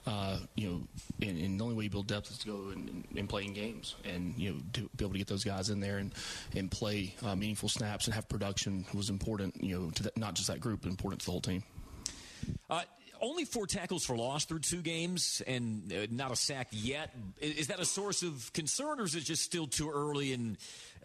Uh, 0.06 0.38
you 0.54 0.68
know, 0.68 0.82
and, 1.26 1.38
and, 1.38 1.60
the 1.60 1.64
only 1.64 1.76
way 1.76 1.84
you 1.84 1.90
build 1.90 2.06
depth 2.06 2.30
is 2.30 2.38
to 2.38 2.46
go 2.46 2.68
and, 2.70 3.04
and, 3.16 3.28
play 3.28 3.44
in 3.44 3.52
games 3.52 3.96
and, 4.04 4.34
you 4.36 4.50
know, 4.50 4.56
to 4.72 4.82
be 4.96 5.04
able 5.04 5.12
to 5.12 5.18
get 5.18 5.28
those 5.28 5.44
guys 5.44 5.70
in 5.70 5.80
there 5.80 5.98
and, 5.98 6.14
and 6.54 6.70
play 6.70 7.14
uh, 7.24 7.34
meaningful 7.34 7.68
snaps 7.68 8.06
and 8.06 8.14
have 8.14 8.28
production 8.28 8.84
was 8.94 9.10
important, 9.10 9.62
you 9.62 9.78
know, 9.78 9.90
to 9.90 10.02
that, 10.04 10.16
not 10.16 10.34
just 10.34 10.48
that 10.48 10.60
group, 10.60 10.80
but 10.82 10.90
important 10.90 11.20
to 11.20 11.26
the 11.26 11.32
whole 11.32 11.40
team. 11.40 11.62
Uh, 12.68 12.82
only 13.20 13.44
four 13.44 13.66
tackles 13.66 14.04
for 14.04 14.16
loss 14.16 14.44
through 14.44 14.61
two 14.61 14.83
games 14.83 15.42
and 15.46 15.92
uh, 15.92 16.06
not 16.11 16.33
a 16.33 16.37
sack 16.37 16.68
yet. 16.70 17.14
Is 17.40 17.68
that 17.68 17.80
a 17.80 17.85
source 17.85 18.22
of 18.22 18.52
concern, 18.52 19.00
or 19.00 19.04
is 19.04 19.14
it 19.14 19.24
just 19.24 19.42
still 19.42 19.66
too 19.66 19.90
early 19.90 20.33
and 20.33 20.56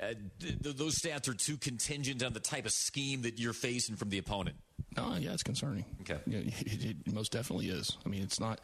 uh, 0.02 0.14
th- 0.40 0.62
th- 0.62 0.76
those 0.76 1.00
stats 1.00 1.28
are 1.28 1.34
too 1.34 1.58
contingent 1.58 2.24
on 2.24 2.34
the 2.34 2.40
type 2.40 2.66
of 2.66 2.72
scheme 2.72 3.24
that 3.24 3.40
you're 3.40 3.54
facing 3.54 3.96
from 3.96 4.10
the 4.10 4.18
opponent? 4.18 4.56
Oh, 4.98 5.16
yeah, 5.18 5.34
it's 5.34 5.44
concerning. 5.44 5.86
Okay. 6.02 6.20
Yeah, 6.26 6.40
it, 6.40 6.86
it, 6.86 7.14
most 7.14 7.32
definitely 7.32 7.70
is. 7.70 7.98
I 8.06 8.10
mean, 8.10 8.24
it's 8.24 8.40
not, 8.40 8.62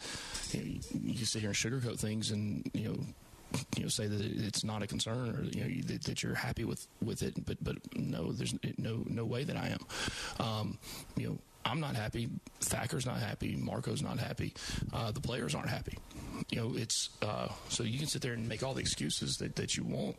you, 0.52 0.60
know, 0.60 0.80
you 0.94 1.26
sit 1.26 1.42
here 1.42 1.50
and 1.50 1.58
sugarcoat 1.58 2.00
things 2.00 2.32
and, 2.32 2.70
you 2.74 2.90
know, 2.90 3.00
you 3.76 3.84
know 3.84 3.90
say 3.90 4.08
that 4.08 4.22
it's 4.22 4.64
not 4.64 4.82
a 4.82 4.88
concern 4.88 5.30
or 5.30 5.44
you 5.44 5.64
know 5.64 5.82
that, 5.88 6.04
that, 6.04 6.24
you're 6.24 6.36
happy 6.36 6.64
with 6.64 6.88
with 7.04 7.22
it 7.22 7.34
but 7.46 7.58
but 7.62 7.76
no 7.96 8.32
there's 8.32 8.56
no 8.78 9.04
no 9.08 9.26
way 9.26 9.44
that 9.44 9.58
I 9.58 9.76
am 9.76 10.46
um, 10.46 10.78
you 11.18 11.28
know 11.28 11.38
I'm 11.66 11.80
not 11.80 11.96
happy. 11.96 12.30
Thacker's 12.62 13.06
not 13.06 13.18
happy. 13.18 13.56
Marco's 13.56 14.02
not 14.02 14.20
happy. 14.20 14.54
Uh, 14.94 15.12
the 15.12 15.22
players 15.22 15.56
aren't 15.56 15.70
happy. 15.70 15.98
You 16.50 16.58
know, 16.58 16.74
it's 16.76 17.10
uh, 17.22 17.50
so 17.70 17.84
you 17.84 18.00
can 18.00 18.08
sit 18.08 18.22
there 18.22 18.34
and 18.34 18.48
make 18.48 18.64
all 18.64 18.74
the 18.74 18.82
excuses 18.82 19.38
that, 19.38 19.56
that 19.58 19.76
you 19.78 19.84
want, 19.84 20.16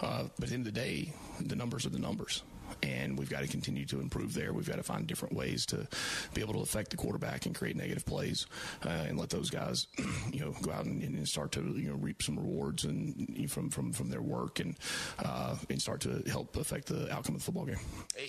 uh, 0.00 0.24
but 0.38 0.44
at 0.44 0.48
the 0.48 0.54
end 0.54 0.66
of 0.66 0.74
the 0.74 0.80
day, 0.80 1.12
the 1.40 1.56
numbers 1.56 1.84
are 1.86 1.90
the 1.90 1.98
numbers 1.98 2.42
and 2.82 3.18
we've 3.18 3.30
got 3.30 3.40
to 3.40 3.48
continue 3.48 3.84
to 3.86 4.00
improve 4.00 4.34
there. 4.34 4.52
We've 4.52 4.68
got 4.68 4.76
to 4.76 4.82
find 4.82 5.06
different 5.06 5.34
ways 5.34 5.66
to 5.66 5.86
be 6.34 6.40
able 6.40 6.54
to 6.54 6.60
affect 6.60 6.90
the 6.90 6.96
quarterback 6.96 7.46
and 7.46 7.54
create 7.54 7.76
negative 7.76 8.04
plays, 8.04 8.46
uh, 8.84 8.88
and 8.88 9.18
let 9.18 9.30
those 9.30 9.50
guys, 9.50 9.86
you 10.32 10.40
know, 10.40 10.54
go 10.62 10.72
out 10.72 10.84
and, 10.84 11.02
and, 11.02 11.28
start 11.28 11.52
to 11.52 11.60
you 11.60 11.90
know 11.90 11.96
reap 11.96 12.22
some 12.22 12.38
rewards 12.38 12.84
and 12.84 13.50
from 13.50 13.68
from 13.68 13.92
from 13.92 14.08
their 14.08 14.22
work 14.22 14.60
and 14.60 14.76
uh, 15.18 15.56
and 15.68 15.80
start 15.82 16.00
to 16.00 16.22
help 16.30 16.56
affect 16.56 16.86
the 16.86 17.12
outcome 17.12 17.34
of 17.34 17.40
the 17.40 17.44
football 17.44 17.66
game. 17.66 17.76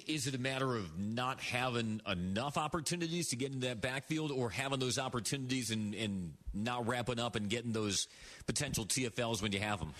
Is 0.07 0.27
it 0.27 0.35
a 0.35 0.39
matter 0.39 0.75
of 0.75 0.99
not 0.99 1.39
having 1.39 2.01
enough 2.07 2.57
opportunities 2.57 3.29
to 3.29 3.35
get 3.35 3.53
into 3.53 3.67
that 3.67 3.81
backfield, 3.81 4.31
or 4.31 4.49
having 4.49 4.79
those 4.79 4.99
opportunities 4.99 5.71
and, 5.71 5.95
and 5.95 6.33
not 6.53 6.87
wrapping 6.87 7.19
up 7.19 7.35
and 7.35 7.49
getting 7.49 7.71
those 7.71 8.07
potential 8.45 8.85
TFLs 8.85 9.41
when 9.41 9.51
you 9.51 9.59
have 9.59 9.79
them? 9.79 9.93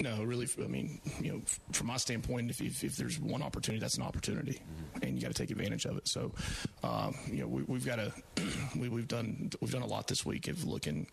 No, 0.00 0.24
really. 0.24 0.48
I 0.58 0.66
mean, 0.66 1.00
you 1.20 1.32
know, 1.32 1.40
from 1.72 1.86
my 1.86 1.96
standpoint, 1.98 2.50
if, 2.50 2.60
if, 2.60 2.82
if 2.82 2.96
there's 2.96 3.20
one 3.20 3.42
opportunity, 3.42 3.80
that's 3.80 3.96
an 3.96 4.02
opportunity, 4.02 4.54
mm-hmm. 4.54 5.04
and 5.04 5.14
you 5.14 5.22
got 5.22 5.28
to 5.28 5.40
take 5.40 5.50
advantage 5.50 5.84
of 5.84 5.96
it. 5.96 6.08
So, 6.08 6.32
um, 6.82 7.14
you 7.30 7.38
know, 7.38 7.46
we, 7.46 7.74
have 7.74 7.86
got 7.86 7.96
to 7.96 8.12
we, 8.76 8.88
have 8.88 9.08
done 9.08 9.50
we've 9.60 9.70
done 9.70 9.82
a 9.82 9.86
lot 9.86 10.08
this 10.08 10.26
week 10.26 10.48
of 10.48 10.64
looking 10.64 11.06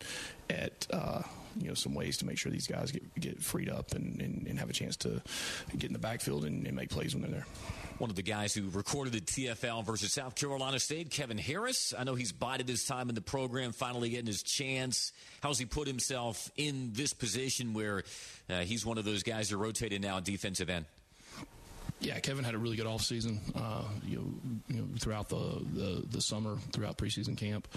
at 0.50 0.86
uh, 0.90 1.22
you 1.56 1.68
know 1.68 1.74
some 1.74 1.94
ways 1.94 2.16
to 2.18 2.26
make 2.26 2.38
sure 2.38 2.50
these 2.50 2.66
guys 2.66 2.90
get 2.90 3.14
get 3.20 3.42
freed 3.42 3.68
up 3.68 3.92
and, 3.92 4.20
and, 4.20 4.46
and 4.48 4.58
have 4.58 4.70
a 4.70 4.72
chance 4.72 4.96
to 4.96 5.22
get 5.78 5.84
in 5.84 5.92
the 5.92 5.98
backfield 5.98 6.44
and, 6.44 6.66
and 6.66 6.74
make 6.74 6.90
plays 6.90 7.14
when 7.14 7.22
they're 7.22 7.30
there 7.30 7.46
one 8.02 8.10
of 8.10 8.16
the 8.16 8.22
guys 8.22 8.52
who 8.52 8.68
recorded 8.70 9.12
the 9.12 9.20
TFL 9.20 9.86
versus 9.86 10.12
South 10.12 10.34
Carolina 10.34 10.80
State, 10.80 11.08
Kevin 11.08 11.38
Harris. 11.38 11.94
I 11.96 12.02
know 12.02 12.16
he's 12.16 12.32
bided 12.32 12.68
his 12.68 12.84
time 12.84 13.08
in 13.08 13.14
the 13.14 13.20
program, 13.20 13.70
finally 13.70 14.10
getting 14.10 14.26
his 14.26 14.42
chance. 14.42 15.12
How's 15.40 15.56
he 15.56 15.66
put 15.66 15.86
himself 15.86 16.50
in 16.56 16.90
this 16.94 17.12
position 17.12 17.74
where 17.74 18.02
uh, 18.50 18.62
he's 18.62 18.84
one 18.84 18.98
of 18.98 19.04
those 19.04 19.22
guys 19.22 19.50
who 19.50 19.56
rotated 19.56 20.02
now 20.02 20.18
defensive 20.18 20.68
end? 20.68 20.86
Yeah, 22.02 22.18
Kevin 22.18 22.42
had 22.42 22.54
a 22.54 22.58
really 22.58 22.74
good 22.76 22.86
offseason, 22.86 23.38
uh, 23.54 23.84
you 24.04 24.16
know, 24.16 24.24
you 24.66 24.76
know, 24.80 24.88
throughout 24.98 25.28
the, 25.28 25.64
the, 25.72 26.04
the 26.10 26.20
summer, 26.20 26.58
throughout 26.72 26.98
preseason 26.98 27.36
camp. 27.36 27.68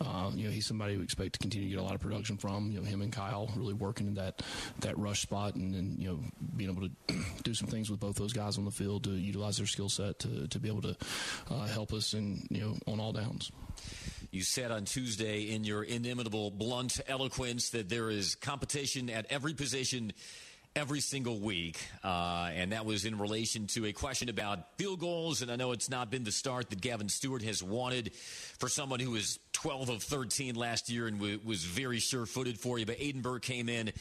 Uh, 0.00 0.30
you 0.34 0.44
know, 0.44 0.52
he's 0.52 0.66
somebody 0.66 0.96
we 0.96 1.02
expect 1.02 1.32
to 1.32 1.40
continue 1.40 1.68
to 1.68 1.74
get 1.74 1.80
a 1.80 1.84
lot 1.84 1.96
of 1.96 2.00
production 2.00 2.36
from. 2.36 2.70
You 2.70 2.78
know, 2.78 2.84
him 2.84 3.02
and 3.02 3.12
Kyle 3.12 3.50
really 3.56 3.74
working 3.74 4.06
in 4.06 4.14
that, 4.14 4.40
that 4.80 4.96
rush 4.98 5.22
spot 5.22 5.56
and, 5.56 5.74
and, 5.74 5.98
you 5.98 6.08
know, 6.08 6.20
being 6.56 6.70
able 6.70 6.88
to 6.88 7.14
do 7.42 7.54
some 7.54 7.66
things 7.66 7.90
with 7.90 7.98
both 7.98 8.14
those 8.14 8.32
guys 8.32 8.56
on 8.56 8.64
the 8.64 8.70
field 8.70 9.02
to 9.04 9.10
utilize 9.10 9.56
their 9.56 9.66
skill 9.66 9.88
set 9.88 10.20
to, 10.20 10.46
to 10.46 10.60
be 10.60 10.68
able 10.68 10.82
to 10.82 10.96
uh, 11.50 11.66
help 11.66 11.92
us 11.92 12.12
and, 12.12 12.46
you 12.50 12.60
know, 12.60 12.76
on 12.86 13.00
all 13.00 13.12
downs. 13.12 13.50
You 14.30 14.42
said 14.42 14.70
on 14.70 14.84
Tuesday 14.84 15.50
in 15.50 15.64
your 15.64 15.82
inimitable, 15.82 16.52
blunt 16.52 17.00
eloquence 17.08 17.70
that 17.70 17.88
there 17.88 18.10
is 18.10 18.36
competition 18.36 19.10
at 19.10 19.26
every 19.28 19.54
position 19.54 20.12
every 20.74 21.00
single 21.00 21.38
week. 21.38 21.78
Uh, 22.02 22.50
and 22.54 22.72
that 22.72 22.86
was 22.86 23.04
in 23.04 23.18
relation 23.18 23.66
to 23.68 23.86
a 23.86 23.92
question 23.92 24.28
about 24.28 24.76
field 24.78 25.00
goals. 25.00 25.42
And 25.42 25.50
I 25.50 25.56
know 25.56 25.72
it's 25.72 25.90
not 25.90 26.10
been 26.10 26.24
the 26.24 26.32
start 26.32 26.70
that 26.70 26.80
Gavin 26.80 27.08
Stewart 27.08 27.42
has 27.42 27.62
wanted 27.62 28.14
for 28.14 28.68
someone 28.68 29.00
who 29.00 29.10
was 29.10 29.38
12 29.52 29.90
of 29.90 30.02
13 30.02 30.54
last 30.54 30.88
year 30.88 31.06
and 31.06 31.18
w- 31.18 31.40
was 31.44 31.64
very 31.64 31.98
sure 31.98 32.26
footed 32.26 32.58
for 32.58 32.78
you. 32.78 32.86
But 32.86 32.96
Aidan 32.98 33.20
Birr 33.20 33.38
came 33.38 33.68
in, 33.68 33.92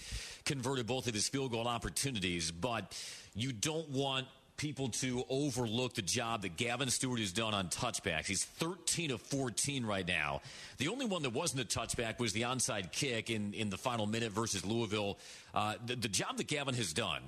converted 0.45 0.87
both 0.87 1.07
of 1.07 1.13
his 1.13 1.27
field 1.27 1.51
goal 1.51 1.67
opportunities. 1.67 2.51
But 2.51 2.97
you 3.35 3.51
don't 3.51 3.89
want 3.89 4.27
people 4.61 4.89
to 4.89 5.23
overlook 5.27 5.95
the 5.95 6.03
job 6.03 6.43
that 6.43 6.55
Gavin 6.55 6.91
Stewart 6.91 7.19
has 7.19 7.31
done 7.31 7.55
on 7.55 7.69
touchbacks. 7.69 8.27
He's 8.27 8.45
13 8.45 9.09
of 9.09 9.19
14 9.19 9.83
right 9.83 10.07
now. 10.07 10.41
The 10.77 10.89
only 10.89 11.07
one 11.07 11.23
that 11.23 11.33
wasn't 11.33 11.61
a 11.61 11.79
touchback 11.79 12.19
was 12.19 12.31
the 12.33 12.43
onside 12.43 12.91
kick 12.91 13.31
in, 13.31 13.55
in 13.55 13.71
the 13.71 13.77
final 13.77 14.05
minute 14.05 14.31
versus 14.31 14.63
Louisville. 14.63 15.17
Uh, 15.55 15.73
the, 15.83 15.95
the 15.95 16.07
job 16.07 16.37
that 16.37 16.45
Gavin 16.45 16.75
has 16.75 16.93
done 16.93 17.23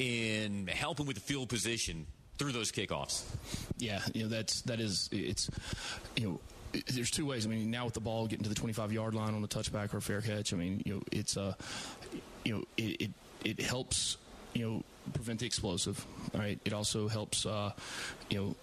in 0.00 0.66
helping 0.66 1.06
with 1.06 1.14
the 1.14 1.22
field 1.22 1.48
position 1.48 2.04
through 2.36 2.50
those 2.50 2.72
kickoffs. 2.72 3.22
Yeah, 3.78 4.00
you 4.12 4.24
know 4.24 4.28
that's 4.28 4.62
that 4.62 4.80
is 4.80 5.08
it's 5.12 5.48
you 6.16 6.26
know 6.26 6.40
there's 6.88 7.12
two 7.12 7.26
ways. 7.26 7.46
I 7.46 7.48
mean, 7.48 7.70
now 7.70 7.84
with 7.84 7.94
the 7.94 8.00
ball 8.00 8.26
getting 8.26 8.42
to 8.42 8.48
the 8.48 8.56
25 8.56 8.92
yard 8.92 9.14
line 9.14 9.34
on 9.34 9.44
a 9.44 9.48
touchback 9.48 9.94
or 9.94 9.98
a 9.98 10.02
fair 10.02 10.20
catch, 10.20 10.52
I 10.52 10.56
mean, 10.56 10.82
you 10.84 10.94
know, 10.94 11.02
it's 11.12 11.36
uh, 11.36 11.54
you 12.44 12.56
know, 12.56 12.64
it 12.76 13.02
it, 13.02 13.10
it 13.44 13.60
helps 13.60 14.16
you 14.54 14.68
know 14.68 14.82
prevent 15.12 15.40
the 15.40 15.46
explosive. 15.46 16.04
All 16.34 16.40
right. 16.40 16.58
It 16.64 16.72
also 16.72 17.08
helps, 17.08 17.46
uh, 17.46 17.72
you 18.30 18.38
know, 18.38 18.56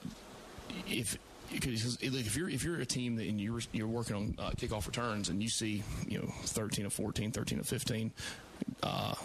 if 0.87 1.17
because 1.51 1.97
if 2.01 2.35
you're 2.35 2.49
if 2.49 2.63
you're 2.63 2.79
a 2.79 2.85
team 2.85 3.15
that 3.15 3.27
and 3.27 3.41
you're 3.41 3.59
you're 3.71 3.87
working 3.87 4.15
on 4.15 4.35
uh, 4.37 4.51
kickoff 4.51 4.85
returns 4.85 5.29
and 5.29 5.41
you 5.41 5.49
see 5.49 5.83
you 6.07 6.19
know 6.19 6.31
13 6.43 6.85
of 6.85 6.93
14, 6.93 7.31
13 7.31 7.59
of 7.59 7.67
15. 7.67 8.11
Uh, 8.83 9.15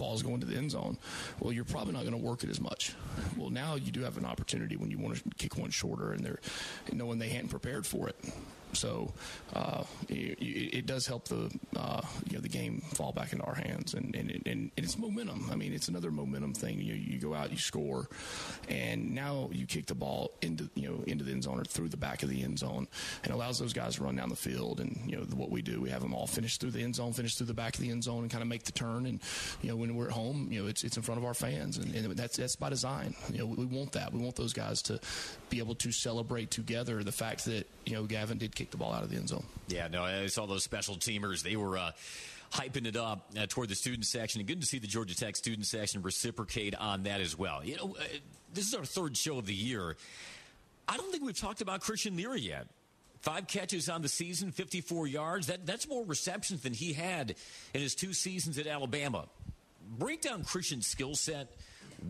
balls 0.00 0.22
going 0.22 0.40
to 0.40 0.46
the 0.46 0.56
end 0.56 0.72
zone, 0.72 0.98
well, 1.38 1.52
you're 1.52 1.64
probably 1.64 1.92
not 1.92 2.00
going 2.00 2.18
to 2.18 2.26
work 2.26 2.42
it 2.42 2.50
as 2.50 2.60
much. 2.60 2.94
Well, 3.36 3.50
now 3.50 3.76
you 3.76 3.92
do 3.92 4.00
have 4.02 4.16
an 4.16 4.24
opportunity 4.24 4.76
when 4.76 4.90
you 4.90 4.98
want 4.98 5.16
to 5.16 5.22
kick 5.38 5.56
one 5.56 5.70
shorter, 5.70 6.12
and 6.12 6.24
they're 6.24 6.40
knowing 6.92 7.18
they 7.18 7.28
hadn't 7.28 7.50
prepared 7.50 7.86
for 7.86 8.08
it. 8.08 8.16
So 8.72 9.12
uh, 9.54 9.84
it, 10.08 10.38
it, 10.74 10.86
does 10.86 11.06
help 11.06 11.28
the 11.28 11.50
uh, 11.76 12.02
you 12.28 12.34
know 12.34 12.40
the 12.40 12.48
game 12.48 12.80
fall 12.94 13.12
back 13.12 13.32
into 13.32 13.44
our 13.44 13.54
hands, 13.54 13.94
and 13.94 14.14
and, 14.14 14.30
and, 14.30 14.42
and 14.46 14.70
it's 14.76 14.98
momentum. 14.98 15.48
I 15.50 15.56
mean, 15.56 15.72
it's 15.72 15.88
another 15.88 16.10
momentum 16.10 16.54
thing. 16.54 16.80
You 16.80 16.94
you 16.94 17.18
go 17.18 17.34
out, 17.34 17.50
you 17.50 17.56
score, 17.56 18.08
and 18.68 19.14
now 19.14 19.50
you 19.52 19.66
kick 19.66 19.86
the 19.86 19.94
ball 19.94 20.32
into 20.42 20.70
you 20.74 20.88
know 20.88 21.02
into 21.06 21.24
the 21.24 21.32
end 21.32 21.44
zone 21.44 21.60
or 21.60 21.64
through 21.64 21.88
the 21.88 21.96
back 21.96 22.22
of 22.22 22.28
the 22.28 22.42
end 22.42 22.58
zone, 22.58 22.86
and 23.24 23.32
allows 23.32 23.58
those 23.58 23.72
guys 23.72 23.96
to 23.96 24.04
run 24.04 24.16
down 24.16 24.28
the 24.28 24.36
field. 24.36 24.80
And 24.80 24.98
you 25.06 25.16
know 25.16 25.22
what 25.34 25.50
we 25.50 25.62
do, 25.62 25.80
we 25.80 25.90
have 25.90 26.02
them 26.02 26.14
all 26.14 26.26
finish 26.26 26.56
through 26.58 26.70
the 26.70 26.82
end 26.82 26.96
zone, 26.96 27.12
finish 27.12 27.36
through 27.36 27.48
the 27.48 27.54
back 27.54 27.74
of 27.74 27.80
the 27.80 27.90
end 27.90 28.04
zone, 28.04 28.22
and 28.22 28.30
kind 28.30 28.42
of 28.42 28.48
make 28.48 28.64
the 28.64 28.72
turn. 28.72 29.06
And 29.06 29.20
you 29.62 29.70
know 29.70 29.76
when 29.76 29.89
we're 29.96 30.06
at 30.06 30.12
home, 30.12 30.48
you 30.50 30.62
know 30.62 30.68
it's 30.68 30.84
it's 30.84 30.96
in 30.96 31.02
front 31.02 31.18
of 31.18 31.24
our 31.24 31.34
fans, 31.34 31.78
and, 31.78 31.94
and 31.94 32.16
that's 32.16 32.36
that's 32.36 32.56
by 32.56 32.68
design. 32.68 33.14
You 33.32 33.38
know 33.38 33.46
we 33.46 33.66
want 33.66 33.92
that. 33.92 34.12
We 34.12 34.20
want 34.20 34.36
those 34.36 34.52
guys 34.52 34.82
to 34.82 35.00
be 35.48 35.58
able 35.58 35.74
to 35.76 35.92
celebrate 35.92 36.50
together 36.50 37.02
the 37.02 37.12
fact 37.12 37.44
that 37.46 37.66
you 37.84 37.94
know 37.94 38.04
Gavin 38.04 38.38
did 38.38 38.54
kick 38.54 38.70
the 38.70 38.76
ball 38.76 38.92
out 38.92 39.02
of 39.02 39.10
the 39.10 39.16
end 39.16 39.28
zone. 39.28 39.44
Yeah, 39.68 39.88
no, 39.88 40.02
I 40.02 40.26
saw 40.26 40.46
those 40.46 40.64
special 40.64 40.96
teamers. 40.96 41.42
They 41.42 41.56
were. 41.56 41.78
Uh, 41.78 41.92
hyping 42.52 42.84
it 42.84 42.96
up 42.96 43.30
uh, 43.38 43.46
toward 43.48 43.68
the 43.68 43.76
student 43.76 44.04
section. 44.04 44.40
And 44.40 44.48
good 44.48 44.60
to 44.60 44.66
see 44.66 44.80
the 44.80 44.88
Georgia 44.88 45.14
Tech 45.14 45.36
student 45.36 45.66
section 45.66 46.02
reciprocate 46.02 46.74
on 46.74 47.04
that 47.04 47.20
as 47.20 47.38
well. 47.38 47.64
You 47.64 47.76
know, 47.76 47.96
uh, 47.96 48.02
this 48.52 48.66
is 48.66 48.74
our 48.74 48.84
third 48.84 49.16
show 49.16 49.38
of 49.38 49.46
the 49.46 49.54
year. 49.54 49.96
I 50.88 50.96
don't 50.96 51.12
think 51.12 51.22
we've 51.22 51.38
talked 51.38 51.60
about 51.60 51.80
Christian 51.80 52.16
Leary 52.16 52.40
yet. 52.40 52.66
Five 53.20 53.46
catches 53.46 53.90
on 53.90 54.00
the 54.00 54.08
season, 54.08 54.50
54 54.50 55.06
yards. 55.06 55.46
That, 55.48 55.66
that's 55.66 55.86
more 55.86 56.04
receptions 56.04 56.62
than 56.62 56.72
he 56.72 56.94
had 56.94 57.34
in 57.74 57.80
his 57.82 57.94
two 57.94 58.14
seasons 58.14 58.58
at 58.58 58.66
Alabama. 58.66 59.26
Break 59.90 60.22
down 60.22 60.44
Christian's 60.44 60.86
skill 60.86 61.14
set 61.14 61.48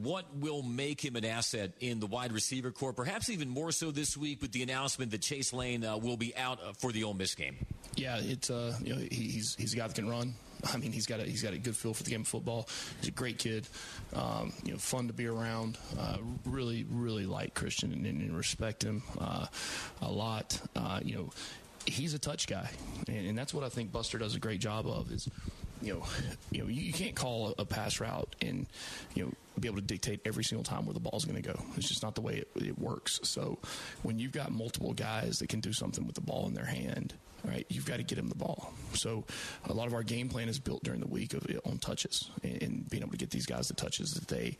what 0.02 0.24
will 0.36 0.62
make 0.62 1.04
him 1.04 1.16
an 1.16 1.24
asset 1.24 1.72
in 1.80 2.00
the 2.00 2.06
wide 2.06 2.32
receiver 2.32 2.70
corps, 2.70 2.92
perhaps 2.92 3.28
even 3.28 3.48
more 3.48 3.72
so 3.72 3.90
this 3.90 4.16
week 4.16 4.40
with 4.40 4.52
the 4.52 4.62
announcement 4.62 5.10
that 5.10 5.20
Chase 5.20 5.52
Lane 5.52 5.84
uh, 5.84 5.96
will 5.96 6.16
be 6.16 6.36
out 6.36 6.60
uh, 6.62 6.72
for 6.78 6.92
the 6.92 7.04
Ole 7.04 7.14
Miss 7.14 7.34
game? 7.34 7.56
Yeah, 7.96 8.18
it's 8.20 8.50
uh, 8.50 8.76
you 8.82 8.94
know 8.94 9.00
he's 9.10 9.56
he's 9.56 9.74
a 9.74 9.76
guy 9.76 9.86
that 9.86 9.96
can 9.96 10.08
run. 10.08 10.34
I 10.72 10.76
mean, 10.76 10.92
he's 10.92 11.06
got 11.06 11.20
a, 11.20 11.24
he's 11.24 11.42
got 11.42 11.54
a 11.54 11.58
good 11.58 11.76
feel 11.76 11.94
for 11.94 12.02
the 12.02 12.10
game 12.10 12.20
of 12.20 12.28
football. 12.28 12.68
He's 13.00 13.08
a 13.08 13.12
great 13.12 13.38
kid, 13.38 13.66
um, 14.14 14.52
you 14.62 14.72
know, 14.72 14.78
fun 14.78 15.06
to 15.06 15.12
be 15.12 15.26
around. 15.26 15.78
Uh, 15.98 16.18
really, 16.44 16.86
really 16.90 17.24
like 17.24 17.54
Christian 17.54 17.92
and, 17.92 18.04
and 18.04 18.36
respect 18.36 18.84
him 18.84 19.02
uh, 19.18 19.46
a 20.02 20.10
lot. 20.10 20.60
Uh, 20.76 21.00
you 21.02 21.16
know, 21.16 21.30
he's 21.86 22.14
a 22.14 22.18
touch 22.18 22.46
guy, 22.46 22.70
and, 23.08 23.28
and, 23.28 23.38
that's 23.38 23.54
what 23.54 23.64
I 23.64 23.70
think 23.70 23.90
Buster 23.90 24.18
does 24.18 24.34
a 24.34 24.38
great 24.38 24.60
job 24.60 24.86
of. 24.86 25.10
Is 25.10 25.28
you 25.82 25.94
know, 25.94 26.04
you 26.50 26.62
know, 26.62 26.68
you 26.68 26.92
can't 26.92 27.14
call 27.14 27.54
a, 27.58 27.64
pass 27.64 28.00
route 28.00 28.34
and 28.42 28.66
you 29.14 29.24
know 29.24 29.32
be 29.58 29.68
able 29.68 29.78
to 29.78 29.82
dictate 29.82 30.20
every 30.24 30.42
single 30.42 30.64
time 30.64 30.86
where 30.86 30.94
the 30.94 31.00
ball's 31.00 31.24
going 31.24 31.40
to 31.40 31.42
go. 31.42 31.60
It's 31.76 31.88
just 31.88 32.02
not 32.02 32.14
the 32.14 32.20
way 32.20 32.36
it, 32.36 32.48
it, 32.56 32.78
works. 32.78 33.20
So 33.22 33.58
when 34.02 34.18
you've 34.18 34.32
got 34.32 34.50
multiple 34.50 34.92
guys 34.92 35.38
that 35.38 35.48
can 35.48 35.60
do 35.60 35.72
something 35.72 36.06
with 36.06 36.14
the 36.14 36.20
ball 36.20 36.46
in 36.46 36.54
their 36.54 36.64
hand, 36.64 37.14
right, 37.44 37.66
you've 37.68 37.84
got 37.84 37.98
to 37.98 38.02
get 38.02 38.16
them 38.16 38.28
the 38.28 38.34
ball. 38.34 38.72
So 38.94 39.24
a 39.66 39.72
lot 39.72 39.86
of 39.86 39.94
our 39.94 40.02
game 40.02 40.28
plan 40.28 40.48
is 40.48 40.58
built 40.58 40.82
during 40.82 41.00
the 41.00 41.06
week 41.06 41.34
of 41.34 41.46
on 41.64 41.78
touches 41.78 42.30
and, 42.42 42.62
and 42.62 42.90
being 42.90 43.02
able 43.02 43.12
to 43.12 43.18
get 43.18 43.30
these 43.30 43.46
guys 43.46 43.68
the 43.68 43.74
touches 43.74 44.12
that 44.12 44.28
they 44.28 44.56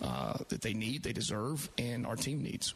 uh, 0.00 0.38
that 0.48 0.62
they 0.62 0.72
need, 0.72 1.02
they 1.02 1.12
deserve, 1.12 1.68
and 1.76 2.06
our 2.06 2.16
team 2.16 2.42
needs 2.42 2.74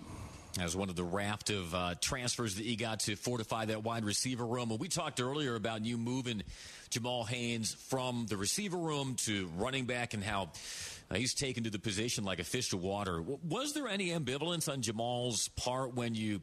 as 0.61 0.75
one 0.75 0.89
of 0.89 0.97
the 0.97 1.05
raft 1.05 1.51
of 1.51 1.75
uh, 1.75 1.95
transfers 2.01 2.57
that 2.57 2.65
you 2.65 2.77
got 2.77 3.01
to 3.01 3.17
fortify 3.17 3.65
that 3.67 3.85
wide 3.85 4.05
receiver 4.05 4.45
room. 4.45 4.71
And 4.71 4.81
we 4.81 4.89
talked 4.89 5.21
earlier 5.21 5.55
about 5.55 5.85
you 5.85 5.99
moving 5.99 6.43
Jamal 6.91 7.25
Haynes 7.25 7.75
from 7.75 8.27
the 8.29 8.37
receiver 8.37 8.77
room 8.77 9.17
to 9.25 9.49
running 9.57 9.85
back 9.85 10.15
and 10.15 10.23
how 10.23 10.51
uh, 11.11 11.15
he's 11.15 11.35
taken 11.35 11.65
to 11.65 11.71
the 11.71 11.79
position 11.79 12.25
like 12.25 12.39
a 12.39 12.45
fish 12.45 12.71
to 12.71 12.77
water. 12.77 13.23
Was 13.23 13.73
there 13.73 13.89
any 13.89 14.09
ambivalence 14.09 14.71
on 14.71 14.83
Jamal's 14.83 15.49
part 15.49 15.95
when 15.95 16.15
you 16.15 16.41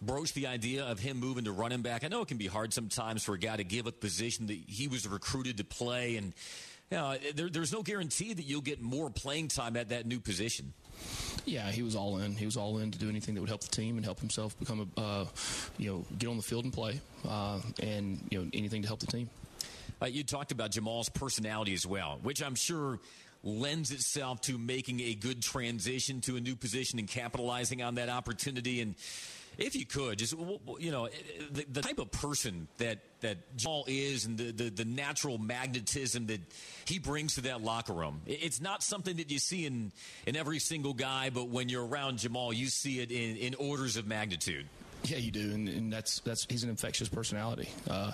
broached 0.00 0.34
the 0.34 0.48
idea 0.48 0.84
of 0.84 0.98
him 0.98 1.18
moving 1.18 1.44
to 1.44 1.52
running 1.52 1.82
back? 1.82 2.04
I 2.04 2.08
know 2.08 2.22
it 2.22 2.28
can 2.28 2.38
be 2.38 2.46
hard 2.46 2.72
sometimes 2.72 3.22
for 3.24 3.34
a 3.34 3.38
guy 3.38 3.56
to 3.56 3.64
give 3.64 3.86
a 3.86 3.92
position 3.92 4.46
that 4.46 4.58
he 4.66 4.88
was 4.88 5.06
recruited 5.06 5.58
to 5.58 5.64
play, 5.64 6.16
and 6.16 6.32
you 6.90 6.96
know, 6.98 7.16
there, 7.34 7.48
there's 7.48 7.72
no 7.72 7.82
guarantee 7.82 8.34
that 8.34 8.42
you'll 8.42 8.60
get 8.60 8.82
more 8.82 9.08
playing 9.08 9.48
time 9.48 9.76
at 9.76 9.90
that 9.90 10.06
new 10.06 10.20
position. 10.20 10.72
Yeah, 11.44 11.70
he 11.70 11.82
was 11.82 11.96
all 11.96 12.18
in. 12.18 12.36
He 12.36 12.44
was 12.44 12.56
all 12.56 12.78
in 12.78 12.90
to 12.90 12.98
do 12.98 13.08
anything 13.08 13.34
that 13.34 13.40
would 13.40 13.48
help 13.48 13.62
the 13.62 13.74
team 13.74 13.96
and 13.96 14.04
help 14.04 14.20
himself 14.20 14.58
become 14.58 14.90
a, 14.96 15.00
uh, 15.00 15.24
you 15.78 15.90
know, 15.90 16.04
get 16.18 16.28
on 16.28 16.36
the 16.36 16.42
field 16.42 16.64
and 16.64 16.72
play, 16.72 17.00
uh, 17.26 17.60
and 17.82 18.18
you 18.30 18.38
know, 18.38 18.50
anything 18.52 18.82
to 18.82 18.88
help 18.88 19.00
the 19.00 19.06
team. 19.06 19.28
Uh, 20.02 20.06
you 20.06 20.24
talked 20.24 20.50
about 20.50 20.72
Jamal's 20.72 21.08
personality 21.08 21.74
as 21.74 21.86
well, 21.86 22.18
which 22.22 22.42
I'm 22.42 22.56
sure 22.56 22.98
lends 23.44 23.92
itself 23.92 24.40
to 24.40 24.58
making 24.58 25.00
a 25.00 25.14
good 25.14 25.42
transition 25.42 26.20
to 26.22 26.36
a 26.36 26.40
new 26.40 26.56
position 26.56 26.98
and 26.98 27.06
capitalizing 27.06 27.82
on 27.82 27.94
that 27.96 28.08
opportunity. 28.08 28.80
And 28.80 28.96
if 29.58 29.76
you 29.76 29.86
could, 29.86 30.18
just 30.18 30.34
you 30.78 30.90
know, 30.90 31.08
the, 31.52 31.64
the 31.70 31.82
type 31.82 32.00
of 32.00 32.10
person 32.10 32.66
that 32.78 32.98
that 33.20 33.56
Jamal 33.56 33.84
is, 33.86 34.24
and 34.24 34.36
the, 34.36 34.50
the, 34.50 34.70
the 34.70 34.84
natural 34.84 35.38
magnetism 35.38 36.26
that 36.26 36.40
he 36.86 36.98
brings 36.98 37.36
to 37.36 37.42
that 37.42 37.62
locker 37.62 37.92
room. 37.92 38.22
It's 38.26 38.60
not 38.60 38.82
something 38.82 39.18
that 39.18 39.30
you 39.30 39.38
see 39.38 39.66
in 39.66 39.92
in 40.26 40.34
every 40.34 40.58
single 40.58 40.94
guy, 40.94 41.30
but 41.30 41.48
when 41.48 41.68
you're 41.68 41.86
around 41.86 42.18
Jamal, 42.18 42.52
you 42.52 42.66
see 42.66 42.98
it 42.98 43.12
in, 43.12 43.36
in 43.36 43.54
orders 43.54 43.96
of 43.96 44.06
magnitude. 44.08 44.66
Yeah, 45.04 45.16
you 45.16 45.32
do, 45.32 45.52
and, 45.52 45.68
and 45.68 45.92
that's 45.92 46.20
that's 46.20 46.46
he's 46.48 46.62
an 46.62 46.70
infectious 46.70 47.08
personality. 47.08 47.68
Uh, 47.90 48.12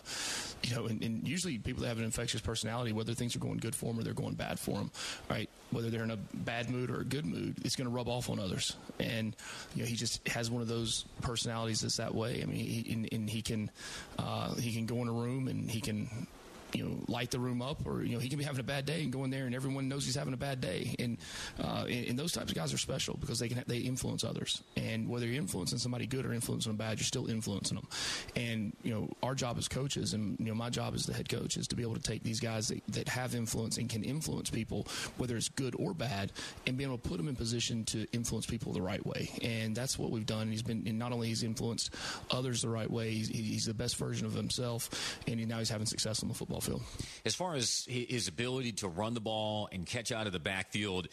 you 0.62 0.74
know, 0.74 0.86
and, 0.86 1.02
and, 1.02 1.28
usually 1.28 1.58
people 1.58 1.82
that 1.82 1.88
have 1.88 1.98
an 1.98 2.04
infectious 2.04 2.40
personality, 2.40 2.92
whether 2.92 3.12
things 3.12 3.36
are 3.36 3.40
going 3.40 3.58
good 3.58 3.74
for 3.74 3.86
them 3.86 4.00
or 4.00 4.02
they're 4.02 4.14
going 4.14 4.34
bad 4.34 4.58
for 4.58 4.72
them, 4.72 4.90
right? 5.28 5.50
Whether 5.70 5.90
they're 5.90 6.02
in 6.02 6.10
a 6.10 6.16
bad 6.16 6.70
mood 6.70 6.90
or 6.90 7.00
a 7.00 7.04
good 7.04 7.26
mood, 7.26 7.56
it's 7.62 7.76
going 7.76 7.88
to 7.88 7.94
rub 7.94 8.08
off 8.08 8.30
on 8.30 8.38
others. 8.38 8.74
And 8.98 9.36
you 9.74 9.82
know, 9.82 9.88
he 9.88 9.96
just 9.96 10.26
has 10.28 10.50
one 10.50 10.62
of 10.62 10.68
those 10.68 11.04
personalities 11.20 11.82
that's 11.82 11.98
that 11.98 12.14
way. 12.14 12.42
I 12.42 12.46
mean, 12.46 12.56
he, 12.56 12.92
and, 12.92 13.08
and 13.12 13.30
he 13.30 13.42
can 13.42 13.70
uh, 14.18 14.54
he 14.54 14.72
can 14.72 14.86
go 14.86 15.02
in 15.02 15.08
a 15.08 15.12
room 15.12 15.48
and 15.48 15.70
he 15.70 15.82
can 15.82 16.26
you 16.72 16.84
know 16.84 16.98
light 17.08 17.30
the 17.30 17.40
room 17.40 17.62
up, 17.62 17.86
or 17.86 18.02
you 18.02 18.14
know 18.14 18.18
he 18.18 18.28
can 18.28 18.38
be 18.38 18.44
having 18.44 18.60
a 18.60 18.64
bad 18.64 18.84
day 18.84 19.02
and 19.02 19.12
go 19.12 19.24
in 19.24 19.30
there 19.30 19.46
and 19.46 19.54
everyone 19.54 19.88
knows 19.88 20.04
he's 20.04 20.14
having 20.14 20.34
a 20.34 20.38
bad 20.38 20.60
day. 20.60 20.94
And 20.98 21.18
uh, 21.62 21.84
and, 21.88 22.08
and 22.08 22.18
those 22.18 22.32
types 22.32 22.50
of 22.50 22.56
guys 22.56 22.72
are 22.72 22.78
special 22.78 23.16
because 23.16 23.38
they 23.38 23.48
can 23.48 23.62
they 23.66 23.78
influence 23.78 24.24
others. 24.24 24.62
And 24.76 25.08
whether 25.08 25.26
you're 25.26 25.36
influencing 25.36 25.78
somebody 25.78 26.06
good 26.06 26.26
or 26.26 26.32
influencing 26.32 26.70
them 26.70 26.76
bad, 26.76 26.98
you're 26.98 27.04
still 27.04 27.28
influencing 27.28 27.76
them. 27.76 27.88
And 28.36 28.72
you 28.82 28.92
know 28.92 29.08
our 29.22 29.34
job 29.34 29.58
as 29.58 29.68
coaches, 29.68 30.14
and 30.14 30.38
you 30.38 30.46
know 30.46 30.54
my 30.54 30.70
job 30.70 30.94
as 30.94 31.06
the 31.06 31.14
head 31.14 31.28
coach 31.28 31.56
is 31.56 31.68
to 31.68 31.76
be 31.76 31.82
able 31.82 31.94
to 31.94 32.02
take 32.02 32.22
these 32.22 32.40
guys 32.40 32.68
that, 32.68 32.82
that 32.88 33.08
have 33.08 33.34
influence 33.34 33.78
and 33.78 33.88
can 33.88 34.04
influence 34.04 34.50
people, 34.50 34.86
whether 35.16 35.36
it's 35.36 35.48
good 35.48 35.74
or 35.78 35.94
bad, 35.94 36.32
and 36.66 36.76
be 36.76 36.84
able 36.84 36.98
to 36.98 37.08
put 37.08 37.16
them 37.16 37.28
in 37.28 37.36
position 37.36 37.84
to 37.86 38.06
influence 38.12 38.46
people 38.46 38.72
the 38.72 38.82
right 38.82 39.04
way. 39.06 39.30
And 39.42 39.74
that's 39.74 39.98
what 39.98 40.10
we've 40.10 40.26
done. 40.26 40.50
He's 40.50 40.62
been 40.62 40.84
and 40.86 40.98
not 40.98 41.12
only 41.12 41.28
he's 41.28 41.42
influenced 41.42 41.94
others 42.30 42.62
the 42.62 42.68
right 42.68 42.90
way, 42.90 43.12
he's, 43.12 43.28
he's 43.28 43.64
the 43.66 43.74
best 43.74 43.96
version 43.96 44.26
of 44.26 44.34
himself, 44.34 45.18
and 45.26 45.46
now 45.48 45.58
he's 45.58 45.70
having 45.70 45.86
success 45.86 46.22
on 46.22 46.28
the 46.28 46.34
football 46.34 46.57
field. 46.60 46.82
As 47.24 47.34
far 47.34 47.54
as 47.54 47.84
his 47.88 48.28
ability 48.28 48.72
to 48.72 48.88
run 48.88 49.14
the 49.14 49.20
ball 49.20 49.68
and 49.72 49.86
catch 49.86 50.12
out 50.12 50.26
of 50.26 50.32
the 50.32 50.38
backfield, 50.38 51.08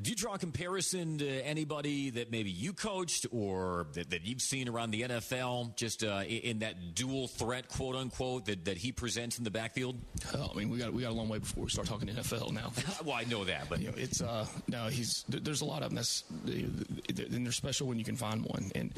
do 0.00 0.10
you 0.10 0.16
draw 0.16 0.34
a 0.34 0.38
comparison 0.38 1.18
to 1.18 1.28
anybody 1.46 2.10
that 2.10 2.30
maybe 2.30 2.50
you 2.50 2.72
coached 2.72 3.26
or 3.32 3.86
that, 3.94 4.10
that 4.10 4.24
you've 4.24 4.40
seen 4.40 4.68
around 4.68 4.92
the 4.92 5.02
NFL, 5.02 5.76
just 5.76 6.04
uh, 6.04 6.22
in 6.26 6.60
that 6.60 6.94
dual 6.94 7.26
threat, 7.26 7.68
quote 7.68 7.96
unquote, 7.96 8.46
that, 8.46 8.64
that 8.66 8.76
he 8.76 8.92
presents 8.92 9.38
in 9.38 9.44
the 9.44 9.50
backfield? 9.50 9.96
Oh, 10.34 10.50
I 10.54 10.56
mean, 10.56 10.68
we 10.68 10.78
got 10.78 10.92
we 10.92 11.02
got 11.02 11.10
a 11.10 11.14
long 11.14 11.28
way 11.28 11.38
before 11.38 11.64
we 11.64 11.70
start 11.70 11.88
talking 11.88 12.08
NFL 12.08 12.52
now. 12.52 12.72
well, 13.04 13.16
I 13.16 13.24
know 13.24 13.44
that, 13.44 13.68
but 13.68 13.80
you 13.80 13.88
know, 13.88 13.94
it's 13.96 14.20
uh, 14.20 14.46
no, 14.68 14.86
he's 14.86 15.24
there's 15.28 15.62
a 15.62 15.64
lot 15.64 15.82
of 15.82 15.90
them. 15.90 15.96
That's 15.96 16.24
and 16.46 17.44
they're 17.44 17.52
special 17.52 17.88
when 17.88 17.98
you 17.98 18.04
can 18.04 18.16
find 18.16 18.44
one. 18.44 18.70
And 18.74 18.92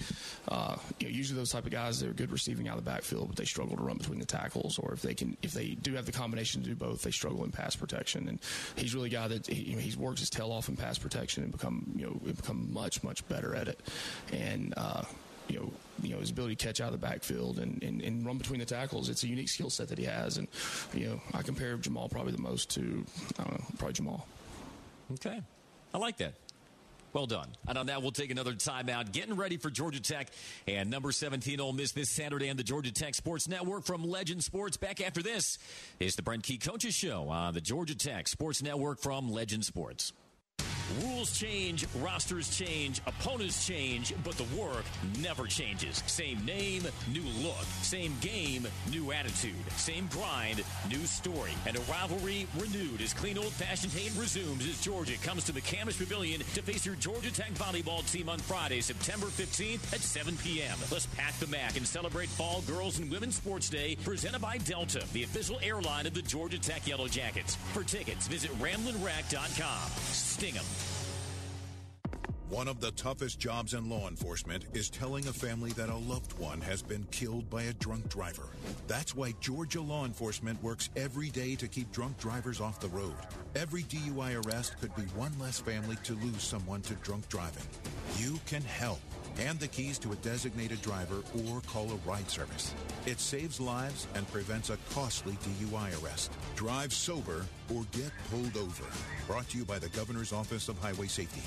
uh, 0.48 0.76
you 0.98 1.08
know, 1.08 1.14
usually 1.14 1.38
those 1.38 1.50
type 1.50 1.64
of 1.64 1.72
guys, 1.72 2.00
they're 2.00 2.12
good 2.12 2.30
receiving 2.30 2.68
out 2.68 2.76
of 2.76 2.84
the 2.84 2.90
backfield, 2.90 3.28
but 3.28 3.36
they 3.36 3.44
struggle 3.44 3.76
to 3.76 3.82
run 3.82 3.96
between 3.96 4.18
the 4.18 4.26
tackles. 4.26 4.78
Or 4.78 4.92
if 4.92 5.02
they 5.02 5.14
can, 5.14 5.36
if 5.42 5.52
they 5.52 5.68
do 5.68 5.94
have 5.94 6.06
the 6.06 6.12
combination 6.12 6.62
to 6.62 6.68
do 6.68 6.74
both, 6.74 7.02
they 7.02 7.10
struggle 7.10 7.44
in 7.44 7.50
pass 7.50 7.74
protection. 7.74 8.28
And 8.28 8.38
he's 8.76 8.94
really 8.94 9.08
a 9.08 9.12
guy 9.12 9.28
that 9.28 9.46
he, 9.46 9.62
you 9.62 9.76
know, 9.76 9.82
he's 9.82 9.96
worked 9.96 10.18
his 10.18 10.30
tail 10.30 10.52
off 10.52 10.68
in 10.68 10.76
pass 10.76 10.89
pass 10.90 10.98
protection 10.98 11.44
and 11.44 11.52
become 11.52 11.92
you 11.96 12.04
know 12.06 12.32
become 12.32 12.72
much 12.72 13.04
much 13.04 13.26
better 13.28 13.54
at 13.54 13.68
it, 13.68 13.78
and 14.32 14.74
uh, 14.76 15.02
you 15.48 15.58
know 15.58 15.72
you 16.02 16.14
know 16.14 16.18
his 16.18 16.30
ability 16.30 16.56
to 16.56 16.66
catch 16.66 16.80
out 16.80 16.92
of 16.92 17.00
the 17.00 17.06
backfield 17.06 17.60
and, 17.60 17.80
and, 17.82 18.02
and 18.02 18.26
run 18.26 18.38
between 18.38 18.58
the 18.58 18.66
tackles. 18.66 19.08
It's 19.08 19.22
a 19.22 19.28
unique 19.28 19.48
skill 19.48 19.70
set 19.70 19.88
that 19.88 19.98
he 19.98 20.04
has, 20.04 20.36
and 20.36 20.48
you 20.92 21.06
know 21.06 21.20
I 21.32 21.42
compare 21.42 21.76
Jamal 21.76 22.08
probably 22.08 22.32
the 22.32 22.42
most 22.42 22.70
to 22.70 23.04
I 23.38 23.44
don't 23.44 23.52
know 23.52 23.64
probably 23.78 23.92
Jamal. 23.92 24.26
Okay, 25.12 25.40
I 25.94 25.98
like 25.98 26.16
that. 26.18 26.34
Well 27.12 27.26
done. 27.26 27.48
And 27.66 27.76
on 27.76 27.86
that, 27.86 28.02
we'll 28.02 28.12
take 28.12 28.30
another 28.30 28.52
timeout. 28.52 29.10
Getting 29.10 29.34
ready 29.34 29.56
for 29.56 29.68
Georgia 29.68 30.00
Tech 30.00 30.28
and 30.68 30.90
number 30.90 31.10
17 31.10 31.58
Ole 31.58 31.72
Miss 31.72 31.90
this 31.90 32.08
Saturday 32.08 32.48
on 32.50 32.56
the 32.56 32.62
Georgia 32.62 32.92
Tech 32.92 33.16
Sports 33.16 33.48
Network 33.48 33.84
from 33.84 34.04
Legend 34.04 34.44
Sports. 34.44 34.76
Back 34.76 35.00
after 35.00 35.20
this 35.20 35.58
is 35.98 36.14
the 36.14 36.22
Brent 36.22 36.44
Key 36.44 36.58
Coaches 36.58 36.94
Show 36.94 37.28
on 37.28 37.54
the 37.54 37.60
Georgia 37.60 37.96
Tech 37.96 38.28
Sports 38.28 38.62
Network 38.62 39.00
from 39.00 39.32
Legend 39.32 39.64
Sports. 39.64 40.12
Rules 40.98 41.38
change, 41.38 41.86
rosters 41.96 42.56
change, 42.56 43.00
opponents 43.06 43.66
change, 43.66 44.12
but 44.24 44.34
the 44.34 44.44
work 44.60 44.84
never 45.20 45.46
changes. 45.46 46.02
Same 46.06 46.44
name, 46.44 46.82
new 47.12 47.22
look. 47.42 47.64
Same 47.82 48.14
game, 48.20 48.66
new 48.90 49.12
attitude. 49.12 49.54
Same 49.76 50.08
grind, 50.08 50.62
new 50.88 51.06
story. 51.06 51.52
And 51.66 51.76
a 51.76 51.80
rivalry 51.82 52.46
renewed 52.58 53.00
as 53.02 53.14
clean 53.14 53.38
old 53.38 53.52
fashioned 53.52 53.92
hate 53.92 54.12
resumes 54.18 54.66
as 54.66 54.80
Georgia 54.80 55.16
comes 55.22 55.44
to 55.44 55.52
McCamish 55.52 55.98
Pavilion 55.98 56.40
to 56.54 56.62
face 56.62 56.84
your 56.84 56.96
Georgia 56.96 57.32
Tech 57.32 57.52
volleyball 57.52 58.08
team 58.10 58.28
on 58.28 58.38
Friday, 58.40 58.80
September 58.80 59.26
15th 59.26 59.92
at 59.92 60.00
7 60.00 60.36
p.m. 60.38 60.76
Let's 60.90 61.06
pack 61.06 61.38
the 61.38 61.46
MAC 61.46 61.76
and 61.76 61.86
celebrate 61.86 62.28
Fall 62.30 62.62
Girls 62.62 62.98
and 62.98 63.10
Women's 63.10 63.36
Sports 63.36 63.68
Day 63.68 63.96
presented 64.04 64.40
by 64.40 64.58
Delta, 64.58 65.04
the 65.12 65.22
official 65.22 65.58
airline 65.62 66.06
of 66.06 66.14
the 66.14 66.22
Georgia 66.22 66.58
Tech 66.58 66.86
Yellow 66.86 67.06
Jackets. 67.08 67.54
For 67.72 67.84
tickets, 67.84 68.26
visit 68.26 68.50
RamblinWreck.com. 68.60 69.90
Sting 70.12 70.56
'em. 70.56 70.64
One 72.50 72.66
of 72.66 72.80
the 72.80 72.90
toughest 72.90 73.38
jobs 73.38 73.74
in 73.74 73.88
law 73.88 74.08
enforcement 74.08 74.64
is 74.74 74.90
telling 74.90 75.28
a 75.28 75.32
family 75.32 75.70
that 75.74 75.88
a 75.88 75.96
loved 75.96 76.36
one 76.36 76.60
has 76.62 76.82
been 76.82 77.06
killed 77.12 77.48
by 77.48 77.62
a 77.62 77.72
drunk 77.74 78.08
driver. 78.08 78.48
That's 78.88 79.14
why 79.14 79.34
Georgia 79.40 79.80
law 79.80 80.04
enforcement 80.04 80.60
works 80.60 80.90
every 80.96 81.30
day 81.30 81.54
to 81.54 81.68
keep 81.68 81.92
drunk 81.92 82.18
drivers 82.18 82.60
off 82.60 82.80
the 82.80 82.88
road. 82.88 83.14
Every 83.54 83.84
DUI 83.84 84.44
arrest 84.44 84.80
could 84.80 84.94
be 84.96 85.02
one 85.14 85.32
less 85.38 85.60
family 85.60 85.96
to 86.02 86.14
lose 86.14 86.42
someone 86.42 86.82
to 86.82 86.94
drunk 86.96 87.28
driving. 87.28 87.62
You 88.18 88.40
can 88.46 88.62
help. 88.62 89.00
Hand 89.40 89.58
the 89.58 89.68
keys 89.68 89.98
to 90.00 90.12
a 90.12 90.16
designated 90.16 90.82
driver 90.82 91.22
or 91.48 91.62
call 91.62 91.90
a 91.90 92.08
ride 92.08 92.28
service. 92.28 92.74
It 93.06 93.18
saves 93.18 93.58
lives 93.58 94.06
and 94.14 94.30
prevents 94.30 94.68
a 94.68 94.76
costly 94.90 95.32
DUI 95.32 96.02
arrest. 96.02 96.32
Drive 96.56 96.92
sober 96.92 97.46
or 97.74 97.84
get 97.92 98.12
pulled 98.30 98.56
over. 98.58 98.84
Brought 99.26 99.48
to 99.48 99.58
you 99.58 99.64
by 99.64 99.78
the 99.78 99.88
Governor's 99.88 100.34
Office 100.34 100.68
of 100.68 100.78
Highway 100.78 101.06
Safety. 101.06 101.40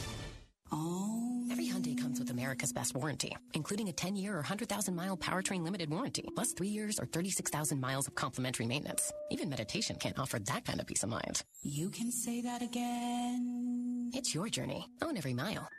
Oh. 0.72 1.24
Every 1.52 1.68
Hyundai 1.68 1.96
comes 1.96 2.20
with 2.20 2.32
America's 2.32 2.74
best 2.74 2.96
warranty, 2.96 3.38
including 3.54 3.88
a 3.88 3.92
10-year 3.92 4.40
or 4.40 4.42
100,000-mile 4.42 5.18
powertrain 5.18 5.62
limited 5.64 5.88
warranty, 5.88 6.28
plus 6.34 6.52
three 6.54 6.70
years 6.70 7.00
or 7.00 7.06
36,000 7.06 7.80
miles 7.80 8.08
of 8.08 8.16
complimentary 8.16 8.66
maintenance. 8.66 9.12
Even 9.30 9.50
meditation 9.50 9.96
can't 9.98 10.18
offer 10.18 10.40
that 10.40 10.66
kind 10.66 10.80
of 10.80 10.88
peace 10.88 11.04
of 11.04 11.10
mind. 11.10 11.44
You 11.62 11.92
can 11.92 12.12
say 12.12 12.42
that 12.42 12.64
again. 12.64 14.10
It's 14.16 14.34
your 14.34 14.50
journey. 14.50 14.90
Own 15.04 15.16
every 15.16 15.36
mile. 15.36 15.70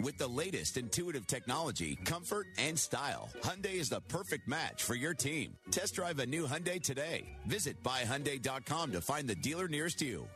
With 0.00 0.18
the 0.18 0.26
latest 0.26 0.76
intuitive 0.76 1.26
technology, 1.26 1.96
comfort, 2.04 2.46
and 2.58 2.78
style, 2.78 3.28
Hyundai 3.42 3.74
is 3.74 3.88
the 3.88 4.00
perfect 4.00 4.48
match 4.48 4.82
for 4.82 4.94
your 4.94 5.14
team. 5.14 5.54
Test 5.70 5.94
drive 5.94 6.18
a 6.18 6.26
new 6.26 6.46
Hyundai 6.46 6.82
today. 6.82 7.36
Visit 7.46 7.82
buyhyundai.com 7.82 8.92
to 8.92 9.00
find 9.00 9.28
the 9.28 9.34
dealer 9.34 9.68
nearest 9.68 10.00
you. 10.02 10.26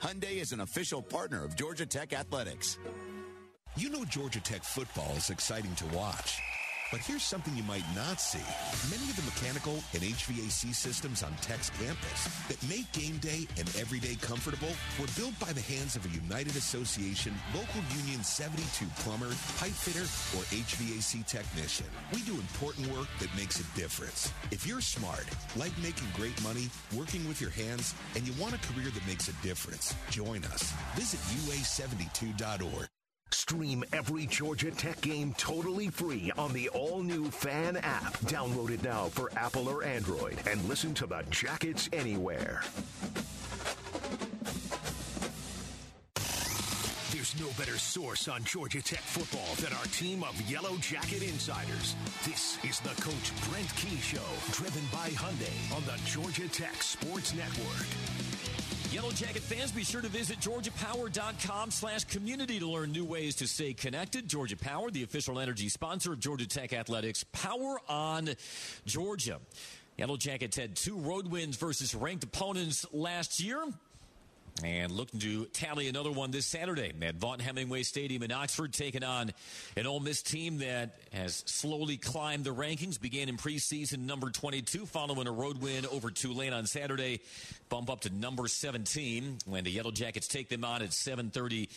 Hyundai 0.00 0.40
is 0.40 0.52
an 0.52 0.60
official 0.60 1.02
partner 1.02 1.44
of 1.44 1.56
Georgia 1.56 1.84
Tech 1.84 2.12
Athletics. 2.12 2.78
You 3.76 3.90
know 3.90 4.04
Georgia 4.04 4.40
Tech 4.40 4.62
football 4.62 5.12
is 5.16 5.30
exciting 5.30 5.74
to 5.76 5.86
watch. 5.96 6.40
But 6.92 7.00
here's 7.00 7.22
something 7.22 7.56
you 7.56 7.62
might 7.62 7.84
not 7.96 8.20
see. 8.20 8.44
Many 8.94 9.08
of 9.08 9.16
the 9.16 9.22
mechanical 9.22 9.82
and 9.94 10.02
HVAC 10.02 10.74
systems 10.74 11.22
on 11.22 11.32
Tech's 11.40 11.70
campus 11.70 12.28
that 12.48 12.62
make 12.68 12.92
game 12.92 13.16
day 13.16 13.48
and 13.58 13.66
everyday 13.80 14.16
comfortable 14.16 14.68
were 15.00 15.08
built 15.16 15.32
by 15.40 15.54
the 15.54 15.62
hands 15.62 15.96
of 15.96 16.04
a 16.04 16.10
United 16.10 16.54
Association 16.54 17.32
Local 17.54 17.80
Union 17.96 18.22
72 18.22 18.84
plumber, 19.00 19.32
pipe 19.56 19.72
fitter, 19.72 20.04
or 20.36 20.44
HVAC 20.52 21.26
technician. 21.26 21.86
We 22.12 22.20
do 22.28 22.34
important 22.34 22.92
work 22.92 23.08
that 23.20 23.34
makes 23.38 23.58
a 23.58 23.64
difference. 23.74 24.30
If 24.50 24.66
you're 24.66 24.82
smart, 24.82 25.24
like 25.56 25.72
making 25.82 26.08
great 26.14 26.36
money, 26.44 26.68
working 26.94 27.26
with 27.26 27.40
your 27.40 27.50
hands, 27.50 27.94
and 28.16 28.28
you 28.28 28.34
want 28.38 28.54
a 28.54 28.60
career 28.68 28.90
that 28.90 29.06
makes 29.06 29.28
a 29.28 29.32
difference, 29.42 29.94
join 30.10 30.44
us. 30.44 30.74
Visit 30.94 31.20
UA72.org. 31.40 32.91
Stream 33.34 33.84
every 33.92 34.26
Georgia 34.26 34.70
Tech 34.70 35.00
game 35.00 35.34
totally 35.36 35.88
free 35.88 36.30
on 36.36 36.52
the 36.52 36.68
all-new 36.70 37.30
Fan 37.30 37.76
app. 37.78 38.16
Download 38.20 38.70
it 38.70 38.82
now 38.82 39.06
for 39.06 39.30
Apple 39.36 39.68
or 39.68 39.84
Android 39.84 40.38
and 40.48 40.62
listen 40.68 40.94
to 40.94 41.06
the 41.06 41.22
Jackets 41.30 41.88
anywhere. 41.92 42.62
No 47.40 47.48
better 47.56 47.78
source 47.78 48.28
on 48.28 48.44
Georgia 48.44 48.82
Tech 48.82 49.00
football 49.00 49.54
than 49.56 49.72
our 49.78 49.84
team 49.86 50.22
of 50.22 50.38
Yellow 50.50 50.76
Jacket 50.78 51.22
insiders. 51.22 51.94
This 52.26 52.62
is 52.62 52.80
the 52.80 52.90
Coach 53.00 53.32
Brent 53.48 53.74
Key 53.74 53.96
Show, 53.96 54.20
driven 54.50 54.82
by 54.92 55.08
Hyundai 55.10 55.74
on 55.74 55.82
the 55.84 55.98
Georgia 56.04 56.46
Tech 56.48 56.82
Sports 56.82 57.32
Network. 57.34 57.86
Yellow 58.92 59.10
Jacket 59.12 59.40
fans, 59.40 59.72
be 59.72 59.82
sure 59.82 60.02
to 60.02 60.08
visit 60.08 60.40
georgiapower.com 60.40 61.70
slash 61.70 62.04
community 62.04 62.58
to 62.58 62.66
learn 62.66 62.92
new 62.92 63.04
ways 63.04 63.34
to 63.36 63.48
stay 63.48 63.72
connected. 63.72 64.28
Georgia 64.28 64.56
Power, 64.56 64.90
the 64.90 65.02
official 65.02 65.40
energy 65.40 65.70
sponsor 65.70 66.12
of 66.12 66.20
Georgia 66.20 66.46
Tech 66.46 66.74
Athletics. 66.74 67.24
Power 67.32 67.80
on 67.88 68.28
Georgia. 68.84 69.38
Yellow 69.96 70.18
Jackets 70.18 70.56
had 70.56 70.76
two 70.76 70.98
road 70.98 71.28
wins 71.28 71.56
versus 71.56 71.94
ranked 71.94 72.24
opponents 72.24 72.84
last 72.92 73.40
year. 73.40 73.64
And 74.62 74.92
looking 74.92 75.18
to 75.20 75.46
tally 75.46 75.88
another 75.88 76.12
one 76.12 76.30
this 76.30 76.46
Saturday 76.46 76.92
at 77.02 77.16
Vaught 77.16 77.40
Hemingway 77.40 77.82
Stadium 77.82 78.22
in 78.22 78.30
Oxford, 78.30 78.72
taking 78.72 79.02
on 79.02 79.32
an 79.76 79.86
Ole 79.86 79.98
Miss 79.98 80.22
team 80.22 80.58
that 80.58 80.94
has 81.12 81.42
slowly 81.46 81.96
climbed 81.96 82.44
the 82.44 82.54
rankings. 82.54 83.00
Began 83.00 83.28
in 83.28 83.36
preseason 83.38 84.00
number 84.00 84.30
22, 84.30 84.86
following 84.86 85.26
a 85.26 85.32
road 85.32 85.60
win 85.60 85.86
over 85.86 86.10
Tulane 86.10 86.52
on 86.52 86.66
Saturday. 86.66 87.20
Bump 87.70 87.90
up 87.90 88.02
to 88.02 88.10
number 88.10 88.46
17 88.46 89.38
when 89.46 89.64
the 89.64 89.70
Yellow 89.70 89.90
Jackets 89.90 90.28
take 90.28 90.48
them 90.48 90.64
on 90.64 90.82
at 90.82 90.90
7:30 90.90 91.68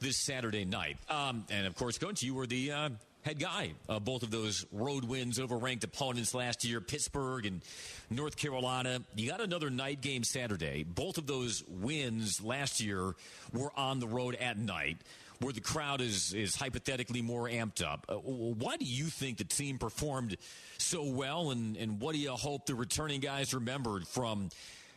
this 0.00 0.16
Saturday 0.16 0.64
night. 0.64 0.98
Um, 1.08 1.46
and 1.50 1.66
of 1.66 1.76
course, 1.76 1.98
Coach, 1.98 2.22
you 2.22 2.34
were 2.34 2.46
the 2.46 2.72
uh, 2.72 2.88
head 3.24 3.38
guy 3.38 3.72
of 3.88 4.04
both 4.04 4.22
of 4.22 4.30
those 4.30 4.66
road 4.70 5.04
wins 5.04 5.38
over 5.38 5.56
ranked 5.56 5.82
opponents 5.82 6.34
last 6.34 6.64
year, 6.64 6.80
Pittsburgh 6.80 7.46
and 7.46 7.62
North 8.10 8.36
Carolina. 8.36 9.00
You 9.16 9.30
got 9.30 9.40
another 9.40 9.70
night 9.70 10.00
game 10.00 10.24
Saturday. 10.24 10.84
Both 10.84 11.18
of 11.18 11.26
those 11.26 11.64
wins 11.66 12.42
last 12.42 12.80
year 12.80 13.14
were 13.52 13.72
on 13.76 13.98
the 13.98 14.06
road 14.06 14.34
at 14.36 14.58
night. 14.58 14.98
Where 15.40 15.52
the 15.52 15.60
crowd 15.60 16.00
is 16.00 16.32
is 16.32 16.54
hypothetically 16.54 17.20
more 17.20 17.48
amped 17.48 17.84
up. 17.84 18.06
Uh, 18.08 18.14
why 18.14 18.76
do 18.76 18.84
you 18.84 19.06
think 19.06 19.38
the 19.38 19.44
team 19.44 19.78
performed 19.78 20.36
so 20.78 21.02
well, 21.02 21.50
and, 21.50 21.76
and 21.76 22.00
what 22.00 22.14
do 22.14 22.20
you 22.20 22.30
hope 22.30 22.66
the 22.66 22.74
returning 22.76 23.20
guys 23.20 23.52
remembered 23.52 24.06
from 24.06 24.50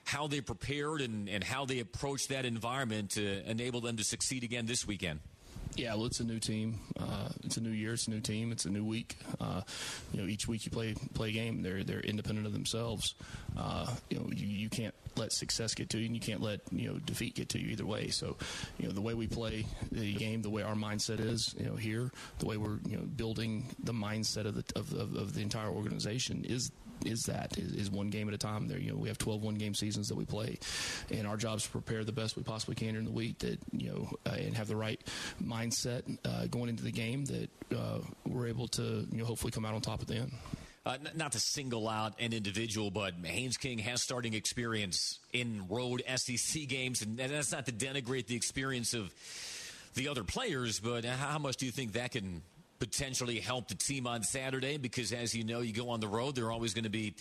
how 0.03 0.28
they 0.28 0.39
prepared 0.39 1.01
and, 1.01 1.28
and 1.28 1.43
how 1.43 1.65
they 1.65 1.80
approached 1.80 2.30
that 2.30 2.45
environment 2.45 3.11
to 3.11 3.49
enable 3.49 3.82
them 3.82 3.97
to 3.97 4.03
succeed 4.03 4.43
again 4.43 4.65
this 4.65 4.88
weekend. 4.88 5.19
Yeah, 5.76 5.93
well, 5.95 6.05
it's 6.05 6.20
a 6.20 6.24
new 6.24 6.39
team. 6.39 6.80
Uh, 6.99 7.30
it's 7.43 7.57
a 7.57 7.61
new 7.61 7.70
year. 7.70 7.93
It's 7.93 8.07
a 8.07 8.11
new 8.11 8.20
team. 8.20 8.51
It's 8.51 8.65
a 8.65 8.70
new 8.70 8.84
week. 8.84 9.18
Uh, 9.39 9.61
you 10.11 10.22
know, 10.22 10.28
each 10.28 10.47
week 10.47 10.65
you 10.65 10.72
play 10.72 10.95
play 11.13 11.30
a 11.30 11.32
game. 11.32 11.61
They're 11.61 11.84
they're 11.84 11.99
independent 11.99 12.47
of 12.47 12.53
themselves. 12.53 13.15
Uh, 13.57 13.88
you 14.09 14.20
know, 14.20 14.30
you, 14.34 14.47
you 14.47 14.70
can't 14.70 14.95
let 15.15 15.32
success 15.32 15.74
get 15.74 15.89
to 15.89 15.99
you, 15.99 16.05
and 16.05 16.15
you 16.15 16.22
can't 16.22 16.41
let 16.41 16.61
you 16.72 16.91
know 16.91 16.99
defeat 16.99 17.36
get 17.36 17.49
to 17.49 17.59
you 17.59 17.70
either 17.70 17.86
way. 17.86 18.09
So, 18.09 18.38
you 18.78 18.88
know, 18.88 18.93
the 18.93 19.01
way 19.01 19.13
we 19.13 19.28
play 19.28 19.65
the 19.91 20.13
game, 20.13 20.41
the 20.41 20.49
way 20.49 20.63
our 20.63 20.76
mindset 20.76 21.20
is, 21.20 21.55
you 21.57 21.65
know, 21.65 21.76
here, 21.76 22.11
the 22.39 22.45
way 22.45 22.57
we're 22.57 22.80
you 22.88 22.97
know 22.97 23.03
building 23.03 23.76
the 23.84 23.93
mindset 23.93 24.45
of 24.45 24.55
the 24.55 24.63
of, 24.76 24.93
of, 24.93 25.15
of 25.15 25.34
the 25.34 25.41
entire 25.41 25.70
organization 25.70 26.45
is 26.45 26.72
is 27.06 27.24
that 27.24 27.58
is, 27.58 27.74
is, 27.74 27.91
one 27.91 28.10
game 28.10 28.28
at 28.28 28.34
a 28.34 28.38
time. 28.38 28.68
There, 28.68 28.80
you 28.80 28.91
know, 28.91 28.98
we 28.98 29.08
have 29.08 29.18
12 29.18 29.41
one 29.41 29.56
game 29.56 29.74
seasons 29.74 30.08
that 30.10 30.16
we 30.16 30.26
play, 30.26 30.60
and 31.12 31.28
our 31.28 31.38
job 31.38 31.58
is 31.58 31.64
to 31.64 31.70
prepare 31.70 32.04
the 32.04 32.12
best 32.12 32.36
we 32.36 32.43
possibly 32.43 32.76
can 32.76 32.93
during 32.93 33.06
the 33.06 33.12
week. 33.12 33.39
That 33.39 33.60
you 33.72 33.89
know, 33.89 34.10
uh, 34.26 34.36
and 34.36 34.56
have 34.56 34.68
the 34.68 34.76
right 34.76 35.02
mindset 35.43 36.18
uh, 36.26 36.48
going 36.48 36.70
into 36.70 36.84
the 36.84 36.91
game 36.91 37.26
that 37.26 37.50
uh, 37.76 38.00
we're 38.26 38.48
able 38.48 38.68
to 38.70 39.08
you 39.12 39.18
know 39.18 39.26
hopefully 39.26 39.52
come 39.52 39.66
out 39.66 39.74
on 39.74 39.82
top 39.82 40.02
at 40.02 40.08
the 40.08 40.16
end. 40.16 40.32
Uh, 40.86 40.95
not 41.16 41.34
to 41.34 41.39
single 41.39 41.89
out 41.89 42.14
an 42.18 42.32
individual, 42.32 42.89
but 42.89 43.14
Haynes 43.26 43.58
King 43.58 43.78
has 43.80 44.02
starting 44.02 44.34
experience 44.34 45.20
in 45.34 45.68
road 45.70 46.02
SEC 46.16 46.66
games, 46.70 47.02
and 47.02 47.18
that's 47.18 47.52
not 47.52 47.66
to 47.66 47.74
denigrate 47.74 48.28
the 48.28 48.38
experience 48.38 48.93
of 48.93 49.14
the 49.95 50.08
other 50.08 50.24
players, 50.24 50.80
but 50.80 51.04
how 51.04 51.39
much 51.39 51.58
do 51.58 51.66
you 51.66 51.74
think 51.74 51.93
that 51.93 52.12
can 52.12 52.41
potentially 52.80 53.39
help 53.39 53.67
the 53.67 53.75
team 53.75 54.07
on 54.07 54.23
Saturday 54.23 54.78
because, 54.78 55.11
as 55.11 55.36
you 55.36 55.43
know, 55.43 55.61
you 55.61 55.73
go 55.73 55.89
on 55.89 55.99
the 55.99 56.07
road, 56.07 56.36
there 56.36 56.45
are 56.45 56.51
always 56.51 56.73
going 56.73 56.84
to 56.84 56.89
be 56.89 57.15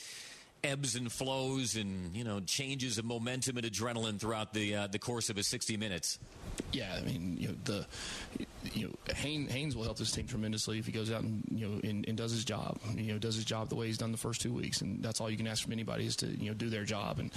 ebbs 0.64 0.96
and 0.96 1.12
flows 1.12 1.76
and 1.76 2.16
you 2.16 2.24
know 2.24 2.40
changes 2.40 2.98
of 2.98 3.04
momentum 3.04 3.56
and 3.56 3.66
adrenaline 3.66 4.18
throughout 4.18 4.52
the 4.52 4.74
uh, 4.74 4.86
the 4.86 4.98
course 4.98 5.30
of 5.30 5.38
a 5.38 5.42
60 5.42 5.76
minutes. 5.76 6.18
Yeah, 6.72 6.94
I 6.96 7.00
mean, 7.04 7.36
you 7.38 7.48
know, 7.48 7.54
the 7.64 7.86
you 8.74 8.88
know, 8.88 9.14
Haynes, 9.14 9.76
will 9.76 9.84
help 9.84 9.98
this 9.98 10.10
team 10.10 10.26
tremendously 10.26 10.78
if 10.78 10.86
he 10.86 10.92
goes 10.92 11.10
out 11.10 11.22
and 11.22 11.44
you 11.50 11.66
know 11.66 11.80
and, 11.84 12.04
and, 12.08 12.16
does 12.16 12.32
his 12.32 12.44
job. 12.44 12.78
You 12.96 13.12
know, 13.12 13.18
does 13.18 13.36
his 13.36 13.44
job 13.44 13.68
the 13.68 13.74
way 13.74 13.86
he's 13.86 13.98
done 13.98 14.12
the 14.12 14.18
first 14.18 14.40
two 14.40 14.52
weeks, 14.52 14.80
and 14.80 15.02
that's 15.02 15.20
all 15.20 15.30
you 15.30 15.36
can 15.36 15.46
ask 15.46 15.62
from 15.62 15.72
anybody 15.72 16.06
is 16.06 16.16
to 16.16 16.26
you 16.26 16.48
know 16.48 16.54
do 16.54 16.68
their 16.68 16.84
job. 16.84 17.18
And, 17.18 17.30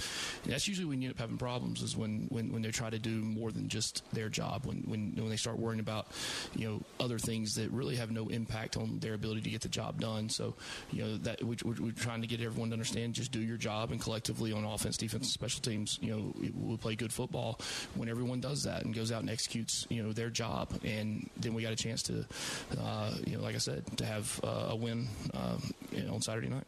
and 0.44 0.52
that's 0.52 0.66
usually 0.66 0.86
when 0.86 1.02
you 1.02 1.08
end 1.08 1.16
up 1.16 1.20
having 1.20 1.38
problems 1.38 1.82
is 1.82 1.96
when, 1.96 2.26
when, 2.28 2.52
when 2.52 2.62
they 2.62 2.70
try 2.70 2.90
to 2.90 2.98
do 2.98 3.10
more 3.10 3.52
than 3.52 3.68
just 3.68 4.02
their 4.12 4.28
job. 4.28 4.66
When 4.66 4.78
when 4.86 5.14
when 5.16 5.28
they 5.28 5.36
start 5.36 5.58
worrying 5.58 5.80
about 5.80 6.08
you 6.54 6.68
know 6.68 6.82
other 6.98 7.18
things 7.18 7.54
that 7.56 7.70
really 7.70 7.96
have 7.96 8.10
no 8.10 8.28
impact 8.28 8.76
on 8.76 8.98
their 8.98 9.14
ability 9.14 9.42
to 9.42 9.50
get 9.50 9.60
the 9.60 9.68
job 9.68 10.00
done. 10.00 10.28
So 10.28 10.54
you 10.90 11.04
know 11.04 11.16
that 11.18 11.42
we, 11.42 11.56
we're, 11.64 11.74
we're 11.80 11.92
trying 11.92 12.22
to 12.22 12.26
get 12.26 12.40
everyone 12.40 12.70
to 12.70 12.74
understand 12.74 13.14
just 13.14 13.32
do 13.32 13.40
your 13.40 13.56
job, 13.56 13.90
and 13.92 14.00
collectively 14.00 14.52
on 14.52 14.64
offense, 14.64 14.96
defense, 14.96 15.32
special 15.32 15.60
teams, 15.60 15.98
you 16.00 16.10
know, 16.10 16.34
we 16.38 16.52
will 16.54 16.78
play 16.78 16.96
good 16.96 17.12
football 17.12 17.60
when 17.94 18.08
everyone 18.08 18.40
does 18.40 18.64
that 18.64 18.84
and 18.84 18.94
goes 18.94 19.09
out 19.12 19.20
and 19.20 19.30
executes 19.30 19.86
you 19.88 20.02
know 20.02 20.12
their 20.12 20.30
job, 20.30 20.72
and 20.84 21.28
then 21.36 21.54
we 21.54 21.62
got 21.62 21.72
a 21.72 21.76
chance 21.76 22.02
to, 22.04 22.24
uh, 22.80 23.12
you 23.26 23.36
know, 23.36 23.42
like 23.42 23.54
I 23.54 23.58
said, 23.58 23.84
to 23.98 24.04
have 24.04 24.40
uh, 24.44 24.68
a 24.70 24.76
win 24.76 25.08
um, 25.34 25.62
you 25.92 26.02
know, 26.02 26.14
on 26.14 26.22
Saturday 26.22 26.48
night. 26.48 26.64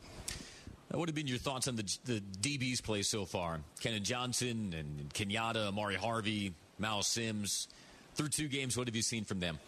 What 0.91 1.09
have 1.09 1.15
been 1.15 1.27
your 1.27 1.39
thoughts 1.39 1.69
on 1.69 1.77
the, 1.77 1.99
the 2.05 2.21
DB's 2.41 2.83
play 2.83 3.01
so 3.03 3.25
far? 3.25 3.61
Kenan 3.81 4.05
Johnson 4.05 4.75
and 4.77 5.13
Kenyatta, 5.15 5.69
Amari 5.69 5.95
Harvey, 5.95 6.53
Mal 6.79 7.03
Sims. 7.03 7.69
Through 8.15 8.29
two 8.29 8.49
games, 8.49 8.77
what 8.77 8.89
have 8.89 8.97
you 8.97 9.03
seen 9.03 9.25
from 9.25 9.41
them? 9.41 9.59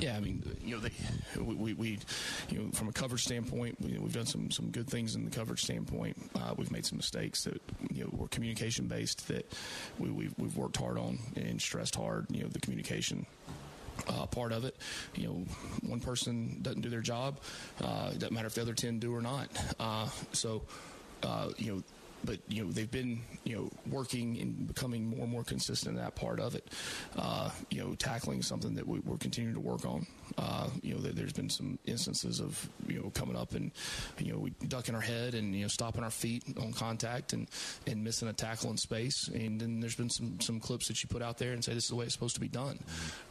Yeah, 0.00 0.16
I 0.16 0.20
mean, 0.20 0.42
you 0.64 0.74
know, 0.74 0.80
they, 0.80 1.40
we, 1.40 1.74
we, 1.74 1.98
you 2.50 2.58
know, 2.58 2.70
from 2.72 2.88
a 2.88 2.92
coverage 2.92 3.22
standpoint, 3.22 3.80
we, 3.80 3.92
have 3.92 4.12
done 4.12 4.26
some 4.26 4.50
some 4.50 4.70
good 4.70 4.88
things 4.88 5.14
in 5.14 5.24
the 5.24 5.30
coverage 5.30 5.62
standpoint. 5.62 6.16
Uh, 6.34 6.54
we've 6.56 6.72
made 6.72 6.84
some 6.84 6.98
mistakes 6.98 7.44
that 7.44 7.62
you 7.92 8.02
know 8.02 8.10
were 8.12 8.26
communication 8.28 8.88
based 8.88 9.28
that 9.28 9.46
we, 9.98 10.10
we've, 10.10 10.34
we've 10.38 10.56
worked 10.56 10.76
hard 10.76 10.98
on 10.98 11.18
and 11.36 11.62
stressed 11.62 11.94
hard. 11.94 12.26
You 12.30 12.42
know, 12.42 12.48
the 12.48 12.58
communication 12.58 13.26
uh, 14.08 14.26
part 14.26 14.52
of 14.52 14.64
it. 14.64 14.76
You 15.14 15.28
know, 15.28 15.44
one 15.88 16.00
person 16.00 16.58
doesn't 16.62 16.80
do 16.80 16.88
their 16.88 17.00
job. 17.00 17.38
Uh, 17.80 18.10
it 18.12 18.18
doesn't 18.18 18.34
matter 18.34 18.46
if 18.46 18.54
the 18.54 18.62
other 18.62 18.74
10 18.74 18.98
do 18.98 19.14
or 19.14 19.22
not. 19.22 19.48
Uh, 19.78 20.08
so, 20.32 20.62
uh, 21.22 21.50
you 21.56 21.72
know, 21.72 21.82
but 22.24 22.38
you 22.48 22.64
know 22.64 22.72
they've 22.72 22.90
been 22.90 23.20
you 23.44 23.56
know 23.56 23.70
working 23.90 24.38
and 24.40 24.66
becoming 24.66 25.06
more 25.06 25.20
and 25.20 25.30
more 25.30 25.44
consistent 25.44 25.96
in 25.96 26.02
that 26.02 26.14
part 26.14 26.40
of 26.40 26.54
it. 26.54 26.68
Uh, 27.16 27.50
you 27.70 27.82
know, 27.82 27.94
tackling 27.94 28.42
something 28.42 28.74
that 28.74 28.86
we, 28.86 28.98
are 28.98 29.18
continuing 29.18 29.54
to 29.54 29.60
work 29.60 29.84
on. 29.84 30.06
Uh, 30.38 30.68
you 30.82 30.94
know, 30.94 31.00
there's 31.00 31.32
been 31.32 31.50
some 31.50 31.78
instances 31.86 32.40
of 32.40 32.68
you 32.86 33.00
know 33.00 33.10
coming 33.10 33.36
up 33.36 33.54
and 33.54 33.70
you 34.18 34.32
know 34.32 34.38
we 34.38 34.50
ducking 34.68 34.94
our 34.94 35.00
head 35.00 35.34
and 35.34 35.54
you 35.54 35.62
know 35.62 35.68
stopping 35.68 36.02
our 36.02 36.10
feet 36.10 36.42
on 36.60 36.72
contact 36.72 37.32
and 37.32 37.48
and 37.86 38.02
missing 38.02 38.28
a 38.28 38.32
tackle 38.32 38.70
in 38.70 38.76
space. 38.76 39.28
And 39.28 39.60
then 39.60 39.80
there's 39.80 39.96
been 39.96 40.10
some 40.10 40.40
some 40.40 40.60
clips 40.60 40.88
that 40.88 41.02
you 41.02 41.08
put 41.08 41.22
out 41.22 41.38
there 41.38 41.52
and 41.52 41.64
say 41.64 41.74
this 41.74 41.84
is 41.84 41.90
the 41.90 41.96
way 41.96 42.04
it's 42.04 42.14
supposed 42.14 42.34
to 42.34 42.40
be 42.40 42.48
done. 42.48 42.78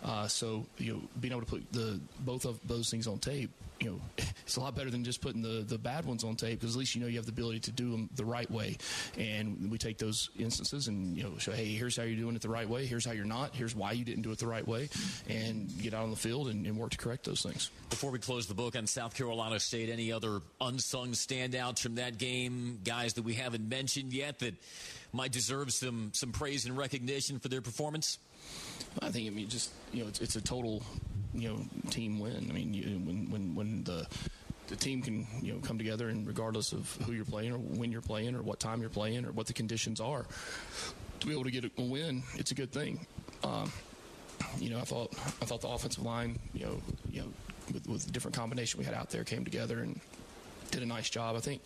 Uh, 0.03 0.27
so 0.27 0.65
you 0.77 0.93
know, 0.93 1.01
being 1.19 1.31
able 1.31 1.41
to 1.41 1.47
put 1.47 1.71
the 1.71 1.99
both 2.19 2.45
of 2.45 2.59
those 2.67 2.89
things 2.89 3.07
on 3.07 3.19
tape 3.19 3.51
you 3.83 3.89
know, 3.91 4.01
it's 4.45 4.55
a 4.55 4.59
lot 4.59 4.75
better 4.75 4.89
than 4.89 5.03
just 5.03 5.21
putting 5.21 5.41
the, 5.41 5.63
the 5.67 5.77
bad 5.77 6.05
ones 6.05 6.23
on 6.23 6.35
tape 6.35 6.59
because 6.59 6.75
at 6.75 6.79
least 6.79 6.95
you 6.95 7.01
know 7.01 7.07
you 7.07 7.17
have 7.17 7.25
the 7.25 7.31
ability 7.31 7.59
to 7.59 7.71
do 7.71 7.91
them 7.91 8.09
the 8.15 8.25
right 8.25 8.49
way. 8.49 8.77
And 9.17 9.69
we 9.69 9.77
take 9.77 9.97
those 9.97 10.29
instances 10.37 10.87
and, 10.87 11.17
you 11.17 11.23
know, 11.23 11.37
show, 11.37 11.51
hey, 11.51 11.65
here's 11.65 11.97
how 11.97 12.03
you're 12.03 12.17
doing 12.17 12.35
it 12.35 12.41
the 12.41 12.49
right 12.49 12.67
way. 12.67 12.85
Here's 12.85 13.05
how 13.05 13.11
you're 13.11 13.25
not. 13.25 13.55
Here's 13.55 13.75
why 13.75 13.91
you 13.91 14.05
didn't 14.05 14.23
do 14.23 14.31
it 14.31 14.39
the 14.39 14.47
right 14.47 14.67
way. 14.67 14.89
And 15.29 15.69
get 15.81 15.93
out 15.93 16.03
on 16.03 16.09
the 16.09 16.15
field 16.15 16.47
and, 16.47 16.65
and 16.65 16.77
work 16.83 16.91
to 16.91 16.97
correct 16.97 17.25
those 17.25 17.41
things. 17.41 17.71
Before 17.89 18.11
we 18.11 18.19
close 18.19 18.47
the 18.47 18.53
book 18.53 18.75
on 18.75 18.85
South 18.87 19.15
Carolina 19.15 19.59
State, 19.59 19.89
any 19.89 20.11
other 20.11 20.41
unsung 20.61 21.13
standouts 21.13 21.79
from 21.79 21.95
that 21.95 22.17
game? 22.17 22.79
Guys 22.83 23.13
that 23.13 23.23
we 23.23 23.33
haven't 23.33 23.67
mentioned 23.67 24.13
yet 24.13 24.39
that 24.39 24.53
might 25.11 25.31
deserve 25.31 25.73
some, 25.73 26.11
some 26.13 26.31
praise 26.31 26.65
and 26.65 26.77
recognition 26.77 27.39
for 27.39 27.47
their 27.47 27.61
performance? 27.61 28.19
I 29.01 29.09
think, 29.09 29.27
I 29.27 29.29
mean, 29.31 29.49
just, 29.49 29.71
you 29.91 30.03
know, 30.03 30.09
it's, 30.09 30.19
it's 30.21 30.35
a 30.35 30.41
total 30.41 30.83
you 31.33 31.49
know 31.49 31.59
team 31.89 32.19
win. 32.19 32.47
I 32.49 32.53
mean, 32.53 32.73
you, 32.73 32.83
when 32.99 33.29
when 33.29 33.55
when 33.55 33.83
the 33.83 34.07
the 34.67 34.75
team 34.75 35.01
can 35.01 35.27
you 35.41 35.53
know 35.53 35.59
come 35.59 35.77
together 35.77 36.09
and 36.09 36.25
regardless 36.25 36.71
of 36.71 36.95
who 37.05 37.13
you're 37.13 37.25
playing 37.25 37.51
or 37.51 37.57
when 37.57 37.91
you're 37.91 38.01
playing 38.01 38.35
or 38.35 38.41
what 38.41 38.59
time 38.59 38.81
you're 38.81 38.89
playing 38.89 39.25
or 39.25 39.31
what 39.31 39.47
the 39.47 39.53
conditions 39.53 39.99
are, 39.99 40.25
to 41.19 41.27
be 41.27 41.33
able 41.33 41.43
to 41.43 41.51
get 41.51 41.65
a 41.65 41.81
win, 41.81 42.23
it's 42.35 42.51
a 42.51 42.55
good 42.55 42.71
thing. 42.71 43.05
Um, 43.43 43.71
you 44.59 44.69
know, 44.69 44.79
I 44.79 44.83
thought 44.83 45.13
I 45.41 45.45
thought 45.45 45.61
the 45.61 45.69
offensive 45.69 46.03
line, 46.03 46.39
you 46.53 46.65
know, 46.65 46.81
you 47.11 47.21
know, 47.21 47.27
with, 47.73 47.87
with 47.87 48.05
the 48.05 48.11
different 48.11 48.35
combination 48.35 48.79
we 48.79 48.85
had 48.85 48.93
out 48.93 49.09
there, 49.09 49.23
came 49.23 49.43
together 49.45 49.79
and 49.79 49.99
did 50.73 50.83
a 50.83 50.85
nice 50.85 51.09
job. 51.09 51.35
I 51.35 51.39
think 51.39 51.61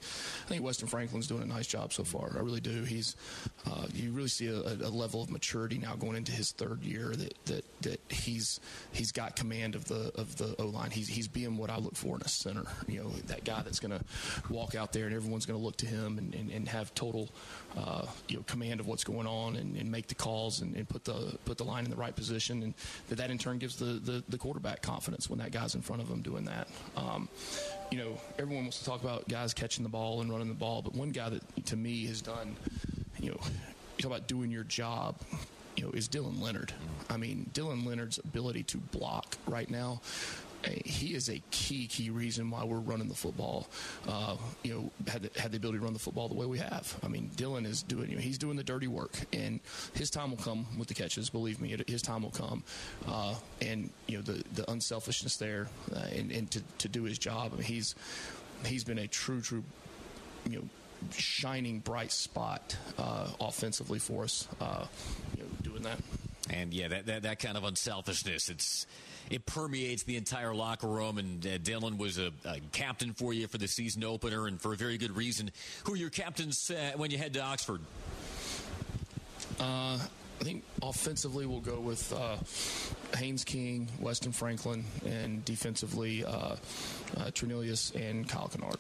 I 0.45 0.49
think 0.49 0.63
Weston 0.63 0.88
Franklin's 0.88 1.27
doing 1.27 1.43
a 1.43 1.45
nice 1.45 1.67
job 1.67 1.93
so 1.93 2.03
far. 2.03 2.35
I 2.35 2.41
really 2.41 2.59
do. 2.59 2.83
He's 2.83 3.15
uh, 3.65 3.88
you 3.93 4.11
really 4.11 4.27
see 4.27 4.47
a, 4.47 4.59
a, 4.59 4.91
level 4.91 5.21
of 5.21 5.31
maturity 5.31 5.77
now 5.77 5.95
going 5.95 6.17
into 6.17 6.31
his 6.31 6.51
third 6.51 6.83
year 6.83 7.09
that 7.15 7.45
that, 7.45 7.65
that 7.82 7.99
he's 8.09 8.59
he's 8.91 9.11
got 9.11 9.36
command 9.36 9.75
of 9.75 9.86
the 9.86 10.11
of 10.15 10.38
the 10.38 10.55
O 10.59 10.65
line. 10.67 10.91
He's 10.91 11.07
he's 11.07 11.28
being 11.28 11.57
what 11.57 11.69
I 11.69 11.78
look 11.78 11.95
for 11.95 12.15
in 12.15 12.21
a 12.21 12.28
center. 12.28 12.63
You 12.88 13.03
know 13.03 13.09
that 13.28 13.43
guy 13.43 13.61
that's 13.61 13.80
going 13.80 13.97
to 13.97 14.03
walk 14.49 14.75
out 14.75 14.93
there 14.93 15.05
and 15.05 15.15
everyone's 15.15 15.45
going 15.45 15.59
to 15.59 15.63
look 15.63 15.78
to 15.78 15.86
him 15.86 16.17
and, 16.17 16.34
and, 16.34 16.51
and 16.51 16.67
have 16.67 16.93
total 16.95 17.30
uh, 17.78 18.05
you 18.28 18.38
know 18.38 18.43
command 18.47 18.80
of 18.80 18.88
what's 18.88 19.03
going 19.03 19.28
on 19.28 19.55
and, 19.55 19.75
and 19.75 19.91
make 19.91 20.07
the 20.07 20.15
calls 20.15 20.61
and, 20.61 20.75
and, 20.75 20.88
put 20.88 21.03
the 21.03 21.38
put 21.45 21.57
the 21.57 21.63
line 21.63 21.84
in 21.84 21.91
the 21.91 21.97
right 21.97 22.15
position 22.15 22.63
and 22.63 22.73
that 23.09 23.17
that 23.17 23.30
in 23.30 23.38
turn 23.38 23.57
gives 23.57 23.75
the, 23.75 23.86
the, 23.86 24.23
the 24.30 24.38
quarterback 24.38 24.82
confidence 24.82 25.30
when 25.30 25.39
that 25.39 25.51
guy's 25.51 25.75
in 25.75 25.82
front 25.82 26.01
of 26.01 26.09
him 26.09 26.21
doing 26.21 26.45
that. 26.45 26.67
Um, 26.95 27.28
you 27.91 27.97
know, 27.97 28.19
everyone 28.39 28.65
wants 28.65 28.80
to 28.80 28.86
talk 28.86 29.01
about 29.01 29.28
guys 29.28 29.53
catching 29.53 29.84
the 29.84 29.89
ball 29.89 30.21
and 30.21 30.32
running 30.32 30.47
the 30.47 30.53
ball, 30.53 30.82
but 30.82 30.93
one 30.95 31.09
guy 31.09 31.30
that 31.30 31.65
to 31.67 31.75
me 31.75 32.05
has 32.07 32.21
done, 32.21 32.55
you 33.19 33.32
know, 33.32 33.39
you 33.97 34.03
talk 34.03 34.11
about 34.11 34.28
doing 34.28 34.51
your 34.51 34.63
job, 34.63 35.15
you 35.78 35.86
know, 35.86 35.91
is 35.91 36.09
Dylan 36.09 36.41
Leonard. 36.41 36.73
I 37.09 37.15
mean, 37.15 37.49
Dylan 37.53 37.86
Leonard's 37.86 38.17
ability 38.17 38.63
to 38.63 38.78
block 38.78 39.38
right 39.47 39.69
now 39.69 40.01
he 40.86 41.13
is 41.13 41.30
a 41.30 41.41
key 41.51 41.88
key 41.88 42.09
reason 42.09 42.49
why 42.49 42.63
we're 42.63 42.80
running 42.80 43.07
the 43.07 43.15
football. 43.15 43.67
Uh, 44.07 44.36
you 44.63 44.73
know, 44.73 44.91
had 45.11 45.23
the, 45.23 45.39
had 45.39 45.51
the 45.51 45.57
ability 45.57 45.80
to 45.80 45.84
run 45.84 45.93
the 45.93 45.99
football 45.99 46.28
the 46.28 46.36
way 46.36 46.45
we 46.45 46.57
have. 46.57 46.97
I 47.03 47.07
mean, 47.07 47.30
Dylan 47.36 47.65
is 47.65 47.84
doing. 47.84 48.09
You 48.09 48.15
know, 48.15 48.21
he's 48.21 48.38
doing 48.38 48.57
the 48.57 48.63
dirty 48.63 48.88
work, 48.88 49.13
and 49.34 49.59
his 49.93 50.09
time 50.09 50.32
will 50.32 50.38
come 50.38 50.65
with 50.78 50.88
the 50.88 50.93
catches. 50.93 51.30
Believe 51.30 51.61
me, 51.61 51.75
his 51.88 52.01
time 52.01 52.23
will 52.23 52.32
come. 52.32 52.63
Uh, 53.07 53.36
and 53.61 53.89
you 54.07 54.17
know, 54.17 54.23
the 54.23 54.43
the 54.53 54.69
unselfishness 54.71 55.38
there, 55.38 55.67
uh, 55.95 55.99
and, 56.15 56.32
and 56.32 56.51
to, 56.51 56.61
to 56.80 56.88
do 56.88 57.03
his 57.03 57.17
job. 57.17 57.51
I 57.53 57.57
mean, 57.57 57.65
he's 57.65 57.95
he's 58.65 58.84
been 58.84 58.99
a 58.99 59.07
true 59.07 59.41
true, 59.41 59.63
you 60.49 60.57
know 60.57 60.63
shining 61.11 61.80
bright 61.80 62.11
spot 62.11 62.75
uh, 62.97 63.28
offensively 63.39 63.99
for 63.99 64.23
us, 64.23 64.47
uh, 64.59 64.86
you 65.36 65.43
know, 65.43 65.49
doing 65.78 65.95
that. 65.95 66.55
And 66.55 66.73
yeah, 66.73 66.88
that, 66.88 67.05
that, 67.07 67.23
that 67.23 67.39
kind 67.39 67.57
of 67.57 67.63
unselfishness, 67.63 68.49
it's 68.49 68.88
it 69.30 69.45
permeates 69.45 70.03
the 70.03 70.15
entire 70.15 70.55
locker 70.55 70.88
room. 70.88 71.17
And 71.17 71.45
uh, 71.45 71.57
Dylan 71.57 71.97
was 71.97 72.17
a, 72.17 72.32
a, 72.45 72.59
captain 72.71 73.13
for 73.13 73.34
you 73.34 73.47
for 73.47 73.57
the 73.57 73.67
season 73.67 74.03
opener, 74.03 74.47
and 74.47 74.61
for 74.61 74.73
a 74.73 74.78
very 74.78 74.97
good 74.97 75.15
reason. 75.15 75.51
Who 75.84 75.93
are 75.93 75.97
your 75.97 76.09
captains 76.09 76.71
uh, 76.71 76.93
when 76.95 77.11
you 77.11 77.17
head 77.17 77.34
to 77.34 77.41
Oxford? 77.41 77.82
Uh, 79.59 79.99
I 80.39 80.43
think 80.43 80.63
offensively 80.82 81.45
we'll 81.45 81.59
go 81.59 81.80
with 81.80 82.13
uh, 82.13 82.38
Haynes 83.17 83.43
King, 83.43 83.89
Weston 83.99 84.32
Franklin, 84.32 84.86
and 85.05 85.43
defensively 85.43 86.23
uh, 86.23 86.55
uh, 87.17 87.32
and 87.95 88.30
Kyle 88.30 88.47
Kennard. 88.47 88.78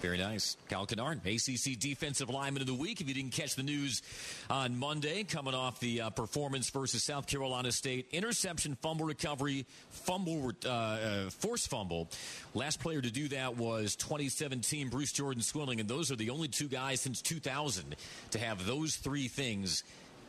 Very 0.00 0.18
nice. 0.18 0.56
Kyle 0.68 0.86
Kennard, 0.86 1.26
ACC 1.26 1.76
Defensive 1.76 2.30
Lineman 2.30 2.60
of 2.60 2.68
the 2.68 2.74
Week. 2.74 3.00
If 3.00 3.08
you 3.08 3.14
didn't 3.14 3.32
catch 3.32 3.56
the 3.56 3.64
news 3.64 4.00
on 4.48 4.78
Monday, 4.78 5.24
coming 5.24 5.54
off 5.54 5.80
the 5.80 6.02
uh, 6.02 6.10
performance 6.10 6.70
versus 6.70 7.02
South 7.02 7.26
Carolina 7.26 7.72
State, 7.72 8.06
interception, 8.12 8.76
fumble 8.80 9.06
recovery, 9.06 9.66
fumble, 9.90 10.52
uh, 10.64 10.68
uh, 10.68 11.30
force 11.30 11.66
fumble. 11.66 12.08
Last 12.54 12.78
player 12.78 13.00
to 13.00 13.10
do 13.10 13.26
that 13.28 13.56
was 13.56 13.96
2017 13.96 14.88
Bruce 14.88 15.10
Jordan 15.10 15.42
Swilling, 15.42 15.80
and 15.80 15.88
those 15.88 16.12
are 16.12 16.16
the 16.16 16.30
only 16.30 16.46
two 16.46 16.68
guys 16.68 17.00
since 17.00 17.20
2000 17.20 17.96
to 18.30 18.38
have 18.38 18.66
those 18.66 18.94
three 18.94 19.26
things 19.26 19.82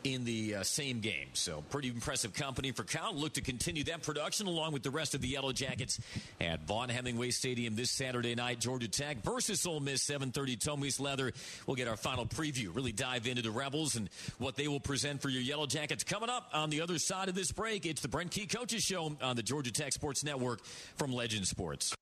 in 0.04 0.24
the 0.24 0.56
uh, 0.56 0.62
same 0.62 1.00
game. 1.00 1.28
So 1.34 1.62
pretty 1.70 1.88
impressive 1.88 2.34
company 2.34 2.72
for 2.72 2.84
Kyle. 2.84 3.14
Look 3.14 3.34
to 3.34 3.40
continue 3.40 3.84
that 3.84 4.02
production 4.02 4.46
along 4.46 4.72
with 4.72 4.82
the 4.82 4.90
rest 4.90 5.14
of 5.14 5.20
the 5.20 5.28
Yellow 5.28 5.52
Jackets 5.52 5.98
at 6.40 6.66
Vaught 6.66 6.90
Hemingway 6.90 7.30
Stadium 7.30 7.76
this 7.76 7.90
Saturday 7.90 8.34
night. 8.34 8.60
Georgia 8.60 8.88
Tech 8.88 9.22
versus 9.22 9.66
Ole 9.66 9.80
Miss, 9.80 10.02
7:30. 10.02 10.56
Tomies 10.56 11.00
Leather. 11.00 11.32
We'll 11.66 11.76
get 11.76 11.88
our 11.88 11.96
final 11.96 12.26
preview. 12.26 12.74
Really 12.74 12.92
dive 12.92 13.26
into 13.26 13.42
the 13.42 13.50
Rebels 13.50 13.96
and 13.96 14.08
what 14.38 14.56
they 14.56 14.68
will 14.68 14.80
present 14.80 15.22
for 15.22 15.28
your 15.28 15.42
Yellow 15.42 15.66
Jackets 15.66 16.04
coming 16.04 16.30
up 16.30 16.50
on 16.52 16.70
the 16.70 16.80
other 16.80 16.98
side 16.98 17.28
of 17.28 17.34
this 17.34 17.52
break. 17.52 17.86
It's 17.86 18.02
the 18.02 18.08
Brent 18.08 18.30
Key 18.30 18.46
Coaches 18.46 18.82
Show 18.82 19.16
on 19.22 19.36
the 19.36 19.42
Georgia 19.42 19.72
Tech 19.72 19.92
Sports 19.92 20.24
Network 20.24 20.64
from 20.96 21.12
Legend 21.12 21.46
Sports. 21.46 21.94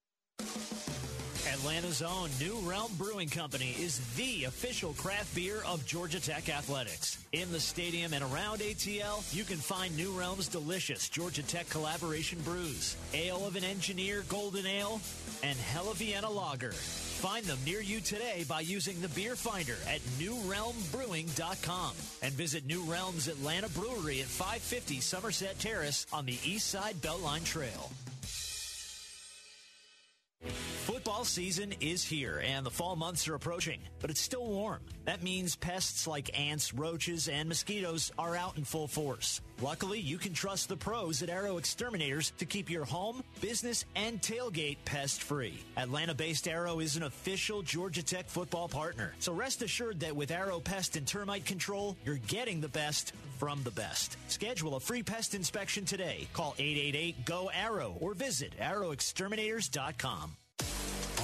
Atlanta's 1.68 2.00
own 2.00 2.30
New 2.40 2.56
Realm 2.66 2.90
Brewing 2.96 3.28
Company 3.28 3.76
is 3.78 4.00
the 4.16 4.44
official 4.44 4.94
craft 4.94 5.34
beer 5.34 5.60
of 5.66 5.84
Georgia 5.84 6.18
Tech 6.18 6.48
Athletics. 6.48 7.22
In 7.32 7.52
the 7.52 7.60
stadium 7.60 8.14
and 8.14 8.24
around 8.24 8.60
ATL, 8.60 9.22
you 9.36 9.44
can 9.44 9.58
find 9.58 9.94
New 9.94 10.10
Realm's 10.12 10.48
delicious 10.48 11.10
Georgia 11.10 11.42
Tech 11.42 11.68
collaboration 11.68 12.38
brews, 12.40 12.96
Ale 13.12 13.46
of 13.46 13.54
an 13.54 13.64
Engineer 13.64 14.24
Golden 14.30 14.64
Ale, 14.66 14.98
and 15.42 15.58
Hella 15.58 15.92
Vienna 15.92 16.30
Lager. 16.30 16.72
Find 16.72 17.44
them 17.44 17.58
near 17.66 17.82
you 17.82 18.00
today 18.00 18.46
by 18.48 18.60
using 18.60 18.98
the 19.02 19.08
beer 19.08 19.36
finder 19.36 19.76
at 19.86 20.00
newrealmbrewing.com 20.18 21.92
and 22.22 22.32
visit 22.32 22.64
New 22.64 22.80
Realm's 22.84 23.28
Atlanta 23.28 23.68
Brewery 23.68 24.22
at 24.22 24.26
550 24.26 25.00
Somerset 25.00 25.58
Terrace 25.58 26.06
on 26.14 26.24
the 26.24 26.38
East 26.46 26.68
Side 26.68 26.96
Beltline 27.02 27.44
Trail. 27.44 27.90
Football 30.88 31.24
season 31.24 31.74
is 31.80 32.04
here 32.04 32.42
and 32.44 32.64
the 32.64 32.70
fall 32.70 32.96
months 32.96 33.28
are 33.28 33.34
approaching, 33.34 33.80
but 34.00 34.10
it's 34.10 34.20
still 34.20 34.46
warm. 34.46 34.80
That 35.04 35.22
means 35.22 35.54
pests 35.54 36.06
like 36.06 36.38
ants, 36.38 36.72
roaches, 36.72 37.28
and 37.28 37.48
mosquitoes 37.48 38.10
are 38.18 38.34
out 38.36 38.56
in 38.56 38.64
full 38.64 38.88
force. 38.88 39.40
Luckily, 39.60 39.98
you 39.98 40.18
can 40.18 40.32
trust 40.32 40.68
the 40.68 40.76
pros 40.76 41.22
at 41.22 41.30
Arrow 41.30 41.58
Exterminators 41.58 42.32
to 42.38 42.46
keep 42.46 42.70
your 42.70 42.84
home, 42.84 43.22
business, 43.40 43.84
and 43.96 44.20
tailgate 44.20 44.78
pest 44.84 45.22
free. 45.22 45.58
Atlanta 45.76 46.14
based 46.14 46.46
Arrow 46.46 46.78
is 46.78 46.96
an 46.96 47.02
official 47.02 47.62
Georgia 47.62 48.02
Tech 48.02 48.28
football 48.28 48.68
partner, 48.68 49.14
so 49.18 49.32
rest 49.32 49.62
assured 49.62 50.00
that 50.00 50.14
with 50.14 50.30
Arrow 50.30 50.60
Pest 50.60 50.96
and 50.96 51.06
Termite 51.06 51.44
Control, 51.44 51.96
you're 52.04 52.16
getting 52.28 52.60
the 52.60 52.68
best 52.68 53.12
from 53.38 53.62
the 53.64 53.70
best. 53.70 54.16
Schedule 54.28 54.76
a 54.76 54.80
free 54.80 55.02
pest 55.02 55.34
inspection 55.34 55.84
today. 55.84 56.28
Call 56.32 56.54
888 56.58 57.24
GO 57.24 57.50
ARROW 57.52 57.96
or 58.00 58.14
visit 58.14 58.54
arrowexterminators.com. 58.58 60.36